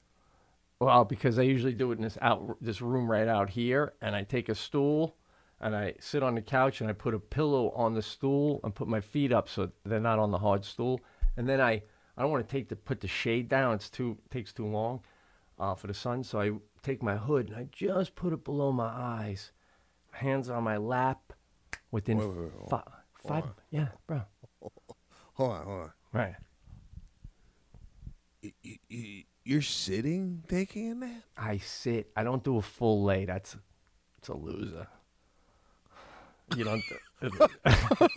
Well, 0.80 1.04
because 1.04 1.38
I 1.38 1.42
usually 1.42 1.74
do 1.74 1.90
it 1.90 1.96
in 1.96 2.02
this 2.02 2.18
out 2.20 2.56
this 2.60 2.80
room 2.80 3.10
right 3.10 3.26
out 3.26 3.50
here, 3.50 3.94
and 4.00 4.14
I 4.14 4.22
take 4.24 4.48
a 4.48 4.54
stool 4.54 5.16
and 5.60 5.74
I 5.74 5.94
sit 5.98 6.22
on 6.22 6.36
the 6.36 6.42
couch 6.42 6.80
and 6.80 6.88
I 6.88 6.92
put 6.92 7.14
a 7.14 7.18
pillow 7.18 7.70
on 7.70 7.94
the 7.94 8.02
stool 8.02 8.60
and 8.62 8.72
put 8.74 8.86
my 8.86 9.00
feet 9.00 9.32
up 9.32 9.48
so 9.48 9.70
they're 9.84 9.98
not 9.98 10.20
on 10.20 10.30
the 10.30 10.38
hard 10.38 10.64
stool, 10.64 11.00
and 11.36 11.48
then 11.48 11.60
I 11.60 11.82
I 12.16 12.22
don't 12.22 12.30
want 12.30 12.48
to 12.48 12.52
take 12.52 12.68
the 12.68 12.76
put 12.76 13.00
the 13.00 13.08
shade 13.08 13.48
down; 13.48 13.74
it's 13.74 13.90
too 13.90 14.18
takes 14.30 14.52
too 14.52 14.66
long 14.66 15.00
uh, 15.58 15.74
for 15.74 15.88
the 15.88 15.94
sun. 15.94 16.22
So 16.22 16.40
I 16.40 16.52
take 16.82 17.02
my 17.02 17.16
hood 17.16 17.48
and 17.48 17.56
I 17.56 17.68
just 17.72 18.14
put 18.14 18.32
it 18.32 18.44
below 18.44 18.70
my 18.70 18.86
eyes, 18.86 19.50
hands 20.12 20.48
on 20.48 20.62
my 20.62 20.76
lap, 20.76 21.32
within 21.90 22.18
Wait, 22.18 22.26
wait, 22.28 22.36
wait, 22.38 22.52
hold 22.56 22.70
fi- 22.70 22.92
five. 23.28 23.44
Yeah, 23.70 23.88
bro. 24.06 24.22
Hold 25.34 25.52
on, 25.52 25.64
hold 25.66 25.80
on. 25.82 25.92
Right. 26.12 26.34
You're 29.44 29.62
sitting 29.62 30.42
taking 30.48 30.90
a 30.90 30.94
nap? 30.94 31.22
I 31.36 31.58
sit. 31.58 32.10
I 32.16 32.22
don't 32.24 32.44
do 32.44 32.56
a 32.58 32.62
full 32.62 33.04
lay. 33.04 33.24
That's 33.24 33.56
it's 34.18 34.28
a 34.28 34.34
loser. 34.34 34.86
You 36.56 36.64
don't. 36.64 36.82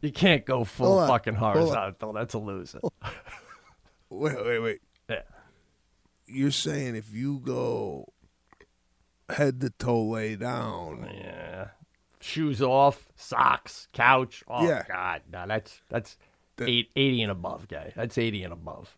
you 0.00 0.12
can't 0.12 0.44
go 0.44 0.64
full 0.64 0.98
on, 0.98 1.08
fucking 1.08 1.34
horizontal. 1.34 2.12
That's 2.12 2.34
a 2.34 2.38
loser. 2.38 2.80
Wait, 4.10 4.44
wait, 4.44 4.58
wait. 4.58 4.80
Yeah. 5.08 5.22
You're 6.26 6.50
saying 6.50 6.96
if 6.96 7.12
you 7.12 7.38
go 7.40 8.12
head 9.28 9.60
to 9.60 9.70
toe 9.70 10.04
lay 10.04 10.36
down, 10.36 11.08
Yeah. 11.14 11.68
Shoes 12.20 12.62
off, 12.62 13.08
socks, 13.16 13.88
couch. 13.92 14.44
Oh 14.46 14.66
Yeah. 14.66 14.84
God, 14.86 15.22
no, 15.32 15.44
that's 15.46 15.80
that's 15.88 16.16
eight, 16.60 16.90
80 16.94 17.22
and 17.22 17.32
above, 17.32 17.66
guy. 17.68 17.92
That's 17.96 18.16
eighty 18.16 18.44
and 18.44 18.52
above. 18.52 18.96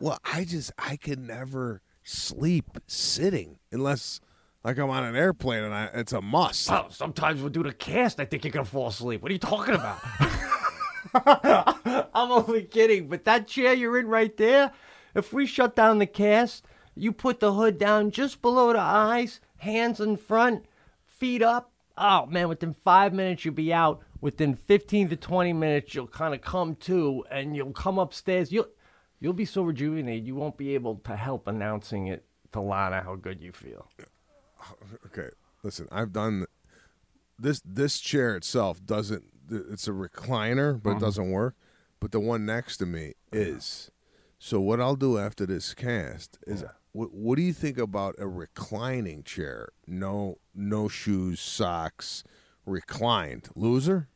Well, 0.00 0.18
I 0.22 0.44
just 0.44 0.70
I 0.78 0.96
can 0.96 1.26
never 1.26 1.80
sleep 2.02 2.78
sitting 2.86 3.58
unless 3.72 4.20
like 4.62 4.76
I'm 4.78 4.90
on 4.90 5.04
an 5.04 5.16
airplane 5.16 5.64
and 5.64 5.72
I, 5.72 5.88
it's 5.94 6.12
a 6.12 6.20
must. 6.20 6.70
Oh, 6.70 6.88
sometimes 6.90 7.40
we'll 7.40 7.48
do 7.48 7.62
the 7.62 7.72
cast. 7.72 8.20
I 8.20 8.26
think 8.26 8.44
you're 8.44 8.52
gonna 8.52 8.66
fall 8.66 8.88
asleep. 8.88 9.22
What 9.22 9.30
are 9.30 9.32
you 9.32 9.38
talking 9.38 9.74
about? 9.74 9.98
I'm 12.14 12.32
only 12.32 12.64
kidding. 12.64 13.08
But 13.08 13.24
that 13.24 13.46
chair 13.46 13.72
you're 13.72 13.98
in 13.98 14.08
right 14.08 14.36
there, 14.36 14.72
if 15.14 15.32
we 15.32 15.46
shut 15.46 15.76
down 15.76 15.98
the 15.98 16.06
cast, 16.06 16.66
you 16.94 17.12
put 17.12 17.40
the 17.40 17.52
hood 17.54 17.78
down 17.78 18.10
just 18.10 18.42
below 18.42 18.72
the 18.72 18.80
eyes, 18.80 19.40
hands 19.58 20.00
in 20.00 20.16
front, 20.16 20.66
feet 21.06 21.42
up. 21.42 21.72
Oh 21.96 22.26
man, 22.26 22.48
within 22.48 22.74
five 22.74 23.12
minutes 23.12 23.44
you'll 23.44 23.54
be 23.54 23.72
out. 23.72 24.00
Within 24.20 24.54
15 24.54 25.10
to 25.10 25.16
20 25.16 25.52
minutes 25.52 25.94
you'll 25.94 26.06
kind 26.08 26.34
of 26.34 26.40
come 26.40 26.74
to, 26.76 27.24
and 27.30 27.54
you'll 27.54 27.72
come 27.72 27.98
upstairs. 27.98 28.50
You'll 28.52 28.68
you'll 29.20 29.32
be 29.32 29.44
so 29.44 29.62
rejuvenated 29.62 30.26
you 30.26 30.34
won't 30.34 30.56
be 30.56 30.74
able 30.74 30.96
to 31.04 31.16
help 31.16 31.46
announcing 31.46 32.06
it 32.08 32.24
to 32.52 32.60
Lana 32.60 33.02
how 33.02 33.14
good 33.16 33.40
you 33.40 33.52
feel. 33.52 33.88
Okay, 35.06 35.28
listen, 35.62 35.86
I've 35.92 36.12
done 36.12 36.46
this. 37.38 37.60
This 37.64 38.00
chair 38.00 38.34
itself 38.34 38.84
doesn't. 38.84 39.24
It's 39.50 39.86
a 39.86 39.90
recliner, 39.90 40.82
but 40.82 40.90
it 40.92 40.96
Mhm. 40.96 41.00
doesn't 41.00 41.30
work. 41.30 41.54
But 42.00 42.12
the 42.12 42.20
one 42.20 42.46
next 42.46 42.78
to 42.78 42.86
me 42.86 43.12
is. 43.30 43.90
So 44.38 44.58
what 44.60 44.80
I'll 44.80 44.96
do 44.96 45.18
after 45.18 45.44
this 45.44 45.74
cast 45.74 46.38
is, 46.46 46.64
what, 46.94 47.12
what 47.12 47.36
do 47.36 47.42
you 47.42 47.52
think 47.52 47.76
about 47.76 48.14
a 48.18 48.26
reclining 48.26 49.24
chair? 49.24 49.68
No, 49.86 50.38
no 50.54 50.88
shoes, 50.88 51.40
socks, 51.40 52.24
reclined. 52.64 53.48
Loser. 53.54 54.08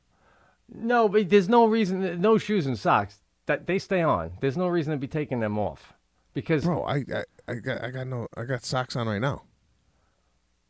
No, 0.72 1.08
but 1.08 1.28
there's 1.28 1.48
no 1.48 1.66
reason. 1.66 2.20
No 2.20 2.38
shoes 2.38 2.66
and 2.66 2.78
socks. 2.78 3.20
That 3.46 3.66
they 3.66 3.78
stay 3.78 4.02
on. 4.02 4.32
There's 4.40 4.56
no 4.56 4.68
reason 4.68 4.92
to 4.92 4.98
be 4.98 5.08
taking 5.08 5.40
them 5.40 5.58
off, 5.58 5.94
because 6.34 6.64
Bro, 6.64 6.84
I, 6.84 6.96
I, 6.96 7.24
I 7.48 7.54
got, 7.54 7.82
I 7.82 7.90
got 7.90 8.06
no, 8.06 8.28
I 8.36 8.44
got 8.44 8.64
socks 8.64 8.94
on 8.94 9.08
right 9.08 9.20
now. 9.20 9.42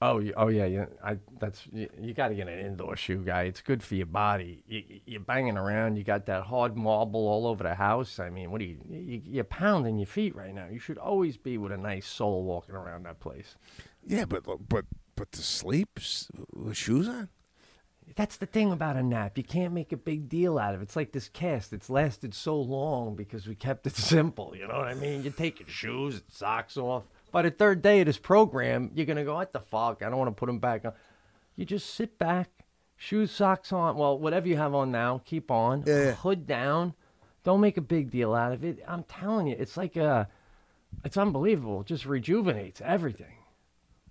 Oh, 0.01 0.22
oh 0.36 0.46
yeah, 0.46 0.64
yeah. 0.66 0.86
I 1.03 1.18
that's 1.40 1.66
you, 1.72 1.88
you 2.01 2.14
got 2.14 2.28
to 2.28 2.34
get 2.36 2.46
an 2.49 2.59
indoor 2.61 2.94
shoe, 2.94 3.24
guy. 3.24 3.42
It's 3.42 3.61
good 3.61 3.82
for 3.82 3.96
your 3.96 4.07
body. 4.07 4.62
You- 4.68 5.01
you're 5.07 5.20
banging 5.20 5.57
around. 5.57 5.96
You 5.96 6.05
got 6.05 6.26
that 6.26 6.44
hard 6.44 6.76
marble 6.76 7.26
all 7.26 7.46
over 7.49 7.64
the 7.64 7.74
house. 7.74 8.20
I 8.20 8.30
mean, 8.30 8.53
what 8.53 8.61
are 8.61 8.64
you, 8.64 8.78
you? 8.88 9.22
You're 9.24 9.44
pounding 9.44 9.99
your 9.99 10.07
feet 10.07 10.36
right 10.36 10.55
now. 10.55 10.66
You 10.70 10.78
should 10.78 10.99
always 10.99 11.36
be 11.36 11.59
with 11.59 11.72
a 11.72 11.76
nice 11.76 12.07
sole 12.07 12.44
walking 12.44 12.76
around 12.76 13.07
that 13.07 13.18
place. 13.18 13.57
Yeah, 14.07 14.24
but 14.24 14.44
but 14.68 14.84
but 15.16 15.32
to 15.32 15.42
sleep 15.42 15.99
with 16.55 16.76
shoes 16.76 17.09
on. 17.09 17.28
That's 18.16 18.36
the 18.38 18.46
thing 18.46 18.72
about 18.72 18.96
a 18.96 19.03
nap. 19.03 19.36
You 19.36 19.44
can't 19.44 19.74
make 19.74 19.92
a 19.92 19.96
big 19.96 20.28
deal 20.30 20.59
out 20.59 20.74
of 20.74 20.80
it. 20.80 20.84
It's 20.84 20.96
like 20.96 21.12
this 21.12 21.28
cast. 21.28 21.72
It's 21.74 21.90
lasted 21.90 22.32
so 22.34 22.59
long 22.59 23.16
because 23.16 23.46
we 23.46 23.55
kept 23.55 23.86
it 23.86 23.96
simple. 23.96 24.55
You 24.57 24.66
know 24.68 24.78
what 24.78 24.86
I 24.88 24.94
mean? 24.94 25.24
You 25.24 25.30
take 25.30 25.59
your 25.61 25.68
shoes 25.68 26.14
and 26.14 26.22
socks 26.30 26.76
off. 26.76 27.03
By 27.31 27.43
the 27.43 27.51
third 27.51 27.83
day 27.83 28.01
of 28.01 28.07
this 28.07 28.18
program, 28.18 28.91
you're 28.95 29.07
going 29.07 29.16
to 29.16 29.24
go, 29.24 29.35
what 29.35 29.53
the 29.53 29.61
fuck? 29.61 30.03
I 30.03 30.09
don't 30.09 30.18
want 30.18 30.29
to 30.29 30.39
put 30.39 30.47
them 30.47 30.59
back 30.59 30.85
on. 30.85 30.93
You 31.57 31.64
just 31.64 31.95
sit 31.95 32.18
back, 32.18 32.51
shoes, 32.97 33.31
socks 33.31 33.72
on. 33.72 33.97
Well, 33.97 34.18
whatever 34.18 34.49
you 34.49 34.57
have 34.57 34.74
on 34.74 34.91
now, 34.91 35.20
keep 35.24 35.51
on. 35.51 35.83
Hood 36.14 36.47
down. 36.47 36.95
Don't 37.45 37.61
make 37.61 37.76
a 37.76 37.83
big 37.83 38.11
deal 38.11 38.35
out 38.35 38.53
of 38.53 38.64
it. 38.64 38.83
I'm 38.87 39.05
telling 39.05 39.47
you, 39.47 39.57
it's 39.59 39.76
like 39.76 39.97
a, 39.97 40.29
it's 41.05 41.16
unbelievable. 41.16 41.83
It 41.83 41.87
just 41.87 42.07
rejuvenates 42.07 42.81
everything. 42.85 43.35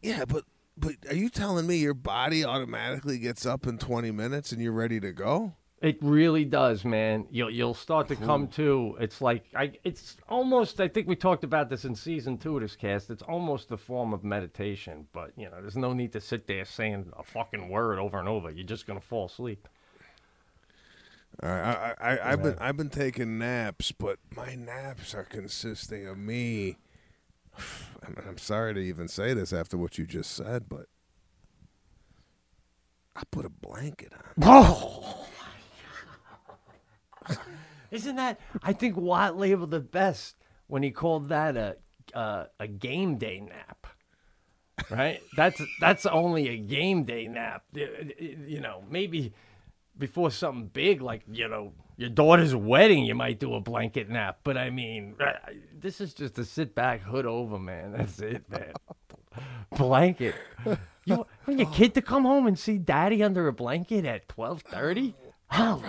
Yeah, 0.01 0.25
but 0.25 0.45
but 0.77 0.95
are 1.09 1.15
you 1.15 1.29
telling 1.29 1.65
me 1.65 1.77
your 1.77 1.95
body 1.95 2.45
automatically 2.45 3.17
gets 3.17 3.45
up 3.45 3.65
in 3.65 3.79
20 3.79 4.11
minutes 4.11 4.51
and 4.51 4.61
you're 4.61 4.71
ready 4.71 4.99
to 4.99 5.11
go? 5.11 5.53
It 5.79 5.99
really 6.01 6.43
does, 6.43 6.83
man. 6.83 7.27
You'll 7.29 7.51
you'll 7.51 7.75
start 7.75 8.07
to 8.07 8.15
come 8.15 8.47
to. 8.49 8.97
It's 8.99 9.21
like 9.21 9.43
I. 9.55 9.73
It's 9.83 10.17
almost. 10.27 10.81
I 10.81 10.87
think 10.87 11.07
we 11.07 11.15
talked 11.15 11.43
about 11.43 11.69
this 11.69 11.85
in 11.85 11.93
season 11.93 12.39
two 12.39 12.55
of 12.55 12.63
this 12.63 12.75
cast. 12.75 13.11
It's 13.11 13.21
almost 13.21 13.71
a 13.71 13.77
form 13.77 14.11
of 14.11 14.23
meditation, 14.23 15.05
but 15.13 15.33
you 15.37 15.45
know, 15.45 15.61
there's 15.61 15.77
no 15.77 15.93
need 15.93 16.13
to 16.13 16.21
sit 16.21 16.47
there 16.47 16.65
saying 16.65 17.11
a 17.15 17.21
fucking 17.21 17.69
word 17.69 17.99
over 17.99 18.17
and 18.17 18.27
over. 18.27 18.49
You're 18.49 18.65
just 18.65 18.87
gonna 18.87 18.99
fall 18.99 19.27
asleep. 19.27 19.67
All 21.43 21.49
right, 21.49 21.61
I, 21.61 21.93
I, 22.01 22.15
I, 22.15 22.31
I've 22.31 22.41
been 22.41 22.57
I've 22.59 22.77
been 22.77 22.89
taking 22.89 23.37
naps, 23.37 23.91
but 23.91 24.17
my 24.35 24.55
naps 24.55 25.13
are 25.13 25.25
consisting 25.25 26.07
of 26.07 26.17
me. 26.17 26.77
I 28.03 28.07
mean, 28.07 28.25
I'm 28.27 28.39
sorry 28.39 28.73
to 28.73 28.79
even 28.79 29.07
say 29.07 29.35
this 29.35 29.53
after 29.53 29.77
what 29.77 29.99
you 29.99 30.07
just 30.07 30.31
said, 30.31 30.67
but 30.67 30.87
I 33.15 33.21
put 33.29 33.45
a 33.45 33.49
blanket 33.49 34.13
on. 34.13 34.33
Oh. 34.43 35.27
Isn't 37.91 38.15
that? 38.17 38.39
I 38.63 38.73
think 38.73 38.97
Watt 38.97 39.37
labeled 39.37 39.73
it 39.73 39.91
best 39.91 40.35
when 40.67 40.83
he 40.83 40.91
called 40.91 41.29
that 41.29 41.55
a 41.55 41.77
uh, 42.13 42.45
a 42.59 42.67
game 42.67 43.17
day 43.17 43.39
nap. 43.39 43.87
Right? 44.91 45.21
that's 45.35 45.61
that's 45.79 46.05
only 46.05 46.49
a 46.49 46.57
game 46.57 47.03
day 47.03 47.27
nap. 47.27 47.63
You 47.73 48.59
know, 48.61 48.83
maybe 48.89 49.33
before 49.97 50.29
something 50.31 50.67
big 50.67 51.01
like 51.01 51.23
you 51.31 51.47
know 51.47 51.73
your 51.97 52.09
daughter's 52.09 52.55
wedding, 52.55 53.05
you 53.05 53.15
might 53.15 53.39
do 53.39 53.55
a 53.55 53.59
blanket 53.59 54.09
nap. 54.09 54.39
But 54.43 54.57
I 54.57 54.69
mean, 54.69 55.15
uh, 55.19 55.33
this 55.77 55.99
is 55.99 56.13
just 56.13 56.37
a 56.37 56.45
sit 56.45 56.75
back, 56.75 57.01
hood 57.01 57.25
over, 57.25 57.57
man. 57.57 57.93
That's 57.93 58.19
it, 58.19 58.49
man. 58.49 58.73
blanket. 59.75 60.35
You 61.05 61.25
want 61.47 61.59
your 61.59 61.71
kid 61.71 61.93
to 61.95 62.01
come 62.01 62.23
home 62.25 62.47
and 62.47 62.59
see 62.59 62.77
daddy 62.77 63.23
under 63.23 63.47
a 63.47 63.53
blanket 63.53 64.05
at 64.05 64.27
twelve 64.27 64.61
thirty? 64.61 65.15
Oh, 65.49 65.81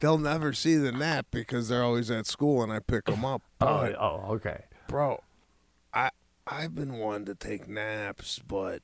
They'll 0.00 0.18
never 0.18 0.52
see 0.52 0.76
the 0.76 0.92
nap 0.92 1.26
because 1.30 1.68
they're 1.68 1.82
always 1.82 2.10
at 2.10 2.26
school 2.26 2.62
and 2.62 2.72
I 2.72 2.80
pick 2.80 3.06
them 3.06 3.24
up. 3.24 3.42
Oh, 3.60 3.66
But, 3.80 3.96
oh, 3.98 4.24
okay. 4.34 4.64
bro, 4.86 5.22
I 5.94 6.10
I've 6.46 6.74
been 6.74 6.94
one 6.98 7.24
to 7.24 7.34
take 7.34 7.66
naps, 7.68 8.38
but 8.46 8.82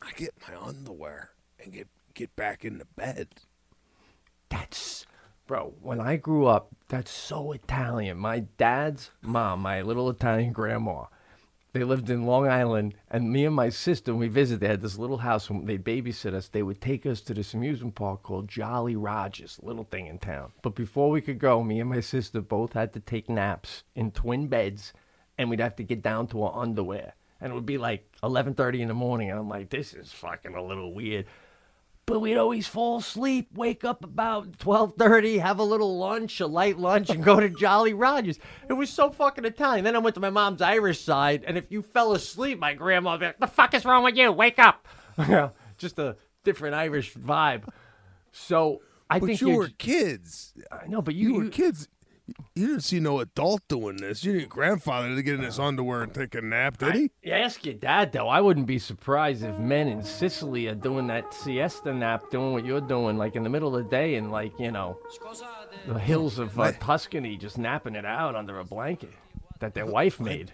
I 0.00 0.12
get 0.16 0.32
my 0.48 0.58
underwear 0.58 1.30
and 1.62 1.72
get 1.72 1.88
get 2.14 2.34
back 2.34 2.64
into 2.64 2.86
bed. 2.96 3.28
That's 4.48 5.04
bro. 5.46 5.74
When 5.82 6.00
I 6.00 6.16
grew 6.16 6.46
up, 6.46 6.68
that's 6.88 7.10
so 7.10 7.52
Italian. 7.52 8.16
My 8.16 8.40
dad's 8.40 9.10
mom, 9.20 9.60
my 9.60 9.82
little 9.82 10.08
Italian 10.08 10.52
grandma, 10.52 11.04
they 11.72 11.84
lived 11.84 12.10
in 12.10 12.26
Long 12.26 12.46
Island, 12.46 12.94
and 13.10 13.32
me 13.32 13.46
and 13.46 13.56
my 13.56 13.70
sister, 13.70 14.12
when 14.12 14.20
we 14.20 14.28
visited, 14.28 14.60
they 14.60 14.68
had 14.68 14.82
this 14.82 14.98
little 14.98 15.18
house. 15.18 15.48
When 15.48 15.64
they'd 15.64 15.82
babysit 15.82 16.34
us, 16.34 16.48
they 16.48 16.62
would 16.62 16.80
take 16.80 17.06
us 17.06 17.22
to 17.22 17.34
this 17.34 17.54
amusement 17.54 17.94
park 17.94 18.22
called 18.22 18.48
Jolly 18.48 18.94
Rogers, 18.94 19.58
little 19.62 19.84
thing 19.84 20.06
in 20.06 20.18
town. 20.18 20.52
But 20.62 20.74
before 20.74 21.10
we 21.10 21.22
could 21.22 21.38
go, 21.38 21.62
me 21.62 21.80
and 21.80 21.88
my 21.88 22.00
sister 22.00 22.42
both 22.42 22.74
had 22.74 22.92
to 22.92 23.00
take 23.00 23.30
naps 23.30 23.84
in 23.94 24.10
twin 24.10 24.48
beds, 24.48 24.92
and 25.38 25.48
we'd 25.48 25.60
have 25.60 25.76
to 25.76 25.82
get 25.82 26.02
down 26.02 26.26
to 26.28 26.42
our 26.42 26.60
underwear. 26.60 27.14
And 27.40 27.52
it 27.52 27.54
would 27.54 27.66
be 27.66 27.78
like 27.78 28.16
11:30 28.22 28.80
in 28.80 28.88
the 28.88 28.94
morning, 28.94 29.30
and 29.30 29.38
I'm 29.38 29.48
like, 29.48 29.70
this 29.70 29.94
is 29.94 30.12
fucking 30.12 30.54
a 30.54 30.62
little 30.62 30.92
weird. 30.92 31.26
But 32.04 32.20
we'd 32.20 32.36
always 32.36 32.66
fall 32.66 32.98
asleep, 32.98 33.48
wake 33.54 33.84
up 33.84 34.04
about 34.04 34.58
12:30, 34.58 35.38
have 35.38 35.60
a 35.60 35.62
little 35.64 35.98
lunch, 35.98 36.40
a 36.40 36.46
light 36.48 36.76
lunch, 36.76 37.10
and 37.10 37.22
go 37.22 37.38
to 37.38 37.48
Jolly 37.60 37.94
Rogers. 37.94 38.38
It 38.68 38.72
was 38.72 38.90
so 38.90 39.10
fucking 39.10 39.44
Italian. 39.44 39.84
Then 39.84 39.94
I 39.94 40.00
went 40.00 40.14
to 40.14 40.20
my 40.20 40.30
mom's 40.30 40.60
Irish 40.60 41.00
side, 41.00 41.44
and 41.46 41.56
if 41.56 41.70
you 41.70 41.80
fell 41.80 42.12
asleep, 42.12 42.58
my 42.58 42.74
grandma 42.74 43.12
would 43.12 43.20
be 43.20 43.26
like, 43.26 43.38
"The 43.38 43.46
fuck 43.46 43.72
is 43.74 43.84
wrong 43.84 44.02
with 44.02 44.16
you? 44.16 44.32
Wake 44.32 44.58
up!" 44.58 44.86
Yeah, 45.18 45.50
Just 45.78 45.98
a 46.00 46.16
different 46.42 46.74
Irish 46.74 47.14
vibe. 47.14 47.68
So 48.32 48.82
I 49.08 49.20
but 49.20 49.26
think 49.26 49.40
you 49.40 49.50
were 49.50 49.68
kids. 49.68 50.54
I 50.72 50.88
know, 50.88 51.02
but 51.02 51.14
You, 51.14 51.28
you, 51.28 51.34
were 51.34 51.50
kids. 51.50 51.86
You 52.54 52.66
didn't 52.66 52.82
see 52.82 53.00
no 53.00 53.20
adult 53.20 53.62
doing 53.68 53.96
this. 53.96 54.24
You 54.24 54.32
didn't 54.34 54.48
grandfather 54.48 55.14
to 55.14 55.22
get 55.22 55.34
in 55.34 55.42
his 55.42 55.58
underwear 55.58 56.02
and 56.02 56.12
take 56.12 56.34
a 56.34 56.42
nap, 56.42 56.78
did 56.78 56.94
he? 56.94 57.10
You 57.22 57.32
ask 57.32 57.64
your 57.64 57.74
dad 57.74 58.12
though. 58.12 58.28
I 58.28 58.40
wouldn't 58.40 58.66
be 58.66 58.78
surprised 58.78 59.42
if 59.42 59.58
men 59.58 59.88
in 59.88 60.02
Sicily 60.02 60.66
are 60.68 60.74
doing 60.74 61.06
that 61.08 61.32
siesta 61.32 61.92
nap, 61.92 62.30
doing 62.30 62.52
what 62.52 62.64
you're 62.64 62.80
doing, 62.80 63.16
like 63.16 63.36
in 63.36 63.42
the 63.42 63.50
middle 63.50 63.74
of 63.76 63.84
the 63.84 63.90
day, 63.90 64.14
in 64.16 64.30
like 64.30 64.52
you 64.58 64.70
know, 64.70 64.98
the 65.86 65.98
hills 65.98 66.38
of 66.38 66.58
uh, 66.58 66.72
Tuscany, 66.72 67.36
just 67.36 67.58
napping 67.58 67.94
it 67.94 68.04
out 68.04 68.34
under 68.34 68.58
a 68.58 68.64
blanket 68.64 69.12
that 69.60 69.74
their 69.74 69.86
wife 69.86 70.20
made 70.20 70.52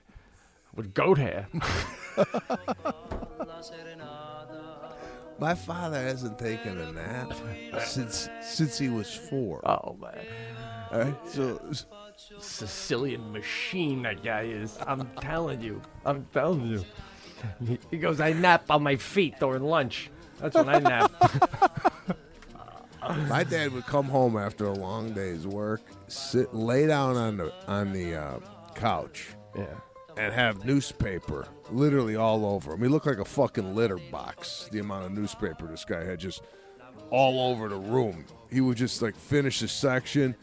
with 0.74 0.95
goat 0.95 1.18
hair. 1.18 1.49
My 5.41 5.55
father 5.55 6.01
hasn't 6.03 6.37
taken 6.39 6.79
a 6.79 6.93
nap 6.93 7.33
since 7.85 8.29
since 8.43 8.76
he 8.79 8.89
was 8.89 9.14
four. 9.14 9.61
Oh 9.68 9.97
man! 10.01 10.26
All 10.91 11.01
right, 11.01 11.28
so 11.28 11.61
Sicilian 12.39 13.32
machine 13.32 14.03
that 14.03 14.22
guy 14.22 14.43
is. 14.43 14.78
I'm 14.86 15.09
telling 15.20 15.61
you. 15.61 15.82
I'm 16.05 16.26
telling 16.32 16.66
you. 16.66 16.84
He- 17.91 17.99
goes, 17.99 18.20
I 18.20 18.32
nap 18.32 18.70
on 18.70 18.82
my 18.82 18.97
feet 18.97 19.39
during 19.39 19.62
lunch. 19.62 20.11
That's 20.41 20.57
when 20.57 20.68
I 20.68 20.78
nap. 20.78 21.12
My 23.28 23.45
dad 23.45 23.72
would 23.72 23.86
come 23.86 24.07
home 24.07 24.36
after 24.36 24.66
a 24.66 24.72
long 24.72 25.12
day's 25.12 25.47
work, 25.47 25.80
sit, 26.09 26.53
lay 26.53 26.86
down 26.86 27.16
on 27.16 27.36
the 27.39 27.53
on 27.66 27.93
the 27.93 28.14
uh, 28.16 28.39
couch, 28.74 29.28
yeah, 29.57 29.66
and 30.16 30.32
have 30.34 30.64
newspaper 30.64 31.47
literally 31.70 32.16
all 32.16 32.45
over 32.45 32.72
him. 32.74 32.82
He 32.82 32.89
looked 32.89 33.07
like 33.07 33.18
a 33.18 33.24
fucking 33.24 33.74
litter 33.74 33.99
box. 34.11 34.68
The 34.72 34.80
amount 34.80 35.07
of 35.07 35.12
newspaper 35.12 35.68
this 35.68 35.84
guy 35.84 36.05
had 36.05 36.18
just 36.18 36.43
all 37.11 37.51
over 37.53 37.68
the 37.68 37.76
room. 37.78 38.26
He 38.51 38.61
would 38.61 38.76
just 38.76 39.01
like 39.01 39.16
finish 39.16 39.62
a 39.62 39.68
section, 39.68 40.34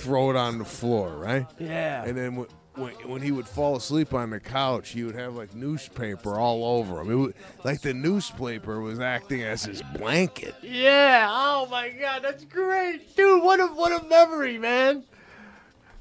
throw 0.00 0.30
it 0.30 0.36
on 0.36 0.58
the 0.58 0.64
floor, 0.64 1.16
right? 1.16 1.46
Yeah. 1.58 2.04
And 2.04 2.16
then 2.16 2.36
when, 2.36 2.46
when, 2.74 2.92
when 3.08 3.22
he 3.22 3.32
would 3.32 3.46
fall 3.46 3.76
asleep 3.76 4.14
on 4.14 4.30
the 4.30 4.40
couch, 4.40 4.90
he 4.90 5.04
would 5.04 5.14
have 5.14 5.34
like 5.34 5.54
newspaper 5.54 6.36
all 6.36 6.64
over 6.78 7.00
him. 7.00 7.10
It 7.10 7.14
would, 7.14 7.34
like 7.64 7.82
the 7.82 7.94
newspaper 7.94 8.80
was 8.80 9.00
acting 9.00 9.42
as 9.42 9.64
his 9.64 9.82
blanket. 9.96 10.54
Yeah. 10.62 11.28
Oh 11.30 11.66
my 11.70 11.90
God, 11.90 12.22
that's 12.22 12.44
great, 12.44 13.14
dude. 13.16 13.42
What 13.42 13.60
a 13.60 13.66
what 13.66 13.92
a 13.92 14.06
memory, 14.06 14.58
man. 14.58 15.04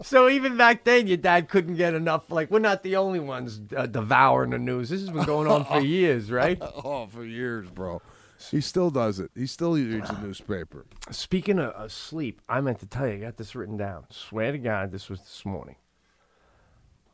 So 0.02 0.30
even 0.30 0.56
back 0.56 0.86
then, 0.86 1.08
your 1.08 1.18
dad 1.18 1.50
couldn't 1.50 1.76
get 1.76 1.93
enough. 1.93 2.32
Like 2.32 2.50
we're 2.50 2.60
not 2.60 2.84
the 2.84 2.95
only 2.95 3.20
ones 3.20 3.60
uh, 3.76 3.86
devouring 3.86 4.52
the 4.52 4.58
news. 4.58 4.89
This 4.89 5.02
has 5.02 5.10
been 5.10 5.26
going 5.26 5.47
on 5.47 5.66
for 5.66 5.80
years, 5.86 6.32
right? 6.32 6.58
oh, 6.62 7.08
for 7.08 7.26
years, 7.26 7.70
bro. 7.70 8.02
He 8.52 8.62
still 8.62 8.90
does 8.90 9.20
it. 9.20 9.32
He 9.36 9.46
still 9.48 9.74
reads 9.74 10.10
the 10.10 10.18
newspaper. 10.18 10.86
Speaking 11.12 11.60
of, 11.60 11.72
of 11.74 11.92
sleep, 11.92 12.42
I 12.48 12.62
meant 12.62 12.80
to 12.80 12.86
tell 12.86 13.08
you, 13.08 13.14
I 13.16 13.18
got 13.18 13.38
this 13.38 13.56
written 13.56 13.78
down. 13.78 14.06
Swear 14.10 14.52
to 14.52 14.58
God, 14.58 14.92
this 14.92 15.10
was 15.10 15.20
this 15.20 15.46
morning. 15.46 15.76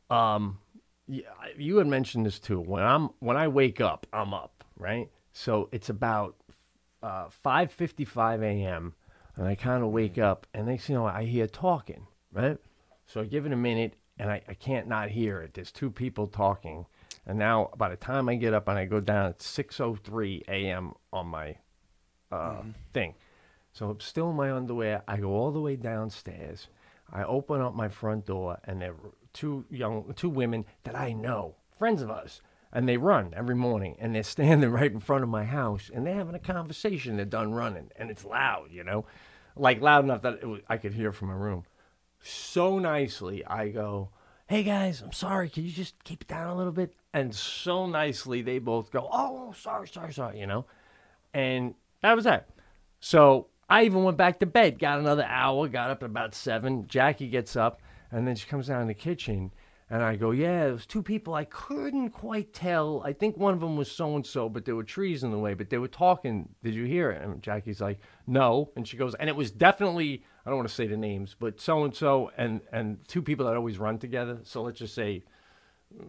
Um, 0.10 0.60
y- 1.08 1.24
you 1.58 1.78
had 1.78 1.88
mentioned 1.88 2.26
this 2.26 2.40
too. 2.40 2.60
When 2.60 2.84
I'm 2.84 3.10
when 3.20 3.38
I 3.38 3.48
wake 3.48 3.82
up, 3.82 4.06
I'm 4.14 4.34
up, 4.34 4.64
right? 4.78 5.10
So 5.34 5.68
it's 5.72 5.90
about 5.90 6.36
uh, 7.02 7.30
five 7.30 7.72
fifty 7.72 8.06
five 8.06 8.42
a.m. 8.44 8.94
and 9.36 9.48
I 9.48 9.56
kind 9.56 9.84
of 9.84 9.90
wake 9.90 10.18
up, 10.18 10.48
and 10.54 10.68
next 10.68 10.86
thing 10.86 10.96
you 10.96 11.00
know, 11.02 11.08
I 11.08 11.24
hear 11.26 11.48
talking, 11.48 12.08
right? 12.32 12.58
So 13.08 13.22
I 13.22 13.26
give 13.26 13.46
it 13.46 13.52
a 13.52 13.58
minute, 13.58 13.96
and 14.18 14.32
I, 14.32 14.42
I 14.48 14.54
can't 14.54 14.88
not 14.88 15.10
hear 15.10 15.42
it. 15.42 15.54
There's 15.56 15.72
two 15.72 15.90
people 15.92 16.28
talking, 16.28 16.86
and 17.26 17.40
now 17.40 17.72
by 17.78 17.90
the 17.90 17.96
time 17.96 18.30
I 18.30 18.36
get 18.36 18.54
up 18.54 18.68
and 18.68 18.78
I 18.78 18.86
go 18.86 19.00
down, 19.00 19.32
it's 19.32 19.46
six 19.48 19.80
oh 19.80 19.96
three 19.96 20.44
a.m. 20.48 20.94
on 21.12 21.28
my 21.28 21.58
uh, 22.32 22.62
thing. 22.94 23.16
So 23.74 23.90
I'm 23.90 24.00
still 24.00 24.30
in 24.30 24.36
my 24.36 24.52
underwear. 24.52 25.04
I 25.08 25.18
go 25.18 25.34
all 25.34 25.52
the 25.52 25.60
way 25.60 25.76
downstairs. 25.76 26.68
I 27.12 27.24
open 27.24 27.62
up 27.62 27.76
my 27.76 27.90
front 27.90 28.26
door, 28.26 28.58
and 28.64 28.82
there 28.82 28.92
are 28.92 29.12
two 29.34 29.66
young, 29.70 30.14
two 30.16 30.30
women 30.30 30.66
that 30.84 30.96
I 30.96 31.14
know, 31.14 31.56
friends 31.78 32.02
of 32.02 32.10
us, 32.10 32.42
and 32.72 32.88
they 32.88 32.98
run 32.98 33.34
every 33.36 33.56
morning, 33.56 33.96
and 34.00 34.16
they're 34.16 34.24
standing 34.24 34.70
right 34.72 34.92
in 34.92 35.00
front 35.00 35.24
of 35.24 35.30
my 35.30 35.44
house, 35.44 35.92
and 35.94 36.06
they're 36.06 36.16
having 36.16 36.36
a 36.36 36.40
conversation. 36.40 37.16
They're 37.18 37.26
done 37.26 37.54
running, 37.54 37.92
and 37.96 38.10
it's 38.10 38.26
loud, 38.26 38.72
you 38.72 38.84
know, 38.84 39.06
like 39.56 39.82
loud 39.82 40.04
enough 40.04 40.22
that 40.24 40.40
it 40.42 40.46
was, 40.46 40.62
I 40.68 40.78
could 40.78 40.94
hear 40.94 41.12
from 41.12 41.28
my 41.28 41.36
room. 41.36 41.64
So 42.22 42.80
nicely, 42.80 43.46
I 43.46 43.70
go, 43.70 44.10
"Hey 44.48 44.64
guys, 44.64 45.02
I'm 45.02 45.12
sorry. 45.12 45.50
Can 45.50 45.64
you 45.64 45.72
just 45.72 46.04
keep 46.04 46.22
it 46.22 46.28
down 46.28 46.50
a 46.50 46.56
little 46.56 46.72
bit?" 46.72 46.94
And 47.16 47.34
so 47.34 47.86
nicely, 47.88 48.42
they 48.42 48.60
both 48.60 48.92
go, 48.92 49.08
oh, 49.10 49.48
"Oh, 49.48 49.54
sorry, 49.54 49.88
sorry, 49.88 50.12
sorry," 50.12 50.38
you 50.38 50.48
know, 50.48 50.66
and 51.34 51.74
that 52.02 52.14
was 52.14 52.26
that. 52.26 52.50
So 53.00 53.48
I 53.70 53.86
even 53.86 54.04
went 54.04 54.18
back 54.18 54.38
to 54.40 54.46
bed, 54.46 54.80
got 54.80 55.00
another 55.00 55.24
hour, 55.24 55.70
got 55.70 55.92
up 55.92 56.04
at 56.04 56.08
about 56.08 56.36
seven. 56.36 56.88
Jackie 56.88 57.30
gets 57.30 57.56
up, 57.56 57.82
and 58.12 58.28
then 58.28 58.36
she 58.36 58.46
comes 58.48 58.68
down 58.68 58.82
in 58.82 58.88
the 58.90 58.94
kitchen, 58.94 59.52
and 59.90 60.04
I 60.04 60.18
go, 60.18 60.32
Yeah, 60.32 60.66
there 60.66 60.74
was 60.74 60.86
two 60.86 61.02
people. 61.02 61.34
I 61.34 61.46
couldn't 61.46 62.10
quite 62.10 62.52
tell. 62.54 63.02
I 63.06 63.14
think 63.14 63.38
one 63.38 63.54
of 63.54 63.62
them 63.62 63.78
was 63.78 63.90
so 63.90 64.18
and 64.18 64.26
so, 64.26 64.50
but 64.50 64.66
there 64.66 64.76
were 64.76 64.84
trees 64.84 65.24
in 65.24 65.32
the 65.32 65.40
way, 65.40 65.54
but 65.54 65.70
they 65.70 65.78
were 65.78 65.88
talking. 65.88 66.50
Did 66.66 66.74
you 66.74 66.84
hear 66.84 67.12
it? 67.12 67.22
And 67.22 67.42
Jackie's 67.42 67.80
like, 67.80 68.00
No. 68.28 68.72
And 68.76 68.86
she 68.86 68.98
goes, 68.98 69.16
And 69.16 69.30
it 69.30 69.38
was 69.38 69.52
definitely, 69.52 70.26
I 70.46 70.50
don't 70.50 70.58
want 70.58 70.68
to 70.68 70.76
say 70.76 70.88
the 70.88 70.98
names, 70.98 71.34
but 71.40 71.62
so 71.62 71.86
and 71.86 71.96
so 71.96 72.32
and 72.36 72.60
and 72.74 73.08
two 73.08 73.22
people 73.22 73.46
that 73.46 73.56
always 73.56 73.78
run 73.78 74.00
together. 74.00 74.40
So 74.44 74.64
let's 74.64 74.80
just 74.80 74.96
say 74.96 75.24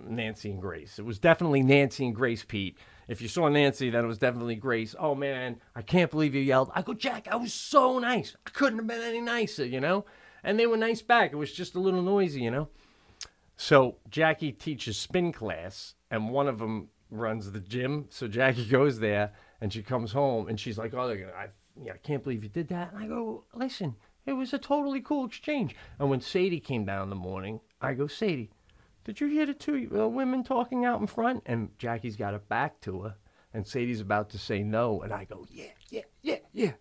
Nancy 0.08 0.50
and 0.50 0.60
Grace. 0.60 0.98
It 0.98 1.04
was 1.04 1.18
definitely 1.18 1.62
Nancy 1.62 2.06
and 2.06 2.14
Grace, 2.14 2.44
Pete. 2.44 2.76
If 3.08 3.20
you 3.20 3.28
saw 3.28 3.48
Nancy, 3.48 3.90
then 3.90 4.04
it 4.04 4.08
was 4.08 4.18
definitely 4.18 4.56
Grace. 4.56 4.94
Oh 4.98 5.14
man, 5.14 5.60
I 5.74 5.82
can't 5.82 6.10
believe 6.10 6.34
you 6.34 6.40
yelled. 6.40 6.70
I 6.74 6.82
go, 6.82 6.92
Jack, 6.94 7.28
I 7.30 7.36
was 7.36 7.52
so 7.52 7.98
nice. 7.98 8.36
I 8.46 8.50
couldn't 8.50 8.78
have 8.78 8.86
been 8.86 9.00
any 9.02 9.20
nicer, 9.20 9.64
you 9.64 9.80
know? 9.80 10.04
And 10.42 10.58
they 10.58 10.66
were 10.66 10.76
nice 10.76 11.02
back. 11.02 11.32
It 11.32 11.36
was 11.36 11.52
just 11.52 11.74
a 11.74 11.80
little 11.80 12.02
noisy, 12.02 12.40
you 12.42 12.50
know? 12.50 12.68
So 13.56 13.96
Jackie 14.10 14.52
teaches 14.52 14.96
spin 14.98 15.32
class, 15.32 15.94
and 16.10 16.30
one 16.30 16.46
of 16.48 16.58
them 16.58 16.88
runs 17.10 17.52
the 17.52 17.60
gym. 17.60 18.06
So 18.10 18.28
Jackie 18.28 18.66
goes 18.68 18.98
there, 18.98 19.32
and 19.60 19.72
she 19.72 19.82
comes 19.82 20.12
home, 20.12 20.48
and 20.48 20.58
she's 20.60 20.78
like, 20.78 20.92
"Oh, 20.94 21.08
gonna- 21.08 21.32
I, 21.32 21.48
yeah, 21.82 21.92
I 21.94 21.98
can't 21.98 22.22
believe 22.22 22.42
you 22.42 22.48
did 22.50 22.68
that." 22.68 22.92
And 22.92 23.02
I 23.02 23.06
go, 23.06 23.44
"Listen, 23.54 23.96
it 24.26 24.34
was 24.34 24.52
a 24.52 24.58
totally 24.58 25.00
cool 25.00 25.24
exchange." 25.26 25.74
And 25.98 26.10
when 26.10 26.20
Sadie 26.20 26.60
came 26.60 26.84
down 26.84 27.04
in 27.04 27.10
the 27.10 27.16
morning, 27.16 27.60
I 27.80 27.94
go, 27.94 28.06
"Sadie, 28.06 28.50
did 29.06 29.20
you 29.20 29.28
hear 29.28 29.46
the 29.46 29.54
two 29.54 29.90
uh, 29.96 30.06
women 30.08 30.44
talking 30.44 30.84
out 30.84 31.00
in 31.00 31.06
front?" 31.06 31.42
And 31.46 31.70
Jackie's 31.78 32.16
got 32.16 32.34
it 32.34 32.48
back 32.48 32.80
to 32.82 33.00
her, 33.02 33.14
and 33.54 33.66
Sadie's 33.66 34.00
about 34.02 34.28
to 34.30 34.38
say 34.38 34.62
no, 34.62 35.00
and 35.00 35.12
I 35.12 35.24
go, 35.24 35.46
"Yeah, 35.50 35.72
yeah, 35.88 36.02
yeah, 36.20 36.38
yeah." 36.52 36.72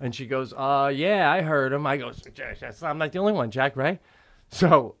And 0.00 0.14
she 0.14 0.26
goes, 0.26 0.52
"Uh, 0.52 0.90
yeah, 0.92 1.30
I 1.30 1.42
heard 1.42 1.72
him." 1.72 1.86
I 1.86 1.96
go, 1.98 2.10
"I'm 2.82 2.98
not 2.98 3.12
the 3.12 3.18
only 3.18 3.32
one, 3.32 3.50
Jack, 3.50 3.76
right?" 3.76 4.00
So 4.50 4.96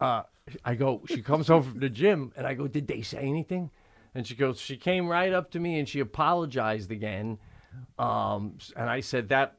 uh, 0.00 0.22
I 0.64 0.74
go, 0.74 1.02
she 1.08 1.22
comes 1.22 1.48
home 1.48 1.62
from 1.62 1.80
the 1.80 1.88
gym, 1.88 2.32
and 2.36 2.46
I 2.46 2.54
go, 2.54 2.68
did 2.68 2.86
they 2.86 3.02
say 3.02 3.18
anything? 3.18 3.70
And 4.14 4.26
she 4.26 4.34
goes, 4.34 4.60
she 4.60 4.76
came 4.76 5.08
right 5.08 5.32
up 5.32 5.50
to 5.50 5.60
me 5.60 5.78
and 5.78 5.88
she 5.88 6.00
apologized 6.00 6.90
again. 6.90 7.38
Um, 7.98 8.58
and 8.74 8.88
I 8.88 9.00
said 9.00 9.28
that 9.28 9.58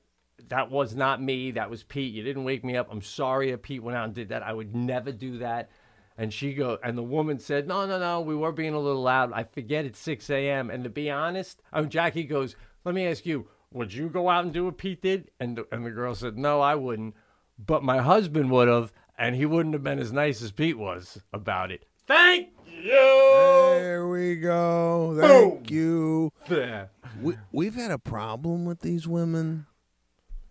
that 0.49 0.71
was 0.71 0.95
not 0.95 1.21
me. 1.21 1.51
That 1.51 1.69
was 1.69 1.83
Pete. 1.83 2.13
You 2.13 2.23
didn't 2.23 2.43
wake 2.43 2.63
me 2.63 2.75
up. 2.75 2.87
I'm 2.89 3.01
sorry 3.01 3.51
that 3.51 3.61
Pete 3.61 3.83
went 3.83 3.97
out 3.97 4.05
and 4.05 4.15
did 4.15 4.29
that. 4.29 4.41
I 4.41 4.53
would 4.53 4.75
never 4.75 5.11
do 5.11 5.39
that. 5.39 5.69
And 6.17 6.33
she 6.33 6.53
go, 6.53 6.79
and 6.83 6.97
the 6.97 7.03
woman 7.03 7.37
said, 7.37 7.67
no, 7.67 7.85
no, 7.85 7.99
no, 7.99 8.21
we 8.21 8.35
were 8.35 8.51
being 8.51 8.73
a 8.73 8.79
little 8.79 9.03
loud. 9.03 9.31
I 9.33 9.43
forget 9.43 9.85
it's 9.85 9.99
6 9.99 10.29
a.m. 10.31 10.71
And 10.71 10.83
to 10.83 10.89
be 10.89 11.11
honest, 11.11 11.61
oh, 11.71 11.85
Jackie 11.85 12.23
goes, 12.23 12.55
let 12.83 12.95
me 12.95 13.05
ask 13.05 13.25
you, 13.25 13.47
would 13.71 13.93
you 13.93 14.09
go 14.09 14.29
out 14.29 14.43
and 14.43 14.53
do 14.53 14.65
what 14.65 14.77
Pete 14.77 15.01
did? 15.01 15.29
And 15.39 15.57
the, 15.57 15.67
and 15.71 15.85
the 15.85 15.91
girl 15.91 16.15
said, 16.15 16.37
no, 16.37 16.59
I 16.59 16.73
wouldn't. 16.75 17.15
But 17.59 17.83
my 17.83 17.99
husband 17.99 18.49
would 18.49 18.67
have, 18.67 18.91
and 19.17 19.35
he 19.35 19.45
wouldn't 19.45 19.73
have 19.73 19.83
been 19.83 19.99
as 19.99 20.11
nice 20.11 20.41
as 20.41 20.51
Pete 20.51 20.77
was 20.77 21.21
about 21.31 21.71
it. 21.71 21.85
Thank 22.07 22.49
you. 22.65 22.91
There 22.91 24.07
we 24.07 24.37
go. 24.37 25.17
Thank 25.19 25.69
you. 25.69 26.31
There. 26.47 26.89
We, 27.21 27.35
we've 27.51 27.75
had 27.75 27.91
a 27.91 27.99
problem 27.99 28.65
with 28.65 28.79
these 28.79 29.07
women 29.07 29.65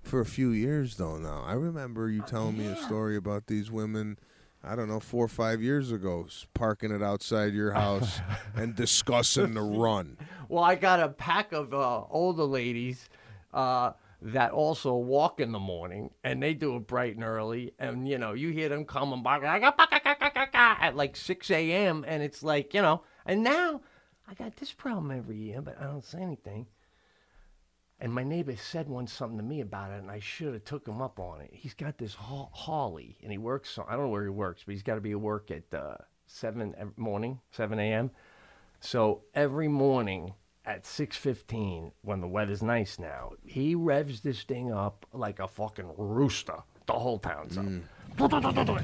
for 0.03 0.21
a 0.21 0.27
few 0.27 0.51
years, 0.51 0.97
though, 0.97 1.17
now. 1.17 1.43
I 1.47 1.55
remember 1.55 2.09
you 2.09 2.23
telling 2.23 2.59
me 2.59 2.67
a 2.67 2.77
story 2.77 3.17
about 3.17 3.47
these 3.47 3.71
women, 3.71 4.19
I 4.65 4.75
don't 4.75 4.89
know, 4.89 5.01
four 5.01 5.25
or 5.25 5.29
five 5.29 5.63
years 5.63 5.93
ago, 5.93 6.27
parking 6.55 6.91
it 6.91 7.03
outside 7.03 7.53
your 7.53 7.73
house 7.73 8.21
and 8.55 8.75
discussing 8.75 9.55
the 9.55 9.63
run. 9.63 10.19
Well, 10.49 10.65
I 10.65 10.75
got 10.75 11.01
a 11.01 11.09
pack 11.09 11.53
of 11.53 11.73
uh, 11.73 12.03
older 12.11 12.45
ladies 12.45 13.09
uh, 13.55 13.93
that 14.23 14.51
also 14.51 14.95
walk 14.95 15.41
in 15.41 15.53
the 15.53 15.59
morning, 15.59 16.11
and 16.25 16.43
they 16.43 16.55
do 16.55 16.77
it 16.77 16.87
bright 16.87 17.15
and 17.15 17.25
early. 17.25 17.75
And 17.79 18.09
you 18.09 18.19
know, 18.19 18.33
you 18.33 18.51
hear 18.51 18.69
them 18.69 18.85
coming 18.85 19.23
by 19.23 19.39
at 19.45 20.97
like 20.97 21.17
6 21.17 21.51
a.m., 21.51 22.05
and 22.07 22.23
it's 22.23 22.43
like 22.43 22.75
you 22.75 22.83
know. 22.83 23.03
And 23.25 23.43
now 23.43 23.81
I 24.29 24.35
got 24.35 24.57
this 24.57 24.73
problem 24.73 25.11
every 25.11 25.37
year, 25.37 25.63
but 25.63 25.81
I 25.81 25.85
don't 25.85 26.05
say 26.05 26.21
anything. 26.21 26.67
And 27.99 28.13
my 28.13 28.23
neighbor 28.23 28.55
said 28.57 28.89
once 28.89 29.13
something 29.13 29.39
to 29.39 29.45
me 29.45 29.61
about 29.61 29.91
it, 29.91 30.01
and 30.03 30.11
I 30.11 30.21
should 30.21 30.53
have 30.53 30.65
took 30.65 30.87
him 30.87 31.01
up 31.01 31.19
on 31.19 31.41
it. 31.41 31.51
He's 31.53 31.73
got 31.73 31.97
this 31.97 32.15
ha- 32.15 32.49
Harley, 32.53 33.17
and 33.23 33.33
he 33.33 33.39
works. 33.39 33.71
So, 33.71 33.87
I 33.89 33.93
don't 33.93 34.05
know 34.05 34.09
where 34.11 34.25
he 34.25 34.29
works, 34.29 34.63
but 34.67 34.73
he's 34.73 34.83
got 34.83 34.97
to 34.97 35.01
be 35.01 35.13
at 35.13 35.21
work 35.21 35.51
at 35.51 35.73
uh, 35.73 35.97
seven 36.27 36.75
morning, 36.97 37.41
seven 37.53 37.79
a.m. 37.79 38.11
So 38.81 39.23
every 39.35 39.69
morning 39.69 40.35
at 40.65 40.85
6:15 40.85 41.93
when 42.03 42.21
the 42.21 42.29
weather's 42.29 42.63
nice 42.63 42.99
now, 42.99 43.33
he 43.45 43.75
revs 43.75 44.21
this 44.21 44.43
thing 44.43 44.73
up 44.73 45.07
like 45.13 45.39
a 45.39 45.49
fucking 45.49 45.93
rooster. 45.97 46.59
The 46.87 46.93
whole 46.93 47.19
town's 47.19 47.57
up. 47.57 47.65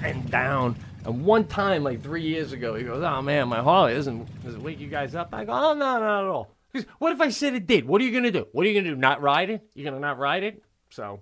And 0.02 0.30
down. 0.30 0.76
And 1.04 1.24
one 1.24 1.46
time, 1.46 1.84
like 1.84 2.02
three 2.02 2.22
years 2.22 2.52
ago, 2.52 2.74
he 2.74 2.84
goes, 2.84 3.02
"Oh 3.02 3.22
man, 3.22 3.48
my 3.48 3.60
Harley 3.60 3.94
isn't 3.94 4.42
does 4.44 4.54
it 4.54 4.62
wake 4.62 4.80
you 4.80 4.88
guys 4.88 5.14
up?" 5.14 5.32
I 5.32 5.44
go, 5.44 5.52
"Oh 5.52 5.74
no, 5.74 5.98
not 5.98 6.02
at 6.24 6.28
all." 6.28 6.50
"What 6.98 7.12
if 7.12 7.20
I 7.20 7.28
said 7.30 7.54
it 7.54 7.66
did? 7.66 7.86
What 7.86 8.00
are 8.00 8.04
you 8.04 8.12
gonna 8.12 8.30
do? 8.30 8.46
What 8.52 8.64
are 8.66 8.68
you 8.68 8.80
gonna 8.80 8.94
do? 8.94 9.00
Not 9.00 9.20
ride 9.20 9.50
it? 9.50 9.62
You're 9.74 9.90
gonna 9.90 10.00
not 10.00 10.18
ride 10.18 10.42
it?" 10.42 10.62
So 10.90 11.20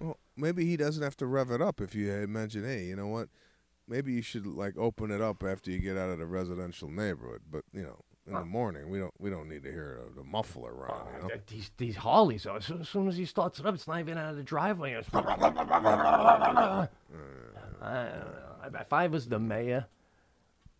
Well, 0.00 0.18
maybe 0.36 0.64
he 0.64 0.76
doesn't 0.76 1.02
have 1.02 1.16
to 1.18 1.26
rev 1.26 1.50
it 1.50 1.60
up 1.62 1.80
if 1.80 1.94
you 1.94 2.08
had 2.10 2.28
mentioned, 2.28 2.66
hey, 2.66 2.84
you 2.84 2.96
know 2.96 3.06
what? 3.06 3.28
Maybe 3.88 4.12
you 4.12 4.22
should 4.22 4.46
like 4.46 4.76
open 4.78 5.10
it 5.10 5.20
up 5.20 5.42
after 5.42 5.70
you 5.70 5.78
get 5.78 5.96
out 5.96 6.10
of 6.10 6.18
the 6.18 6.26
residential 6.26 6.88
neighborhood. 6.88 7.42
But 7.50 7.64
you 7.72 7.82
know, 7.82 7.98
in 8.26 8.34
the 8.34 8.44
morning, 8.44 8.88
we 8.88 8.98
don't 8.98 9.12
we 9.18 9.30
don't 9.30 9.48
need 9.48 9.64
to 9.64 9.70
hear 9.70 10.00
the 10.16 10.22
muffler 10.22 10.72
run. 10.72 11.06
You 11.14 11.22
know? 11.28 11.34
These 11.46 11.70
these 11.76 11.96
Harleys, 11.96 12.46
as 12.46 12.64
soon, 12.64 12.80
as 12.80 12.88
soon 12.88 13.08
as 13.08 13.16
he 13.16 13.24
starts 13.24 13.58
it 13.58 13.66
up, 13.66 13.74
it's 13.74 13.88
not 13.88 13.98
even 13.98 14.16
out 14.16 14.30
of 14.30 14.36
the 14.36 14.44
driveway. 14.44 14.92
It's 14.92 15.08
I 15.12 15.22
don't 15.22 15.34
know. 17.82 18.80
If 18.80 18.92
I 18.92 19.08
was 19.08 19.28
the 19.28 19.40
mayor, 19.40 19.86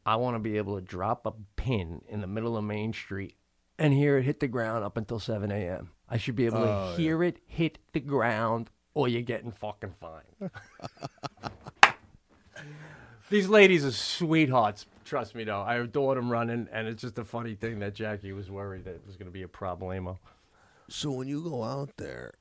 I 0.06 0.16
want 0.16 0.36
to 0.36 0.38
be 0.38 0.56
able 0.56 0.76
to 0.76 0.82
drop 0.82 1.26
a 1.26 1.32
pin 1.56 2.02
in 2.08 2.20
the 2.20 2.28
middle 2.28 2.56
of 2.56 2.62
Main 2.64 2.92
Street 2.92 3.34
and 3.78 3.92
hear 3.92 4.18
it 4.18 4.24
hit 4.24 4.40
the 4.40 4.48
ground 4.48 4.84
up 4.84 4.96
until 4.96 5.18
7 5.18 5.50
a.m. 5.50 5.90
I 6.08 6.18
should 6.18 6.36
be 6.36 6.46
able 6.46 6.58
to 6.58 6.64
Oh, 6.64 6.90
yeah. 6.90 6.96
hear 6.96 7.22
it 7.24 7.38
hit 7.46 7.78
the 7.92 8.00
ground, 8.00 8.70
or 8.94 9.08
you're 9.08 9.22
getting 9.22 9.50
fucking 9.50 9.94
fined. 10.00 10.50
These 13.30 13.48
ladies 13.48 13.84
are 13.84 13.92
sweethearts. 13.92 14.84
Trust 15.04 15.34
me, 15.34 15.44
though. 15.44 15.62
I 15.62 15.76
adored 15.76 16.18
them 16.18 16.30
running, 16.30 16.68
and 16.70 16.86
it's 16.86 17.00
just 17.00 17.18
a 17.18 17.24
funny 17.24 17.54
thing 17.54 17.78
that 17.78 17.94
Jackie 17.94 18.32
was 18.32 18.50
worried 18.50 18.84
that 18.84 18.94
it 18.94 19.02
was 19.06 19.16
going 19.16 19.26
to 19.26 19.32
be 19.32 19.42
a 19.42 19.48
problemo. 19.48 20.18
So 20.88 21.10
when 21.10 21.28
you 21.28 21.42
go 21.42 21.62
out 21.62 21.96
there 21.96 22.32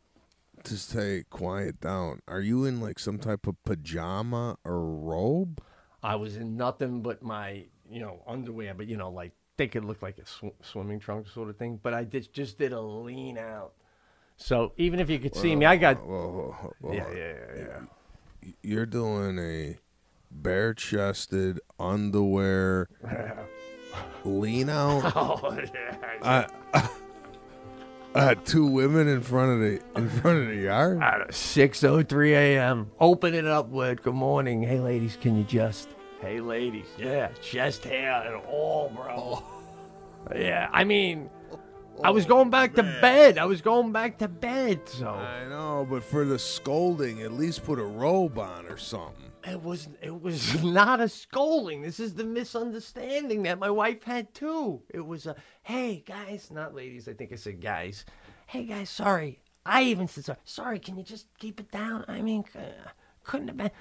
to 0.66 0.78
say 0.78 1.24
quiet 1.30 1.80
down. 1.80 2.22
Are 2.28 2.42
you 2.42 2.66
in 2.66 2.82
like 2.82 3.00
some 3.00 3.18
type 3.18 3.48
of 3.48 3.56
pajama 3.64 4.58
or 4.66 4.86
robe? 4.86 5.62
I 6.04 6.16
was 6.16 6.36
in 6.36 6.58
nothing 6.58 7.02
but 7.02 7.24
my, 7.24 7.66
you 7.90 8.00
know, 8.02 8.22
underwear, 8.28 8.74
but 8.74 8.88
you 8.88 8.98
know, 8.98 9.10
like 9.10 9.32
they 9.62 9.68
could 9.68 9.86
look 9.86 10.02
like 10.02 10.18
a 10.18 10.26
sw- 10.26 10.58
swimming 10.64 11.00
trunk 11.00 11.28
sort 11.28 11.48
of 11.48 11.56
thing. 11.56 11.80
But 11.84 11.94
I 11.94 12.04
did, 12.04 12.34
just 12.34 12.58
did 12.58 12.74
a 12.74 12.82
lean 12.82 13.38
out. 13.38 13.74
So 14.36 14.74
even 14.78 15.00
if 15.00 15.08
you 15.08 15.20
could 15.20 15.36
see 15.36 15.56
me, 15.56 15.68
I 15.68 15.78
got. 15.78 15.98
Whoa, 16.04 16.16
whoa, 16.18 16.56
whoa, 16.60 16.74
whoa. 16.82 16.94
Yeah, 16.94 17.06
yeah, 17.14 17.34
yeah, 17.56 17.64
yeah. 18.44 18.52
You're 18.64 18.88
doing 18.88 19.38
a 19.38 19.78
bare 20.32 20.74
chested 20.74 21.60
underwear 21.80 22.88
lean 24.26 24.70
out. 24.70 25.04
Oh, 25.16 25.60
yeah. 25.76 26.48
Uh, 26.74 26.88
uh, 28.16 28.36
two 28.44 28.66
women 28.66 29.08
in 29.08 29.22
front 29.22 29.52
of 29.52 29.60
the 29.60 29.80
in 29.96 30.10
front 30.10 30.40
of 30.40 30.48
the 30.48 30.56
yard. 30.56 31.04
At 31.04 31.28
6:03 31.30 32.32
a.m. 32.32 32.90
Open 33.00 33.36
it 33.36 33.46
up 33.46 33.70
with 33.70 34.02
"Good 34.02 34.16
morning, 34.16 34.64
hey 34.64 34.80
ladies, 34.80 35.20
can 35.22 35.38
you 35.38 35.44
just?" 35.44 35.90
Hey 36.22 36.40
ladies, 36.40 36.86
yeah, 37.00 37.30
chest 37.42 37.84
hair 37.84 38.24
and 38.26 38.36
all, 38.46 38.90
bro. 38.90 39.44
Yeah, 40.36 40.70
I 40.72 40.84
mean, 40.84 41.30
I 42.04 42.12
was 42.12 42.26
going 42.26 42.50
back 42.50 42.74
to 42.76 42.84
bed. 42.84 43.38
I 43.38 43.46
was 43.46 43.62
going 43.62 43.92
back 43.92 44.18
to 44.20 44.28
bed, 44.28 44.88
so 44.88 45.10
I 45.10 45.48
know, 45.48 45.86
but 45.90 46.04
for 46.04 46.26
the 46.26 46.40
scolding, 46.40 47.22
at 47.22 47.34
least 47.34 47.64
put 47.64 47.80
a 47.80 47.84
robe 47.84 48.38
on 48.40 48.66
or 48.68 48.78
something. 48.78 49.32
it 49.48 49.62
was 49.62 49.90
it 50.02 50.22
was 50.22 50.64
not 50.80 51.00
a 51.02 51.10
scolding. 51.10 51.82
This 51.82 52.00
is 52.00 52.14
the 52.14 52.24
misunderstanding 52.24 53.44
that 53.44 53.60
my 53.60 53.70
wife 53.70 54.04
had 54.04 54.34
too. 54.34 54.82
It 54.90 55.06
was 55.06 55.26
a 55.26 55.36
hey 55.64 56.04
guys, 56.06 56.50
not 56.52 56.74
ladies. 56.74 57.08
I 57.08 57.14
think 57.14 57.32
I 57.34 57.36
said 57.36 57.62
guys. 57.62 58.06
Hey 58.48 58.64
guys, 58.64 58.90
sorry. 58.90 59.40
I 59.66 59.84
even 59.84 60.08
said 60.08 60.26
sorry. 60.26 60.40
Sorry, 60.44 60.80
can 60.80 60.98
you 60.98 61.04
just 61.04 61.28
keep 61.38 61.60
it 61.60 61.72
down? 61.72 62.06
I 62.08 62.22
mean, 62.22 62.46
uh, 62.56 62.90
couldn't 63.24 63.50
have 63.50 63.58
been. 63.58 63.72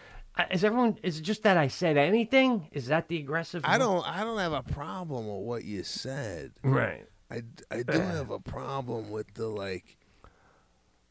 Is 0.51 0.64
everyone? 0.64 0.99
Is 1.03 1.18
it 1.18 1.22
just 1.22 1.43
that 1.43 1.57
I 1.57 1.68
said 1.68 1.97
anything? 1.97 2.68
Is 2.72 2.86
that 2.86 3.09
the 3.09 3.16
aggressive? 3.18 3.62
I 3.64 3.78
don't. 3.78 4.07
I 4.07 4.22
don't 4.24 4.38
have 4.38 4.53
a 4.53 4.62
problem 4.62 5.26
with 5.26 5.47
what 5.47 5.64
you 5.64 5.82
said. 5.82 6.53
Right. 6.62 7.07
I, 7.30 7.43
I 7.70 7.82
do 7.82 8.01
have 8.01 8.30
a 8.30 8.41
problem 8.41 9.11
with 9.11 9.34
the 9.34 9.47
like 9.47 9.97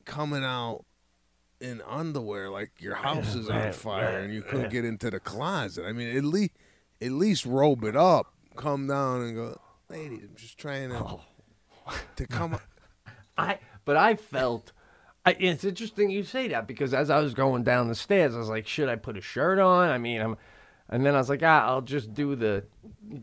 coming 0.05 0.43
out 0.43 0.84
in 1.61 1.82
underwear 1.88 2.49
like 2.49 2.71
your 2.80 2.95
house 2.95 3.36
is 3.36 3.49
on 3.49 3.71
fire 3.73 4.19
and 4.19 4.34
you 4.34 4.41
couldn't 4.41 4.69
get 4.69 4.84
into 4.86 5.09
the 5.09 5.19
closet. 5.19 5.86
I 5.86 5.91
mean, 5.93 6.15
at 6.15 6.23
least 6.23 6.51
at 7.01 7.11
least 7.11 7.45
robe 7.45 7.84
it 7.86 7.95
up, 7.95 8.27
come 8.55 8.88
down 8.88 9.21
and 9.21 9.36
go, 9.36 9.61
lady. 9.89 10.15
I'm 10.15 10.36
just 10.36 10.57
trying 10.57 10.89
to 10.89 10.97
Oh. 10.97 11.21
to 12.17 12.27
come. 12.27 12.57
I 13.38 13.59
but 13.86 13.95
I 13.95 14.15
felt 14.15 14.71
I, 15.26 15.36
it's 15.39 15.63
interesting 15.63 16.09
you 16.09 16.24
say 16.24 16.47
that 16.49 16.65
because 16.67 16.93
as 16.93 17.09
I 17.09 17.20
was 17.20 17.34
going 17.34 17.63
down 17.63 17.88
the 17.88 17.95
stairs, 17.95 18.36
I 18.36 18.39
was 18.39 18.49
like, 18.49 18.67
should 18.67 18.89
I 18.89 18.95
put 18.95 19.17
a 19.17 19.22
shirt 19.22 19.59
on? 19.59 19.89
I 19.89 19.97
mean, 19.97 20.22
I'm, 20.22 20.38
and 20.89 21.05
then 21.05 21.13
I 21.13 21.17
was 21.20 21.30
like, 21.30 21.43
ah, 21.43 21.65
I'll 21.67 21.82
just 21.82 22.13
do 22.13 22.36
the 22.36 22.63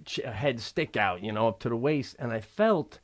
ch- 0.05 0.20
head 0.24 0.61
stick 0.61 0.97
out, 0.97 1.22
you 1.22 1.32
know, 1.32 1.49
up 1.49 1.61
to 1.61 1.68
the 1.68 1.76
waist. 1.76 2.16
And 2.18 2.32
I 2.32 2.40
felt 2.40 3.01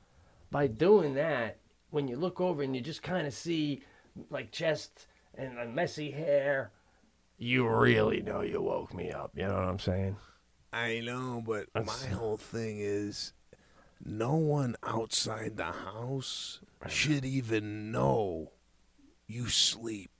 by 0.50 0.66
doing 0.66 1.14
that, 1.14 1.58
when 1.90 2.06
you 2.08 2.16
look 2.16 2.40
over 2.40 2.62
and 2.62 2.74
you 2.74 2.80
just 2.82 3.02
kind 3.02 3.26
of 3.26 3.34
see 3.34 3.82
like 4.30 4.50
chest 4.52 5.06
and 5.34 5.58
uh, 5.58 5.64
messy 5.64 6.10
hair, 6.10 6.70
you 7.38 7.66
really 7.68 8.20
know 8.22 8.42
you 8.42 8.60
woke 8.60 8.94
me 8.94 9.10
up. 9.10 9.32
You 9.34 9.44
know 9.44 9.54
what 9.54 9.64
I'm 9.64 9.78
saying? 9.78 10.16
I 10.72 11.00
know, 11.00 11.42
but 11.44 11.66
That's- 11.74 12.04
my 12.04 12.10
whole 12.10 12.36
thing 12.36 12.78
is 12.78 13.32
no 14.04 14.34
one 14.34 14.76
outside 14.82 15.56
the 15.56 15.64
house 15.72 16.60
should 16.88 17.24
even 17.24 17.90
know 17.92 18.50
you 19.26 19.48
sleep. 19.48 20.10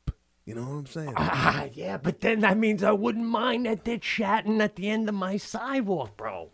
You 0.45 0.57
know 0.57 0.63
what 0.63 0.69
I'm 0.71 0.87
saying? 0.87 1.15
Ah, 1.17 1.67
yeah, 1.73 1.97
but 1.97 2.21
then 2.21 2.41
that 2.41 2.59
means 2.59 2.83
I 2.83 2.91
wouldn't 2.91 3.27
mind 3.27 3.67
that 3.67 3.85
they're 3.85 3.99
chatting 3.99 4.61
at 4.61 4.75
the 4.75 4.91
end 4.91 5.09
of 5.09 5.15
my 5.15 5.37
sidewalk, 5.37 6.17
bro. 6.17 6.51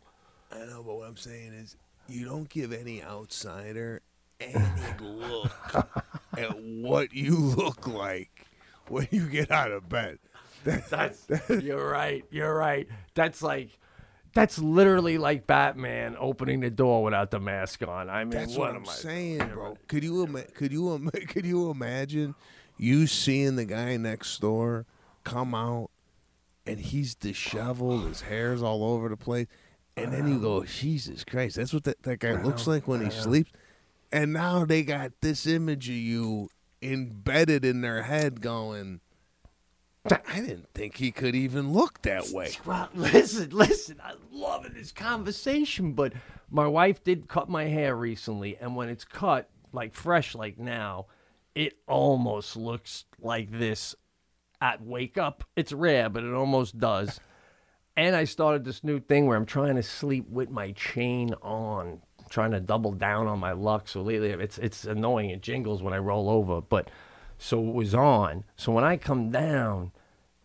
I 0.53 0.59
know, 0.66 0.82
but 0.84 0.96
what 0.96 1.09
I'm 1.09 1.16
saying 1.16 1.55
is, 1.55 1.76
you 2.07 2.26
don't 2.26 2.49
give 2.49 2.72
any 2.72 3.03
outsider 3.03 4.03
any 4.40 4.55
look 5.01 5.74
at 6.36 6.59
what 6.62 7.12
you 7.12 7.36
look 7.36 7.86
like 7.86 8.46
when 8.88 9.09
you 9.11 9.26
get 9.28 9.51
out 9.51 9.72
of 9.72 9.88
bed. 9.88 10.18
That's 10.64 11.26
you're 11.49 11.88
right. 11.88 12.24
You're 12.30 12.55
right. 12.55 12.88
That's 13.14 13.42
like 13.42 13.78
that's 14.35 14.59
literally 14.59 15.18
like 15.18 15.47
Batman 15.47 16.16
opening 16.18 16.61
the 16.61 16.70
door 16.70 17.03
without 17.03 17.31
the 17.31 17.41
mask 17.41 17.83
on. 17.87 18.09
I 18.09 18.24
mean, 18.24 18.31
That's 18.31 18.57
what, 18.57 18.68
what, 18.72 18.76
am 18.76 18.83
I'm 18.83 18.89
I 18.89 18.93
saying, 18.93 19.51
bro. 19.53 19.76
Could 19.89 20.05
you 20.05 20.22
ima- 20.22 20.45
could 20.45 20.72
you 20.72 20.95
ima- 20.95 21.11
could 21.29 21.45
you 21.45 21.70
imagine 21.70 22.35
you 22.76 23.07
seeing 23.07 23.57
the 23.57 23.64
guy 23.64 23.97
next 23.97 24.41
door 24.41 24.87
come 25.24 25.55
out 25.55 25.91
and 26.66 26.79
he's 26.79 27.14
disheveled, 27.14 28.07
his 28.07 28.22
hair's 28.22 28.62
all 28.62 28.85
over 28.85 29.09
the 29.09 29.16
place, 29.16 29.47
and 29.97 30.12
then 30.12 30.29
you 30.29 30.39
go, 30.39 30.64
Jesus 30.64 31.24
Christ, 31.24 31.57
that's 31.57 31.72
what 31.72 31.85
that, 31.85 32.03
that 32.03 32.20
guy 32.20 32.41
looks 32.43 32.66
like 32.66 32.87
when 32.87 33.05
he 33.05 33.11
sleeps. 33.11 33.51
And 34.12 34.33
now 34.33 34.64
they 34.64 34.83
got 34.83 35.12
this 35.20 35.47
image 35.47 35.89
of 35.89 35.95
you 35.97 36.51
embedded 36.81 37.64
in 37.64 37.81
their 37.81 38.03
head, 38.03 38.41
going, 38.41 39.01
I 40.13 40.41
didn't 40.41 40.69
think 40.75 40.97
he 40.97 41.11
could 41.11 41.35
even 41.35 41.73
look 41.73 42.03
that 42.03 42.31
way. 42.31 42.53
Well, 42.65 42.89
listen, 42.95 43.51
listen. 43.51 44.01
I'm 44.03 44.19
loving 44.33 44.75
this 44.75 44.93
conversation, 44.93 45.93
but 45.93 46.13
my 46.51 46.67
wife 46.67 47.03
did 47.03 47.29
cut 47.29 47.49
my 47.49 47.65
hair 47.65 47.95
recently, 47.95 48.57
and 48.57 48.77
when 48.77 48.89
it's 48.89 49.05
cut 49.05 49.51
like 49.73 49.95
fresh, 49.95 50.35
like 50.35 50.59
now, 50.59 51.07
it 51.55 51.79
almost 51.87 52.57
looks 52.57 53.05
like 53.21 53.51
this 53.51 53.95
at 54.61 54.83
wake 54.83 55.19
up. 55.19 55.45
It's 55.57 55.73
rare, 55.73 56.09
but 56.09 56.25
it 56.25 56.33
almost 56.33 56.79
does. 56.79 57.21
and 57.97 58.15
I 58.15 58.25
started 58.25 58.65
this 58.65 58.85
new 58.85 59.01
thing 59.01 59.27
where 59.27 59.37
I'm 59.37 59.47
trying 59.47 59.77
to 59.77 59.83
sleep 59.83 60.29
with 60.29 60.51
my 60.51 60.73
chain 60.73 61.35
on, 61.43 62.01
trying 62.31 62.53
to 62.53 62.61
double 62.61 62.93
down 62.93 63.27
on 63.27 63.41
my 63.41 63.53
luck. 63.53 63.89
So 63.89 64.03
lately, 64.03 64.31
it's 64.31 64.59
it's 64.59 64.85
annoying. 64.85 65.31
It 65.31 65.43
jingles 65.43 65.83
when 65.83 65.93
I 65.93 65.99
roll 65.99 66.31
over, 66.31 66.61
but 66.61 66.91
so 67.39 67.61
it 67.61 67.75
was 67.75 67.95
on. 67.95 68.45
So 68.57 68.73
when 68.73 68.85
I 68.85 68.97
come 68.97 69.31
down, 69.31 69.93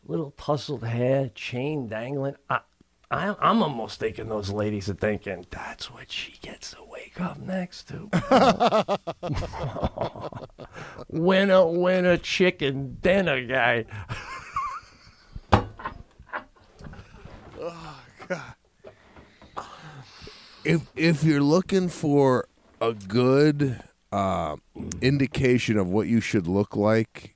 little 0.05 0.31
tousled 0.31 0.83
hair, 0.83 1.29
chain 1.33 1.87
dangling. 1.87 2.35
I, 2.49 2.59
I, 3.09 3.35
I'm 3.39 3.61
almost 3.61 3.99
thinking 3.99 4.27
those 4.27 4.49
ladies 4.49 4.89
are 4.89 4.95
thinking 4.95 5.45
that's 5.49 5.91
what 5.91 6.11
she 6.11 6.33
gets 6.41 6.71
to 6.71 6.77
wake 6.89 7.21
up 7.21 7.39
next 7.39 7.89
to. 7.89 8.09
winner, 11.09 11.65
winner, 11.67 12.17
chicken 12.17 12.97
dinner 13.01 13.45
guy. 13.45 13.85
Oh 17.59 18.01
God. 18.27 18.53
If 20.65 20.81
if 20.95 21.23
you're 21.23 21.41
looking 21.41 21.89
for 21.89 22.47
a 22.81 22.93
good 22.93 23.81
uh, 24.11 24.55
indication 25.01 25.77
of 25.77 25.87
what 25.87 26.07
you 26.07 26.21
should 26.21 26.47
look 26.47 26.75
like 26.75 27.35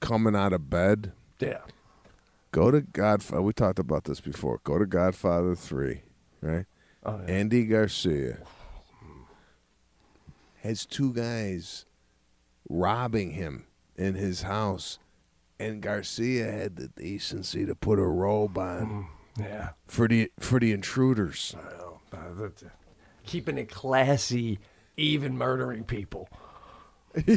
coming 0.00 0.34
out 0.34 0.52
of 0.52 0.68
bed, 0.70 1.12
Yeah. 1.38 1.58
Go 2.54 2.70
to 2.70 2.80
Godfather. 2.80 3.42
We 3.42 3.52
talked 3.52 3.80
about 3.80 4.04
this 4.04 4.20
before. 4.20 4.60
Go 4.62 4.78
to 4.78 4.86
Godfather 4.86 5.54
Three, 5.56 6.02
right? 6.40 6.66
Oh, 7.04 7.20
yeah. 7.26 7.32
Andy 7.34 7.64
Garcia 7.66 8.38
has 10.62 10.86
two 10.86 11.12
guys 11.12 11.84
robbing 12.68 13.32
him 13.32 13.66
in 13.96 14.14
his 14.14 14.42
house, 14.42 14.98
and 15.58 15.82
Garcia 15.82 16.50
had 16.50 16.76
the 16.76 16.88
decency 16.88 17.66
to 17.66 17.74
put 17.74 17.98
a 17.98 18.06
robe 18.06 18.56
on 18.56 19.08
Yeah. 19.38 19.70
for 19.88 20.06
the 20.08 20.30
for 20.38 20.60
the 20.60 20.72
intruders. 20.72 21.54
Know. 21.56 22.00
Uh, 22.12 22.48
Keeping 23.26 23.58
it 23.58 23.68
classy, 23.70 24.60
even 24.96 25.36
murdering 25.36 25.82
people. 25.84 26.28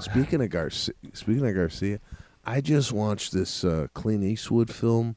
Speaking 0.00 0.42
of 0.42 0.50
Garcia, 0.50 0.94
speaking 1.14 1.46
of 1.46 1.54
Garcia, 1.54 1.98
I 2.44 2.60
just 2.60 2.92
watched 2.92 3.32
this 3.32 3.64
uh, 3.64 3.88
Clint 3.94 4.24
Eastwood 4.24 4.70
film 4.72 5.16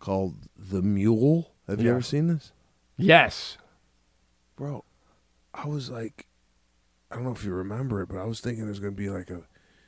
called 0.00 0.36
The 0.56 0.82
Mule. 0.82 1.52
Have 1.68 1.80
you 1.80 1.90
ever 1.90 2.02
seen 2.02 2.26
this, 2.28 2.52
Yes. 2.96 3.56
bro? 4.56 4.84
I 5.52 5.66
was 5.66 5.90
like, 5.90 6.26
I 7.10 7.14
don't 7.16 7.24
know 7.24 7.32
if 7.32 7.44
you 7.44 7.52
remember 7.52 8.02
it, 8.02 8.08
but 8.08 8.18
I 8.18 8.24
was 8.24 8.40
thinking 8.40 8.64
there's 8.64 8.80
going 8.80 8.92
to 8.94 8.96
be 9.00 9.08
like 9.08 9.30
a 9.30 9.42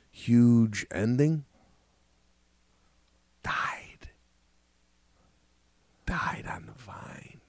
huge 0.09 0.85
ending. 0.91 1.45
Died. 3.43 4.09
Died 6.05 6.45
on 6.49 6.65
the 6.67 6.71
vine. 6.73 7.41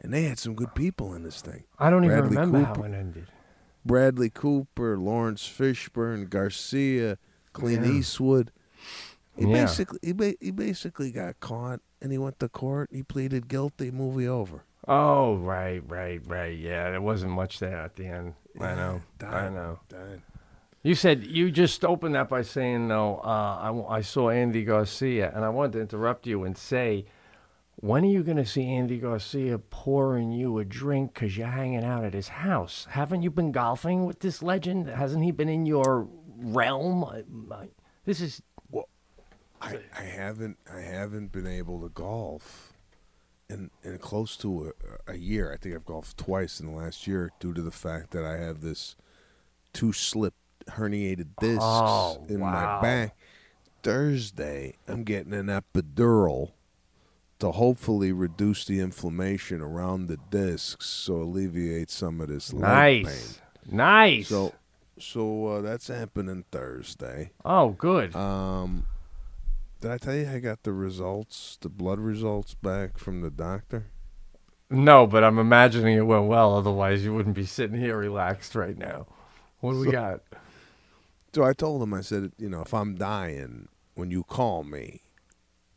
And 0.00 0.12
they 0.12 0.24
had 0.24 0.38
some 0.38 0.54
good 0.54 0.74
people 0.74 1.14
in 1.14 1.22
this 1.24 1.40
thing. 1.40 1.64
I 1.78 1.90
don't 1.90 2.04
even 2.04 2.18
Bradley 2.18 2.36
remember 2.36 2.62
how 2.64 2.82
it 2.82 2.94
ended. 2.94 3.26
Bradley 3.84 4.30
Cooper, 4.30 4.96
Laurence 4.98 5.48
Fishburne, 5.48 6.28
Garcia, 6.28 7.18
Clint 7.58 7.84
Yeah. 7.86 7.92
Eastwood. 7.92 8.50
He 9.36 9.46
Yeah. 9.46 9.52
basically 9.64 9.98
he, 10.02 10.12
ba- 10.12 10.34
he 10.40 10.50
basically 10.50 11.10
got 11.12 11.38
caught 11.40 11.80
and 12.00 12.12
he 12.12 12.18
went 12.18 12.38
to 12.40 12.48
court. 12.48 12.90
He 12.92 13.02
pleaded 13.02 13.48
guilty. 13.48 13.90
Movie 13.90 14.28
over. 14.28 14.64
Oh, 14.86 15.36
right, 15.36 15.82
right, 15.88 16.20
right. 16.26 16.56
Yeah, 16.58 16.90
there 16.90 17.00
wasn't 17.02 17.32
much 17.32 17.58
there 17.58 17.76
at 17.76 17.96
the 17.96 18.06
end. 18.06 18.34
I 18.60 18.74
know. 18.74 19.02
I 19.20 19.48
know. 19.50 19.80
Died. 19.88 20.22
You 20.82 20.94
said 20.94 21.26
you 21.26 21.50
just 21.50 21.84
opened 21.84 22.14
that 22.14 22.28
by 22.28 22.42
saying 22.42 22.88
no. 22.88 23.18
Uh, 23.18 23.84
I, 23.88 23.96
I 23.98 24.00
saw 24.00 24.30
Andy 24.30 24.64
Garcia, 24.64 25.30
and 25.34 25.44
I 25.44 25.48
wanted 25.50 25.72
to 25.72 25.80
interrupt 25.80 26.26
you 26.26 26.44
and 26.44 26.56
say, 26.56 27.04
when 27.76 28.04
are 28.04 28.08
you 28.08 28.22
going 28.24 28.38
to 28.38 28.46
see 28.46 28.64
Andy 28.64 28.98
Garcia 28.98 29.58
pouring 29.58 30.32
you 30.32 30.58
a 30.58 30.64
drink 30.64 31.14
because 31.14 31.36
you're 31.36 31.46
hanging 31.48 31.84
out 31.84 32.04
at 32.04 32.14
his 32.14 32.28
house? 32.28 32.86
Haven't 32.90 33.22
you 33.22 33.30
been 33.30 33.52
golfing 33.52 34.06
with 34.06 34.20
this 34.20 34.42
legend? 34.42 34.88
Hasn't 34.88 35.22
he 35.22 35.30
been 35.32 35.48
in 35.48 35.66
your 35.66 36.08
realm? 36.38 37.04
I- 37.04 37.24
I- 37.54 37.68
This 38.04 38.20
is 38.20 38.42
I, 39.60 39.80
I 39.98 40.02
haven't 40.02 40.56
I 40.72 40.80
haven't 40.80 41.32
been 41.32 41.46
able 41.46 41.80
to 41.82 41.88
golf 41.88 42.72
in 43.50 43.70
in 43.82 43.98
close 43.98 44.36
to 44.38 44.72
a, 45.08 45.12
a 45.12 45.16
year. 45.16 45.52
I 45.52 45.56
think 45.56 45.74
I've 45.74 45.84
golfed 45.84 46.16
twice 46.16 46.60
in 46.60 46.66
the 46.66 46.72
last 46.72 47.06
year 47.08 47.32
due 47.40 47.52
to 47.54 47.60
the 47.62 47.72
fact 47.72 48.12
that 48.12 48.24
I 48.24 48.36
have 48.36 48.60
this 48.60 48.94
two 49.72 49.92
slip 49.92 50.34
herniated 50.68 51.28
discs 51.40 51.58
Oh, 51.64 52.24
in 52.28 52.38
wow. 52.40 52.76
my 52.76 52.80
back. 52.82 53.16
Thursday, 53.82 54.74
I'm 54.86 55.02
getting 55.04 55.32
an 55.32 55.46
epidural 55.46 56.52
to 57.38 57.52
hopefully 57.52 58.12
reduce 58.12 58.64
the 58.64 58.80
inflammation 58.80 59.60
around 59.60 60.06
the 60.08 60.18
discs, 60.30 60.86
so 60.86 61.14
alleviate 61.22 61.88
some 61.90 62.20
of 62.20 62.28
this 62.28 62.52
leg 62.52 62.62
nice, 63.06 63.40
pain. 63.66 63.76
nice. 63.76 64.28
So, 64.28 64.52
so 65.00 65.46
uh, 65.46 65.60
that's 65.60 65.88
happening 65.88 66.44
Thursday. 66.50 67.30
oh, 67.44 67.70
good. 67.70 68.14
Um, 68.14 68.86
did 69.80 69.90
I 69.90 69.98
tell 69.98 70.14
you 70.14 70.28
I 70.28 70.38
got 70.40 70.62
the 70.64 70.72
results, 70.72 71.58
the 71.60 71.68
blood 71.68 72.00
results 72.00 72.54
back 72.54 72.98
from 72.98 73.20
the 73.20 73.30
doctor? 73.30 73.86
no, 74.70 75.06
but 75.06 75.24
I'm 75.24 75.38
imagining 75.38 75.96
it 75.96 76.02
went 76.02 76.26
well. 76.26 76.54
Otherwise, 76.56 77.04
you 77.04 77.14
wouldn't 77.14 77.34
be 77.34 77.46
sitting 77.46 77.78
here 77.78 77.96
relaxed 77.96 78.54
right 78.54 78.76
now. 78.76 79.06
What 79.60 79.72
do 79.72 79.80
we 79.80 79.90
got? 79.90 80.20
So 81.34 81.44
I 81.44 81.52
told 81.52 81.82
him, 81.82 81.94
I 81.94 82.00
said, 82.00 82.32
you 82.38 82.48
know, 82.48 82.62
if 82.62 82.74
I'm 82.74 82.96
dying, 82.96 83.68
when 83.94 84.10
you 84.10 84.24
call 84.24 84.64
me, 84.64 85.02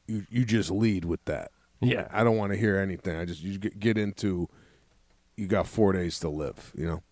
you 0.07 0.25
you 0.29 0.45
just 0.45 0.71
lead 0.71 1.05
with 1.05 1.23
that. 1.25 1.51
Yeah. 1.81 2.07
I 2.11 2.23
don't 2.23 2.37
want 2.37 2.51
to 2.51 2.57
hear 2.57 2.77
anything. 2.77 3.17
I 3.17 3.25
just 3.25 3.41
you 3.41 3.57
get, 3.57 3.79
get 3.79 3.97
into, 3.97 4.49
you 5.35 5.47
got 5.47 5.67
four 5.67 5.93
days 5.93 6.19
to 6.19 6.29
live, 6.29 6.71
you 6.75 6.85
know. 6.85 7.03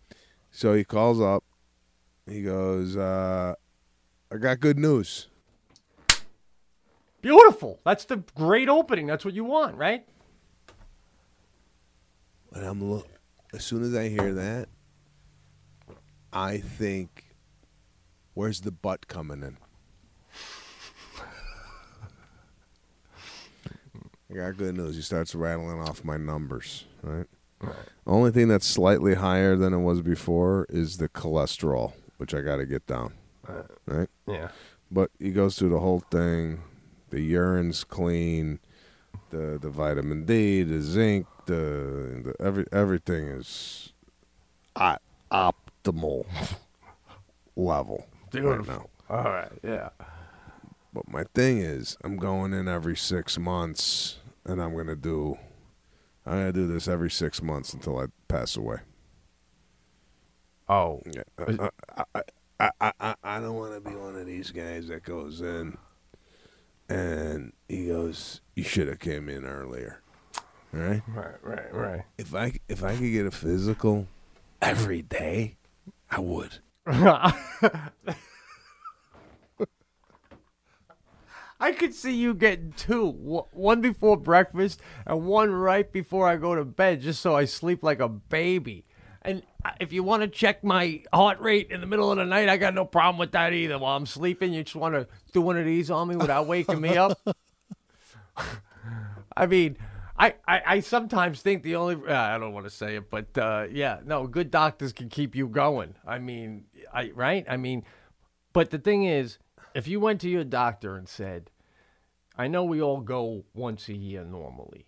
So 0.52 0.74
he 0.74 0.84
calls 0.84 1.20
up. 1.20 1.44
He 2.30 2.44
goes, 2.44 2.96
uh, 2.96 3.56
I 4.32 4.38
got 4.38 4.60
good 4.60 4.78
news. 4.78 5.28
Beautiful. 7.22 7.80
That's 7.84 8.06
the 8.06 8.18
great 8.36 8.70
opening. 8.70 9.08
That's 9.08 9.26
what 9.26 9.34
you 9.34 9.44
want, 9.44 9.76
right? 9.76 10.06
And 12.54 12.66
I'm 12.66 12.84
look. 12.84 13.08
As 13.54 13.66
soon 13.66 13.84
as 13.84 13.96
I 13.96 14.10
hear 14.10 14.34
that, 14.34 14.70
I 16.32 16.60
think, 16.60 17.36
where's 18.36 18.62
the 18.62 18.72
butt 18.72 19.08
coming 19.08 19.42
in? 19.42 19.58
I 24.32 24.36
got 24.36 24.58
good 24.58 24.78
news. 24.78 24.96
He 24.96 25.02
starts 25.02 25.34
rattling 25.34 25.82
off 25.82 26.04
my 26.04 26.18
numbers. 26.18 26.86
Right. 27.02 27.26
Only 28.06 28.30
thing 28.32 28.48
that's 28.48 28.68
slightly 28.68 29.16
higher 29.16 29.56
than 29.56 29.74
it 29.74 29.80
was 29.80 30.04
before 30.04 30.68
is 30.70 30.98
the 30.98 31.10
cholesterol, 31.10 31.94
which 32.20 32.34
I 32.34 32.42
got 32.42 32.58
to 32.58 32.66
get 32.66 32.86
down. 32.86 33.14
Uh, 33.48 33.64
right. 33.86 34.10
Yeah. 34.28 34.50
But 34.92 35.10
he 35.20 35.32
goes 35.32 35.58
through 35.58 35.70
the 35.70 35.80
whole 35.80 36.02
thing. 36.12 36.62
The 37.10 37.22
urine's 37.22 37.84
clean. 37.84 38.60
The 39.32 39.58
the 39.60 39.70
vitamin 39.70 40.26
D, 40.26 40.64
the 40.64 40.82
zinc, 40.82 41.26
the, 41.46 42.22
the 42.24 42.34
every 42.40 42.66
everything 42.72 43.28
is 43.28 43.94
at 44.76 45.02
optimal 45.32 46.26
level 47.56 48.06
right 48.34 48.68
now. 48.68 48.90
All 49.10 49.24
right. 49.24 49.52
Yeah. 49.64 49.90
But 50.94 51.08
my 51.08 51.24
thing 51.36 51.60
is, 51.60 51.98
I'm 52.04 52.18
going 52.18 52.54
in 52.54 52.68
every 52.68 52.96
six 52.98 53.38
months, 53.38 54.18
and 54.46 54.62
I'm 54.62 54.76
gonna 54.76 54.96
do. 54.96 55.38
I'm 56.26 56.34
gonna 56.34 56.52
do 56.52 56.68
this 56.68 56.88
every 56.88 57.10
six 57.12 57.42
months 57.42 57.74
until 57.74 58.00
I 58.00 58.08
pass 58.28 58.58
away. 58.58 58.80
Oh. 60.70 61.02
Uh, 61.40 61.54
uh, 61.60 61.70
I, 61.98 62.04
I, 62.14 62.22
I, 62.60 62.72
I, 62.80 62.92
I, 63.00 63.16
I 63.24 63.40
don't 63.40 63.56
want 63.56 63.74
to 63.74 63.90
be 63.90 63.96
one 63.96 64.16
of 64.16 64.28
these 64.28 64.52
guys 64.52 64.88
that 64.90 65.04
goes 65.04 65.42
in, 65.42 65.78
and 66.88 67.54
he 67.68 67.88
goes, 67.88 68.42
"You 68.56 68.64
should 68.64 68.88
have 68.88 69.00
came 69.00 69.30
in 69.30 69.46
earlier." 69.46 70.02
Right? 70.72 71.02
Right. 71.08 71.36
Right. 71.42 71.74
Right. 71.74 72.04
If 72.20 72.36
I 72.36 72.54
if 72.68 72.84
I 72.84 72.96
could 72.96 73.12
get 73.12 73.26
a 73.26 73.32
physical 73.32 74.08
every 74.62 75.02
day, 75.02 75.58
I 76.12 76.20
would. 76.20 76.60
I 81.62 81.74
could 81.74 81.94
see 81.94 82.14
you 82.14 82.34
getting 82.34 82.74
two, 82.78 83.10
one 83.52 83.82
before 83.82 84.16
breakfast 84.16 84.80
and 85.06 85.26
one 85.26 85.52
right 85.52 85.92
before 85.92 86.28
I 86.28 86.38
go 86.38 86.56
to 86.56 86.64
bed, 86.64 87.02
just 87.02 87.22
so 87.22 87.36
I 87.36 87.46
sleep 87.46 87.84
like 87.84 88.00
a 88.00 88.08
baby. 88.08 88.86
And 89.22 89.44
if 89.80 89.92
you 89.92 90.04
want 90.04 90.22
to 90.24 90.28
check 90.28 90.64
my 90.64 91.02
heart 91.14 91.40
rate 91.40 91.72
in 91.72 91.82
the 91.82 91.88
middle 91.88 92.12
of 92.12 92.18
the 92.18 92.26
night, 92.26 92.48
I 92.48 92.58
got 92.58 92.74
no 92.74 92.86
problem 92.86 93.18
with 93.18 93.34
that 93.34 93.54
either. 93.54 93.78
While 93.78 93.98
I'm 93.98 94.06
sleeping, 94.06 94.54
you 94.54 94.64
just 94.64 94.76
want 94.76 94.96
to 94.96 95.08
do 95.34 95.42
one 95.42 95.58
of 95.58 95.66
these 95.66 95.92
on 95.92 96.08
me 96.08 96.16
without 96.16 96.48
waking 96.48 96.80
me 96.80 96.96
up. 96.98 97.20
I 99.36 99.46
mean, 99.46 99.78
I, 100.18 100.36
I, 100.48 100.62
I 100.66 100.80
sometimes 100.82 101.42
think 101.42 101.64
the 101.64 101.76
only 101.76 101.96
uh, 102.08 102.14
I 102.14 102.38
don't 102.38 102.54
want 102.54 102.66
to 102.66 102.70
say 102.70 102.96
it, 102.96 103.10
but 103.10 103.38
uh, 103.38 103.68
yeah, 103.72 104.00
no, 104.06 104.28
good 104.28 104.52
doctors 104.52 104.94
can 104.94 105.10
keep 105.10 105.36
you 105.36 105.48
going. 105.48 105.96
I 106.06 106.20
mean, 106.20 106.66
I 106.94 107.12
right? 107.12 107.46
I 107.50 107.58
mean, 107.58 107.84
but 108.52 108.70
the 108.70 108.80
thing 108.80 109.06
is, 109.06 109.38
if 109.74 109.88
you 109.88 110.00
went 110.00 110.20
to 110.22 110.30
your 110.30 110.44
doctor 110.44 110.96
and 110.96 111.08
said, 111.08 111.52
I 112.38 112.48
know 112.48 112.64
we 112.64 112.82
all 112.82 113.00
go 113.02 113.44
once 113.54 113.88
a 113.88 113.96
year 113.96 114.26
normally, 114.26 114.88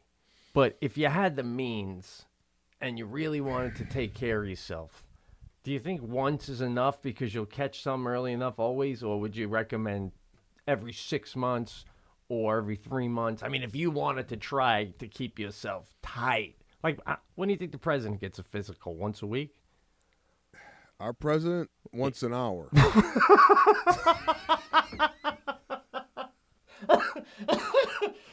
but 0.53 0.77
if 0.81 0.97
you 0.97 1.07
had 1.07 1.37
the 1.37 1.43
means 1.43 2.25
and 2.81 2.97
you 2.97 3.05
really 3.05 3.39
wanted 3.39 3.75
to 3.75 3.85
take 3.85 4.13
care 4.13 4.41
of 4.41 4.49
yourself, 4.49 5.03
do 5.63 5.71
you 5.71 5.79
think 5.79 6.01
once 6.01 6.49
is 6.49 6.61
enough 6.61 7.01
because 7.01 7.33
you'll 7.33 7.45
catch 7.45 7.81
some 7.83 8.07
early 8.07 8.33
enough 8.33 8.59
always, 8.59 9.03
or 9.03 9.19
would 9.19 9.35
you 9.35 9.47
recommend 9.47 10.11
every 10.67 10.91
six 10.91 11.35
months 11.35 11.85
or 12.29 12.57
every 12.57 12.75
three 12.75 13.07
months? 13.07 13.43
I 13.43 13.47
mean, 13.49 13.61
if 13.61 13.75
you 13.75 13.91
wanted 13.91 14.27
to 14.29 14.37
try 14.37 14.85
to 14.97 15.07
keep 15.07 15.37
yourself 15.37 15.93
tight, 16.01 16.55
like 16.83 16.99
uh, 17.05 17.17
when 17.35 17.47
do 17.47 17.53
you 17.53 17.57
think 17.57 17.71
the 17.71 17.77
president 17.77 18.19
gets 18.19 18.39
a 18.39 18.43
physical? 18.43 18.95
Once 18.95 19.21
a 19.21 19.27
week? 19.27 19.53
Our 20.99 21.13
president 21.13 21.69
once 21.93 22.23
an 22.23 22.33
hour. 22.33 22.69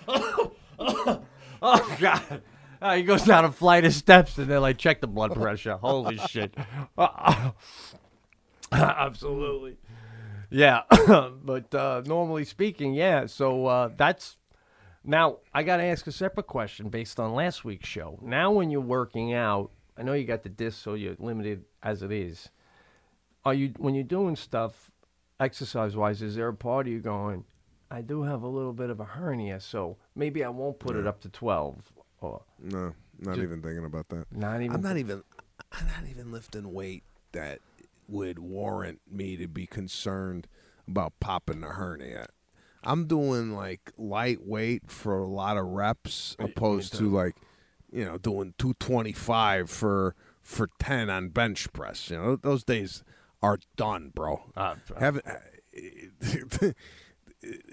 Oh 1.61 1.96
God! 2.01 2.42
Uh, 2.81 2.97
he 2.97 3.03
goes 3.03 3.24
down 3.24 3.45
a 3.45 3.53
flight 3.53 3.85
of 3.85 3.93
steps 3.93 4.39
and 4.39 4.49
they're 4.49 4.61
like, 4.61 4.79
check 4.79 5.01
the 5.01 5.07
blood 5.07 5.35
pressure. 5.35 5.76
Holy 5.76 6.16
shit! 6.29 6.55
Uh, 6.97 7.51
absolutely. 8.72 9.76
Yeah, 10.51 10.83
but 11.45 11.74
uh, 11.74 12.03
normally 12.07 12.45
speaking, 12.45 12.95
yeah. 12.95 13.26
So 13.26 13.66
uh, 13.66 13.91
that's 13.97 14.37
now. 15.05 15.39
I 15.53 15.62
got 15.62 15.79
to 15.79 15.85
ask 15.85 16.07
a 16.07 16.12
separate 16.12 16.47
question 16.47 16.89
based 16.89 17.20
on 17.20 17.35
last 17.35 17.64
week's 17.64 17.89
show. 17.89 18.18
Now, 18.22 18.53
when 18.53 18.70
you're 18.70 18.81
working 18.81 19.35
out, 19.35 19.70
I 19.97 20.03
know 20.03 20.14
you 20.14 20.24
got 20.24 20.43
the 20.45 20.49
disc, 20.49 20.83
so 20.83 20.95
you're 20.95 21.16
limited 21.18 21.64
as 21.83 22.03
it 22.03 22.12
is. 22.12 22.49
Are 23.45 23.55
you 23.55 23.72
when 23.76 23.95
you're 23.95 24.05
doing 24.05 24.37
stuff, 24.37 24.91
exercise 25.39 25.97
wise? 25.97 26.22
Is 26.22 26.37
there 26.37 26.49
a 26.49 26.55
part 26.55 26.87
of 26.87 26.93
you 26.93 27.01
going? 27.01 27.45
I 27.91 28.03
do 28.03 28.22
have 28.22 28.43
a 28.43 28.49
little 28.49 28.74
bit 28.74 28.91
of 28.91 29.01
a 29.01 29.05
hernia, 29.05 29.61
so 29.61 29.97
maybe 30.14 30.45
I 30.45 30.51
won't 30.51 30.79
put 30.79 30.97
it 30.97 31.07
up 31.07 31.20
to 31.22 31.29
twelve. 31.29 31.93
Or 32.21 32.43
No, 32.59 32.95
not 33.19 33.37
Ju- 33.37 33.43
even 33.43 33.62
thinking 33.62 33.85
about 33.85 34.09
that. 34.09 34.27
Not 34.33 34.61
even 34.61 34.77
I'm 34.77 34.83
not 34.83 34.97
even. 34.97 35.23
I'm 35.73 35.87
not 35.87 36.09
even 36.09 36.33
lifting 36.33 36.73
weight 36.73 37.03
that 37.33 37.61
would 38.09 38.39
warrant 38.39 39.01
me 39.11 39.37
to 39.37 39.47
be 39.47 39.66
concerned 39.66 40.49
about 40.87 41.12
popping 41.21 41.61
the 41.61 41.69
hernia. 41.69 42.27
I'm 42.83 43.07
doing 43.07 43.53
like 43.55 43.93
lightweight 43.99 44.91
for 44.91 45.19
a 45.19 45.27
lot 45.27 45.57
of 45.57 45.66
reps, 45.66 46.37
opposed 46.39 46.95
to 46.95 47.11
like, 47.11 47.37
you 47.93 48.05
know, 48.05 48.19
doing 48.19 48.55
225 48.59 49.69
for 49.69 50.14
for 50.43 50.71
10 50.79 51.11
on 51.11 51.29
bench 51.29 51.73
press. 51.73 52.09
You 52.11 52.16
know, 52.16 52.37
those 52.37 52.64
days 52.64 53.03
are 53.43 53.59
done, 53.77 54.11
bro. 54.14 54.45
Ah, 54.57 54.77
Having 54.99 55.23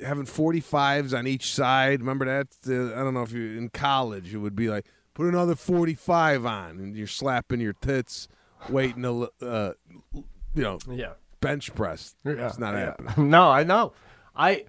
having 0.04 0.26
45s 0.26 1.18
on 1.18 1.28
each 1.28 1.54
side. 1.54 2.00
Remember 2.00 2.26
that? 2.26 2.48
Uh, 2.68 2.94
I 3.00 3.04
don't 3.04 3.14
know 3.14 3.24
if 3.24 3.32
you 3.32 3.58
in 3.58 3.70
college 3.70 4.34
it 4.34 4.38
would 4.38 4.56
be 4.56 4.70
like 4.70 4.86
put 5.14 5.28
another 5.28 5.56
45 5.56 6.46
on 6.46 6.70
and 6.80 6.96
you're 6.96 7.08
slapping 7.08 7.60
your 7.62 7.74
tits 7.74 8.28
waiting 8.70 9.04
to 9.04 9.32
uh, 9.42 9.74
you 10.14 10.64
know, 10.64 10.80
Yeah. 10.90 11.14
bench 11.42 11.74
press. 11.76 12.16
it's 12.26 12.60
not 12.60 12.74
yeah. 12.74 12.86
happening. 12.86 13.30
no, 13.30 13.50
I 13.50 13.64
know. 13.64 13.94
I 14.36 14.66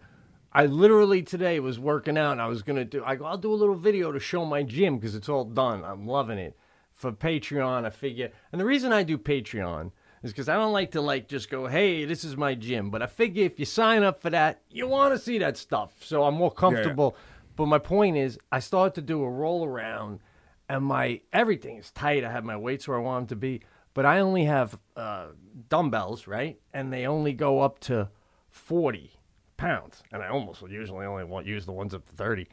I 0.52 0.66
literally 0.66 1.22
today 1.22 1.60
was 1.60 1.78
working 1.78 2.16
out 2.16 2.32
and 2.32 2.40
I 2.40 2.46
was 2.46 2.62
gonna 2.62 2.84
do. 2.84 3.02
I 3.04 3.16
go, 3.16 3.26
I'll 3.26 3.36
do 3.38 3.52
a 3.52 3.54
little 3.54 3.74
video 3.74 4.12
to 4.12 4.20
show 4.20 4.44
my 4.46 4.62
gym 4.62 4.96
because 4.96 5.14
it's 5.14 5.28
all 5.28 5.44
done. 5.44 5.84
I'm 5.84 6.06
loving 6.06 6.38
it 6.38 6.56
for 6.92 7.12
Patreon. 7.12 7.84
I 7.84 7.90
figure, 7.90 8.30
and 8.52 8.60
the 8.60 8.64
reason 8.64 8.90
I 8.92 9.02
do 9.02 9.18
Patreon 9.18 9.90
is 10.22 10.32
because 10.32 10.48
I 10.48 10.54
don't 10.54 10.72
like 10.72 10.92
to 10.92 11.00
like 11.00 11.28
just 11.28 11.50
go, 11.50 11.66
hey, 11.66 12.04
this 12.04 12.24
is 12.24 12.36
my 12.36 12.54
gym. 12.54 12.90
But 12.90 13.02
I 13.02 13.06
figure 13.06 13.44
if 13.44 13.58
you 13.58 13.64
sign 13.64 14.02
up 14.02 14.20
for 14.20 14.30
that, 14.30 14.62
you 14.70 14.86
want 14.86 15.14
to 15.14 15.18
see 15.18 15.38
that 15.38 15.56
stuff. 15.56 15.92
So 16.00 16.24
I'm 16.24 16.34
more 16.34 16.50
comfortable. 16.50 17.16
But 17.56 17.66
my 17.66 17.78
point 17.78 18.16
is, 18.16 18.38
I 18.52 18.60
started 18.60 18.94
to 18.96 19.02
do 19.02 19.22
a 19.22 19.30
roll 19.30 19.64
around, 19.64 20.20
and 20.68 20.84
my 20.84 21.22
everything 21.32 21.78
is 21.78 21.90
tight. 21.90 22.22
I 22.24 22.30
have 22.30 22.44
my 22.44 22.56
weights 22.56 22.86
where 22.86 22.98
I 22.98 23.00
want 23.00 23.28
them 23.28 23.36
to 23.36 23.40
be, 23.40 23.62
but 23.94 24.04
I 24.04 24.20
only 24.20 24.44
have 24.44 24.78
uh, 24.94 25.28
dumbbells, 25.68 26.26
right? 26.26 26.58
And 26.74 26.92
they 26.92 27.06
only 27.06 27.32
go 27.32 27.60
up 27.60 27.78
to 27.80 28.10
40 28.50 29.12
pounds, 29.56 30.02
and 30.12 30.22
I 30.22 30.28
almost 30.28 30.62
usually 30.68 31.06
only 31.06 31.24
want 31.24 31.46
use 31.46 31.64
the 31.64 31.72
ones 31.72 31.94
up 31.94 32.06
to 32.06 32.12
30. 32.12 32.46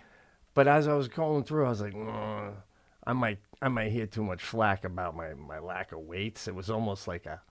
But 0.54 0.68
as 0.68 0.88
I 0.88 0.94
was 0.94 1.08
going 1.10 1.44
through, 1.44 1.66
I 1.66 1.70
was 1.70 1.82
like, 1.82 1.94
"Mm, 1.94 2.54
I 3.06 3.14
might, 3.14 3.40
I 3.62 3.68
might 3.68 3.92
hear 3.92 4.06
too 4.06 4.24
much 4.24 4.42
flack 4.42 4.86
about 4.86 5.16
my 5.16 5.34
my 5.34 5.60
lack 5.60 5.92
of 5.92 6.00
weights. 6.00 6.48
It 6.48 6.56
was 6.56 6.70
almost 6.70 7.08
like 7.08 7.26
a 7.26 7.42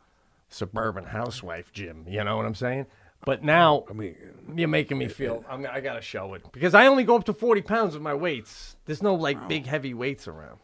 suburban 0.52 1.04
mm. 1.04 1.08
housewife 1.08 1.72
gym. 1.72 2.04
You 2.08 2.22
know 2.24 2.36
what 2.36 2.46
I'm 2.46 2.54
saying? 2.54 2.86
But 3.24 3.44
now, 3.44 3.84
I 3.88 3.92
mean, 3.92 4.16
you're 4.56 4.68
making 4.68 4.98
me 4.98 5.06
feel 5.08 5.44
I'm, 5.48 5.64
I 5.70 5.80
gotta 5.80 6.00
show 6.00 6.34
it 6.34 6.42
because 6.52 6.74
I 6.74 6.86
only 6.86 7.04
go 7.04 7.14
up 7.16 7.24
to 7.24 7.32
40 7.32 7.62
pounds 7.62 7.94
with 7.94 8.02
my 8.02 8.14
weights. 8.14 8.76
There's 8.84 9.02
no 9.02 9.14
like 9.14 9.48
big 9.48 9.66
heavy 9.66 9.94
weights 9.94 10.26
around, 10.26 10.58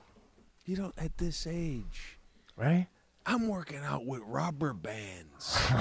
You 0.66 0.76
don't 0.76 0.94
at 0.98 1.18
this 1.18 1.46
age. 1.46 2.18
right? 2.56 2.88
I'm 3.24 3.46
working 3.46 3.78
out 3.78 4.06
with 4.06 4.22
rubber 4.24 4.72
bands. 4.72 5.56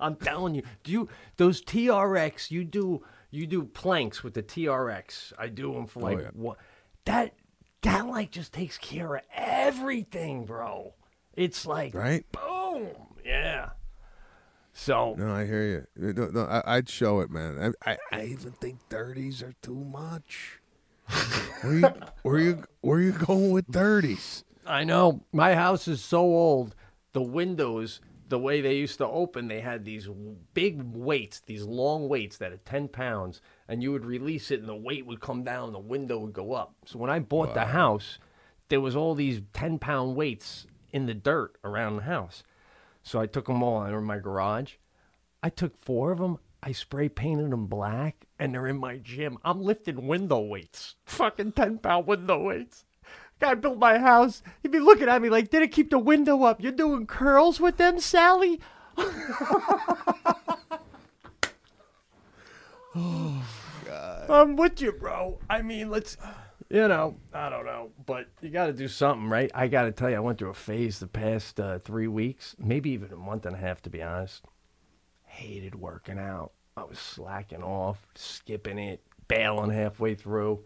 I'm 0.00 0.16
telling 0.16 0.54
you, 0.54 0.62
do 0.82 0.92
you 0.92 1.08
those 1.36 1.62
TRX? 1.62 2.50
You 2.50 2.64
do 2.64 3.02
you 3.30 3.46
do 3.46 3.64
planks 3.64 4.22
with 4.22 4.34
the 4.34 4.42
TRX? 4.42 5.32
I 5.38 5.48
do 5.48 5.72
them 5.72 5.86
for 5.86 6.00
oh, 6.00 6.02
like 6.02 6.18
yeah. 6.18 6.30
what? 6.34 6.58
That 7.06 7.34
that 7.82 8.06
like 8.06 8.30
just 8.30 8.52
takes 8.52 8.76
care 8.78 9.14
of 9.16 9.22
everything, 9.34 10.44
bro. 10.44 10.92
It's 11.34 11.66
like 11.66 11.94
Right? 11.94 12.24
boom, 12.32 12.88
yeah. 13.24 13.70
So 14.72 15.14
No, 15.18 15.34
I 15.34 15.46
hear 15.46 15.86
you. 15.96 16.12
No, 16.14 16.28
no, 16.28 16.44
I, 16.44 16.76
I'd 16.76 16.88
show 16.88 17.20
it, 17.20 17.30
man. 17.30 17.74
I, 17.84 17.92
I, 17.92 17.98
I 18.10 18.24
even 18.24 18.52
think 18.52 18.80
thirties 18.88 19.42
are 19.42 19.54
too 19.62 19.84
much. 19.84 20.60
where 21.62 21.74
you, 21.74 21.88
where 22.22 22.38
you, 22.38 22.64
where 22.80 23.00
you 23.00 23.12
going 23.12 23.50
with 23.50 23.66
thirties? 23.66 24.44
I 24.66 24.84
know 24.84 25.24
my 25.32 25.54
house 25.54 25.88
is 25.88 26.02
so 26.02 26.20
old. 26.20 26.74
The 27.12 27.22
windows, 27.22 28.00
the 28.28 28.38
way 28.38 28.60
they 28.62 28.76
used 28.76 28.98
to 28.98 29.06
open, 29.06 29.48
they 29.48 29.60
had 29.60 29.84
these 29.84 30.08
big 30.54 30.80
weights, 30.82 31.40
these 31.40 31.64
long 31.64 32.08
weights 32.08 32.38
that 32.38 32.52
are 32.52 32.58
ten 32.58 32.88
pounds, 32.88 33.42
and 33.68 33.82
you 33.82 33.92
would 33.92 34.06
release 34.06 34.50
it, 34.50 34.60
and 34.60 34.68
the 34.68 34.74
weight 34.74 35.04
would 35.04 35.20
come 35.20 35.42
down, 35.42 35.72
the 35.72 35.78
window 35.78 36.18
would 36.20 36.32
go 36.32 36.54
up. 36.54 36.74
So 36.86 36.98
when 36.98 37.10
I 37.10 37.18
bought 37.18 37.52
the 37.52 37.66
house, 37.66 38.18
there 38.68 38.80
was 38.80 38.96
all 38.96 39.14
these 39.14 39.42
ten 39.52 39.78
pound 39.78 40.16
weights 40.16 40.66
in 40.92 41.06
the 41.06 41.14
dirt 41.14 41.56
around 41.64 41.96
the 41.96 42.02
house. 42.02 42.42
So 43.02 43.20
I 43.20 43.26
took 43.26 43.46
them 43.46 43.62
all. 43.62 43.82
out 43.82 43.94
of 43.94 44.02
my 44.02 44.18
garage. 44.18 44.74
I 45.42 45.48
took 45.48 45.76
four 45.82 46.12
of 46.12 46.18
them. 46.18 46.38
I 46.62 46.70
spray 46.70 47.08
painted 47.08 47.50
them 47.50 47.66
black, 47.66 48.26
and 48.38 48.54
they're 48.54 48.68
in 48.68 48.78
my 48.78 48.98
gym. 48.98 49.38
I'm 49.44 49.62
lifting 49.62 50.06
window 50.06 50.38
weights, 50.38 50.94
fucking 51.04 51.52
ten 51.52 51.78
pound 51.78 52.06
window 52.06 52.40
weights. 52.40 52.84
Guy 53.40 53.54
built 53.54 53.78
my 53.78 53.98
house. 53.98 54.44
He'd 54.62 54.70
be 54.70 54.78
looking 54.78 55.08
at 55.08 55.20
me 55.20 55.28
like, 55.28 55.50
"Did 55.50 55.62
it 55.62 55.72
keep 55.72 55.90
the 55.90 55.98
window 55.98 56.44
up? 56.44 56.62
You're 56.62 56.70
doing 56.70 57.06
curls 57.06 57.58
with 57.58 57.78
them, 57.78 57.98
Sally?" 57.98 58.60
oh 62.94 63.44
God! 63.84 64.30
I'm 64.30 64.54
with 64.54 64.80
you, 64.80 64.92
bro. 64.92 65.40
I 65.50 65.62
mean, 65.62 65.90
let's. 65.90 66.16
You 66.72 66.88
know, 66.88 67.16
I 67.34 67.50
don't 67.50 67.66
know, 67.66 67.90
but 68.06 68.28
you 68.40 68.48
got 68.48 68.68
to 68.68 68.72
do 68.72 68.88
something, 68.88 69.28
right? 69.28 69.50
I 69.54 69.68
got 69.68 69.82
to 69.82 69.92
tell 69.92 70.08
you, 70.08 70.16
I 70.16 70.20
went 70.20 70.38
through 70.38 70.48
a 70.48 70.54
phase 70.54 71.00
the 71.00 71.06
past 71.06 71.60
uh, 71.60 71.78
three 71.78 72.08
weeks, 72.08 72.56
maybe 72.58 72.88
even 72.92 73.12
a 73.12 73.16
month 73.16 73.44
and 73.44 73.54
a 73.54 73.58
half, 73.58 73.82
to 73.82 73.90
be 73.90 74.02
honest. 74.02 74.46
Hated 75.26 75.74
working 75.74 76.18
out. 76.18 76.52
I 76.74 76.84
was 76.84 76.98
slacking 76.98 77.62
off, 77.62 78.06
skipping 78.14 78.78
it, 78.78 79.02
bailing 79.28 79.68
halfway 79.68 80.14
through. 80.14 80.64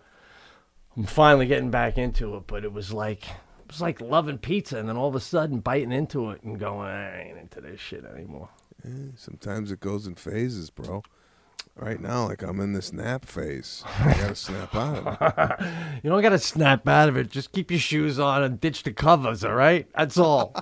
I'm 0.96 1.06
finally 1.06 1.46
getting 1.46 1.72
back 1.72 1.98
into 1.98 2.36
it, 2.36 2.44
but 2.46 2.62
it 2.62 2.72
was 2.72 2.92
like 2.92 3.24
it 3.24 3.66
was 3.66 3.80
like 3.80 4.00
loving 4.00 4.38
pizza, 4.38 4.78
and 4.78 4.88
then 4.88 4.96
all 4.96 5.08
of 5.08 5.16
a 5.16 5.20
sudden 5.20 5.58
biting 5.58 5.90
into 5.90 6.30
it 6.30 6.40
and 6.44 6.56
going, 6.56 6.86
I 6.86 7.22
ain't 7.22 7.38
into 7.38 7.60
this 7.60 7.80
shit 7.80 8.04
anymore. 8.04 8.50
Eh, 8.84 9.10
sometimes 9.16 9.72
it 9.72 9.80
goes 9.80 10.06
in 10.06 10.14
phases, 10.14 10.70
bro. 10.70 11.02
Right 11.78 12.00
now, 12.00 12.26
like 12.26 12.42
I'm 12.42 12.58
in 12.60 12.72
this 12.72 12.90
nap 12.90 13.26
phase. 13.26 13.84
I 13.98 14.14
gotta 14.14 14.34
snap 14.34 14.74
out 14.74 14.96
of 14.96 15.60
it. 15.60 15.66
You 16.02 16.10
don't 16.10 16.22
got 16.22 16.30
to 16.30 16.38
snap 16.38 16.86
out 16.88 17.08
of 17.08 17.16
it. 17.16 17.30
Just 17.30 17.52
keep 17.52 17.70
your 17.70 17.80
shoes 17.80 18.18
on 18.18 18.42
and 18.42 18.60
ditch 18.60 18.82
the 18.82 18.92
covers, 18.92 19.44
all 19.44 19.54
right? 19.54 19.86
That's 19.96 20.18
all. 20.18 20.54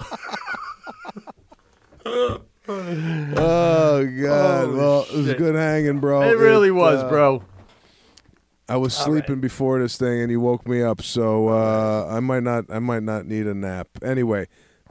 Oh 2.67 4.07
God! 4.07 4.65
Oh, 4.69 4.75
well, 4.75 5.07
it 5.11 5.13
was 5.13 5.35
good 5.35 5.55
hanging, 5.55 6.01
bro. 6.01 6.23
It 6.23 6.39
really 6.39 6.71
was, 6.71 7.03
uh, 7.03 7.09
bro. 7.11 7.45
I 8.69 8.79
was 8.79 8.99
All 8.99 9.05
sleeping 9.05 9.41
before 9.41 9.79
this 9.81 9.99
thing, 9.99 10.23
and 10.23 10.31
you 10.31 10.41
woke 10.41 10.67
me 10.67 10.83
up. 10.83 11.03
So 11.03 11.49
uh, 11.49 12.09
I 12.11 12.21
might 12.21 12.43
not, 12.43 12.65
I 12.71 12.79
might 12.79 13.03
not 13.03 13.27
need 13.27 13.47
a 13.47 13.53
nap. 13.55 13.89
Anyway, 14.03 14.47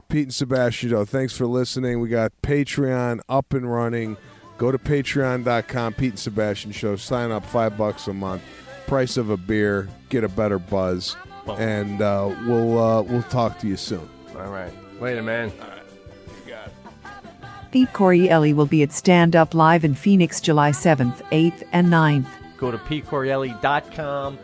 Pete 0.08 0.24
and 0.24 0.34
Sebastian, 0.34 1.04
thanks 1.06 1.36
for 1.36 1.46
listening. 1.46 1.98
We 1.98 2.08
got 2.08 2.30
Patreon 2.42 3.20
up 3.28 3.52
and 3.52 3.68
running. 3.70 4.16
Go 4.56 4.70
to 4.70 4.78
Patreon.com, 4.78 5.94
Pete 5.94 6.12
and 6.12 6.18
Sebastian 6.18 6.72
Show. 6.72 6.96
Sign 6.96 7.30
up, 7.30 7.44
five 7.44 7.76
bucks 7.76 8.06
a 8.08 8.14
month. 8.14 8.42
Price 8.86 9.16
of 9.16 9.30
a 9.30 9.36
beer. 9.36 9.88
Get 10.10 10.24
a 10.24 10.28
better 10.28 10.58
buzz, 10.58 11.16
and 11.58 12.00
uh, 12.00 12.34
we'll 12.46 12.78
uh, 12.78 13.02
we'll 13.02 13.22
talk 13.24 13.58
to 13.60 13.66
you 13.66 13.76
soon. 13.76 14.08
All 14.36 14.50
right. 14.50 14.72
Later, 15.00 15.22
man. 15.22 15.52
All 15.60 15.68
right. 15.68 15.74
Pete 17.74 17.92
Correale 17.92 18.54
will 18.54 18.66
be 18.66 18.84
at 18.84 18.92
Stand 18.92 19.34
Up 19.34 19.52
Live 19.52 19.84
in 19.84 19.96
Phoenix 19.96 20.40
July 20.40 20.70
7th, 20.70 21.16
8th, 21.32 21.64
and 21.72 21.88
9th. 21.88 22.28
Go 22.56 22.70
to 22.70 22.78
petecorreale.com. 22.78 24.38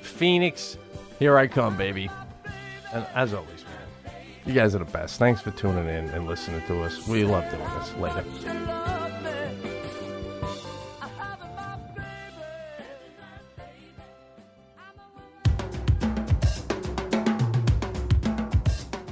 Phoenix, 0.00 0.78
here 1.18 1.36
I 1.36 1.48
come, 1.48 1.76
baby. 1.76 2.08
And 2.94 3.04
as 3.12 3.34
always, 3.34 3.64
man, 3.64 4.14
you 4.44 4.52
guys 4.52 4.76
are 4.76 4.78
the 4.78 4.84
best. 4.84 5.18
Thanks 5.18 5.40
for 5.40 5.50
tuning 5.50 5.88
in 5.88 6.08
and 6.10 6.28
listening 6.28 6.64
to 6.68 6.84
us. 6.84 7.08
We 7.08 7.24
love 7.24 7.50
doing 7.50 7.68
this. 7.76 7.92
Later. 7.96 9.05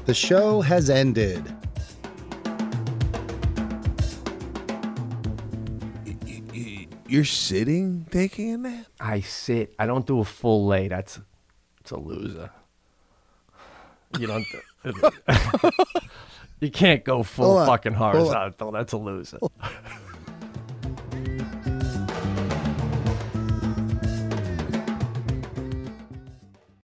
The 0.06 0.14
show 0.14 0.60
has 0.60 0.90
ended. 0.90 1.42
You're 7.06 7.24
sitting 7.24 8.06
taking 8.10 8.52
a 8.54 8.56
nap. 8.58 8.86
I 8.98 9.20
sit. 9.20 9.74
I 9.78 9.86
don't 9.86 10.06
do 10.06 10.20
a 10.20 10.24
full 10.24 10.66
lay. 10.66 10.88
That's 10.88 11.20
it's 11.80 11.90
a 11.90 11.98
loser. 11.98 12.50
You 14.18 14.26
don't. 14.26 14.46
You 16.64 16.70
can't 16.70 17.04
go 17.04 17.22
full 17.22 17.56
Hold 17.56 17.68
fucking 17.68 17.92
Hold 17.92 18.14
horizontal. 18.14 18.72
That's 18.72 18.94
a 18.94 18.96
loser. 18.96 19.38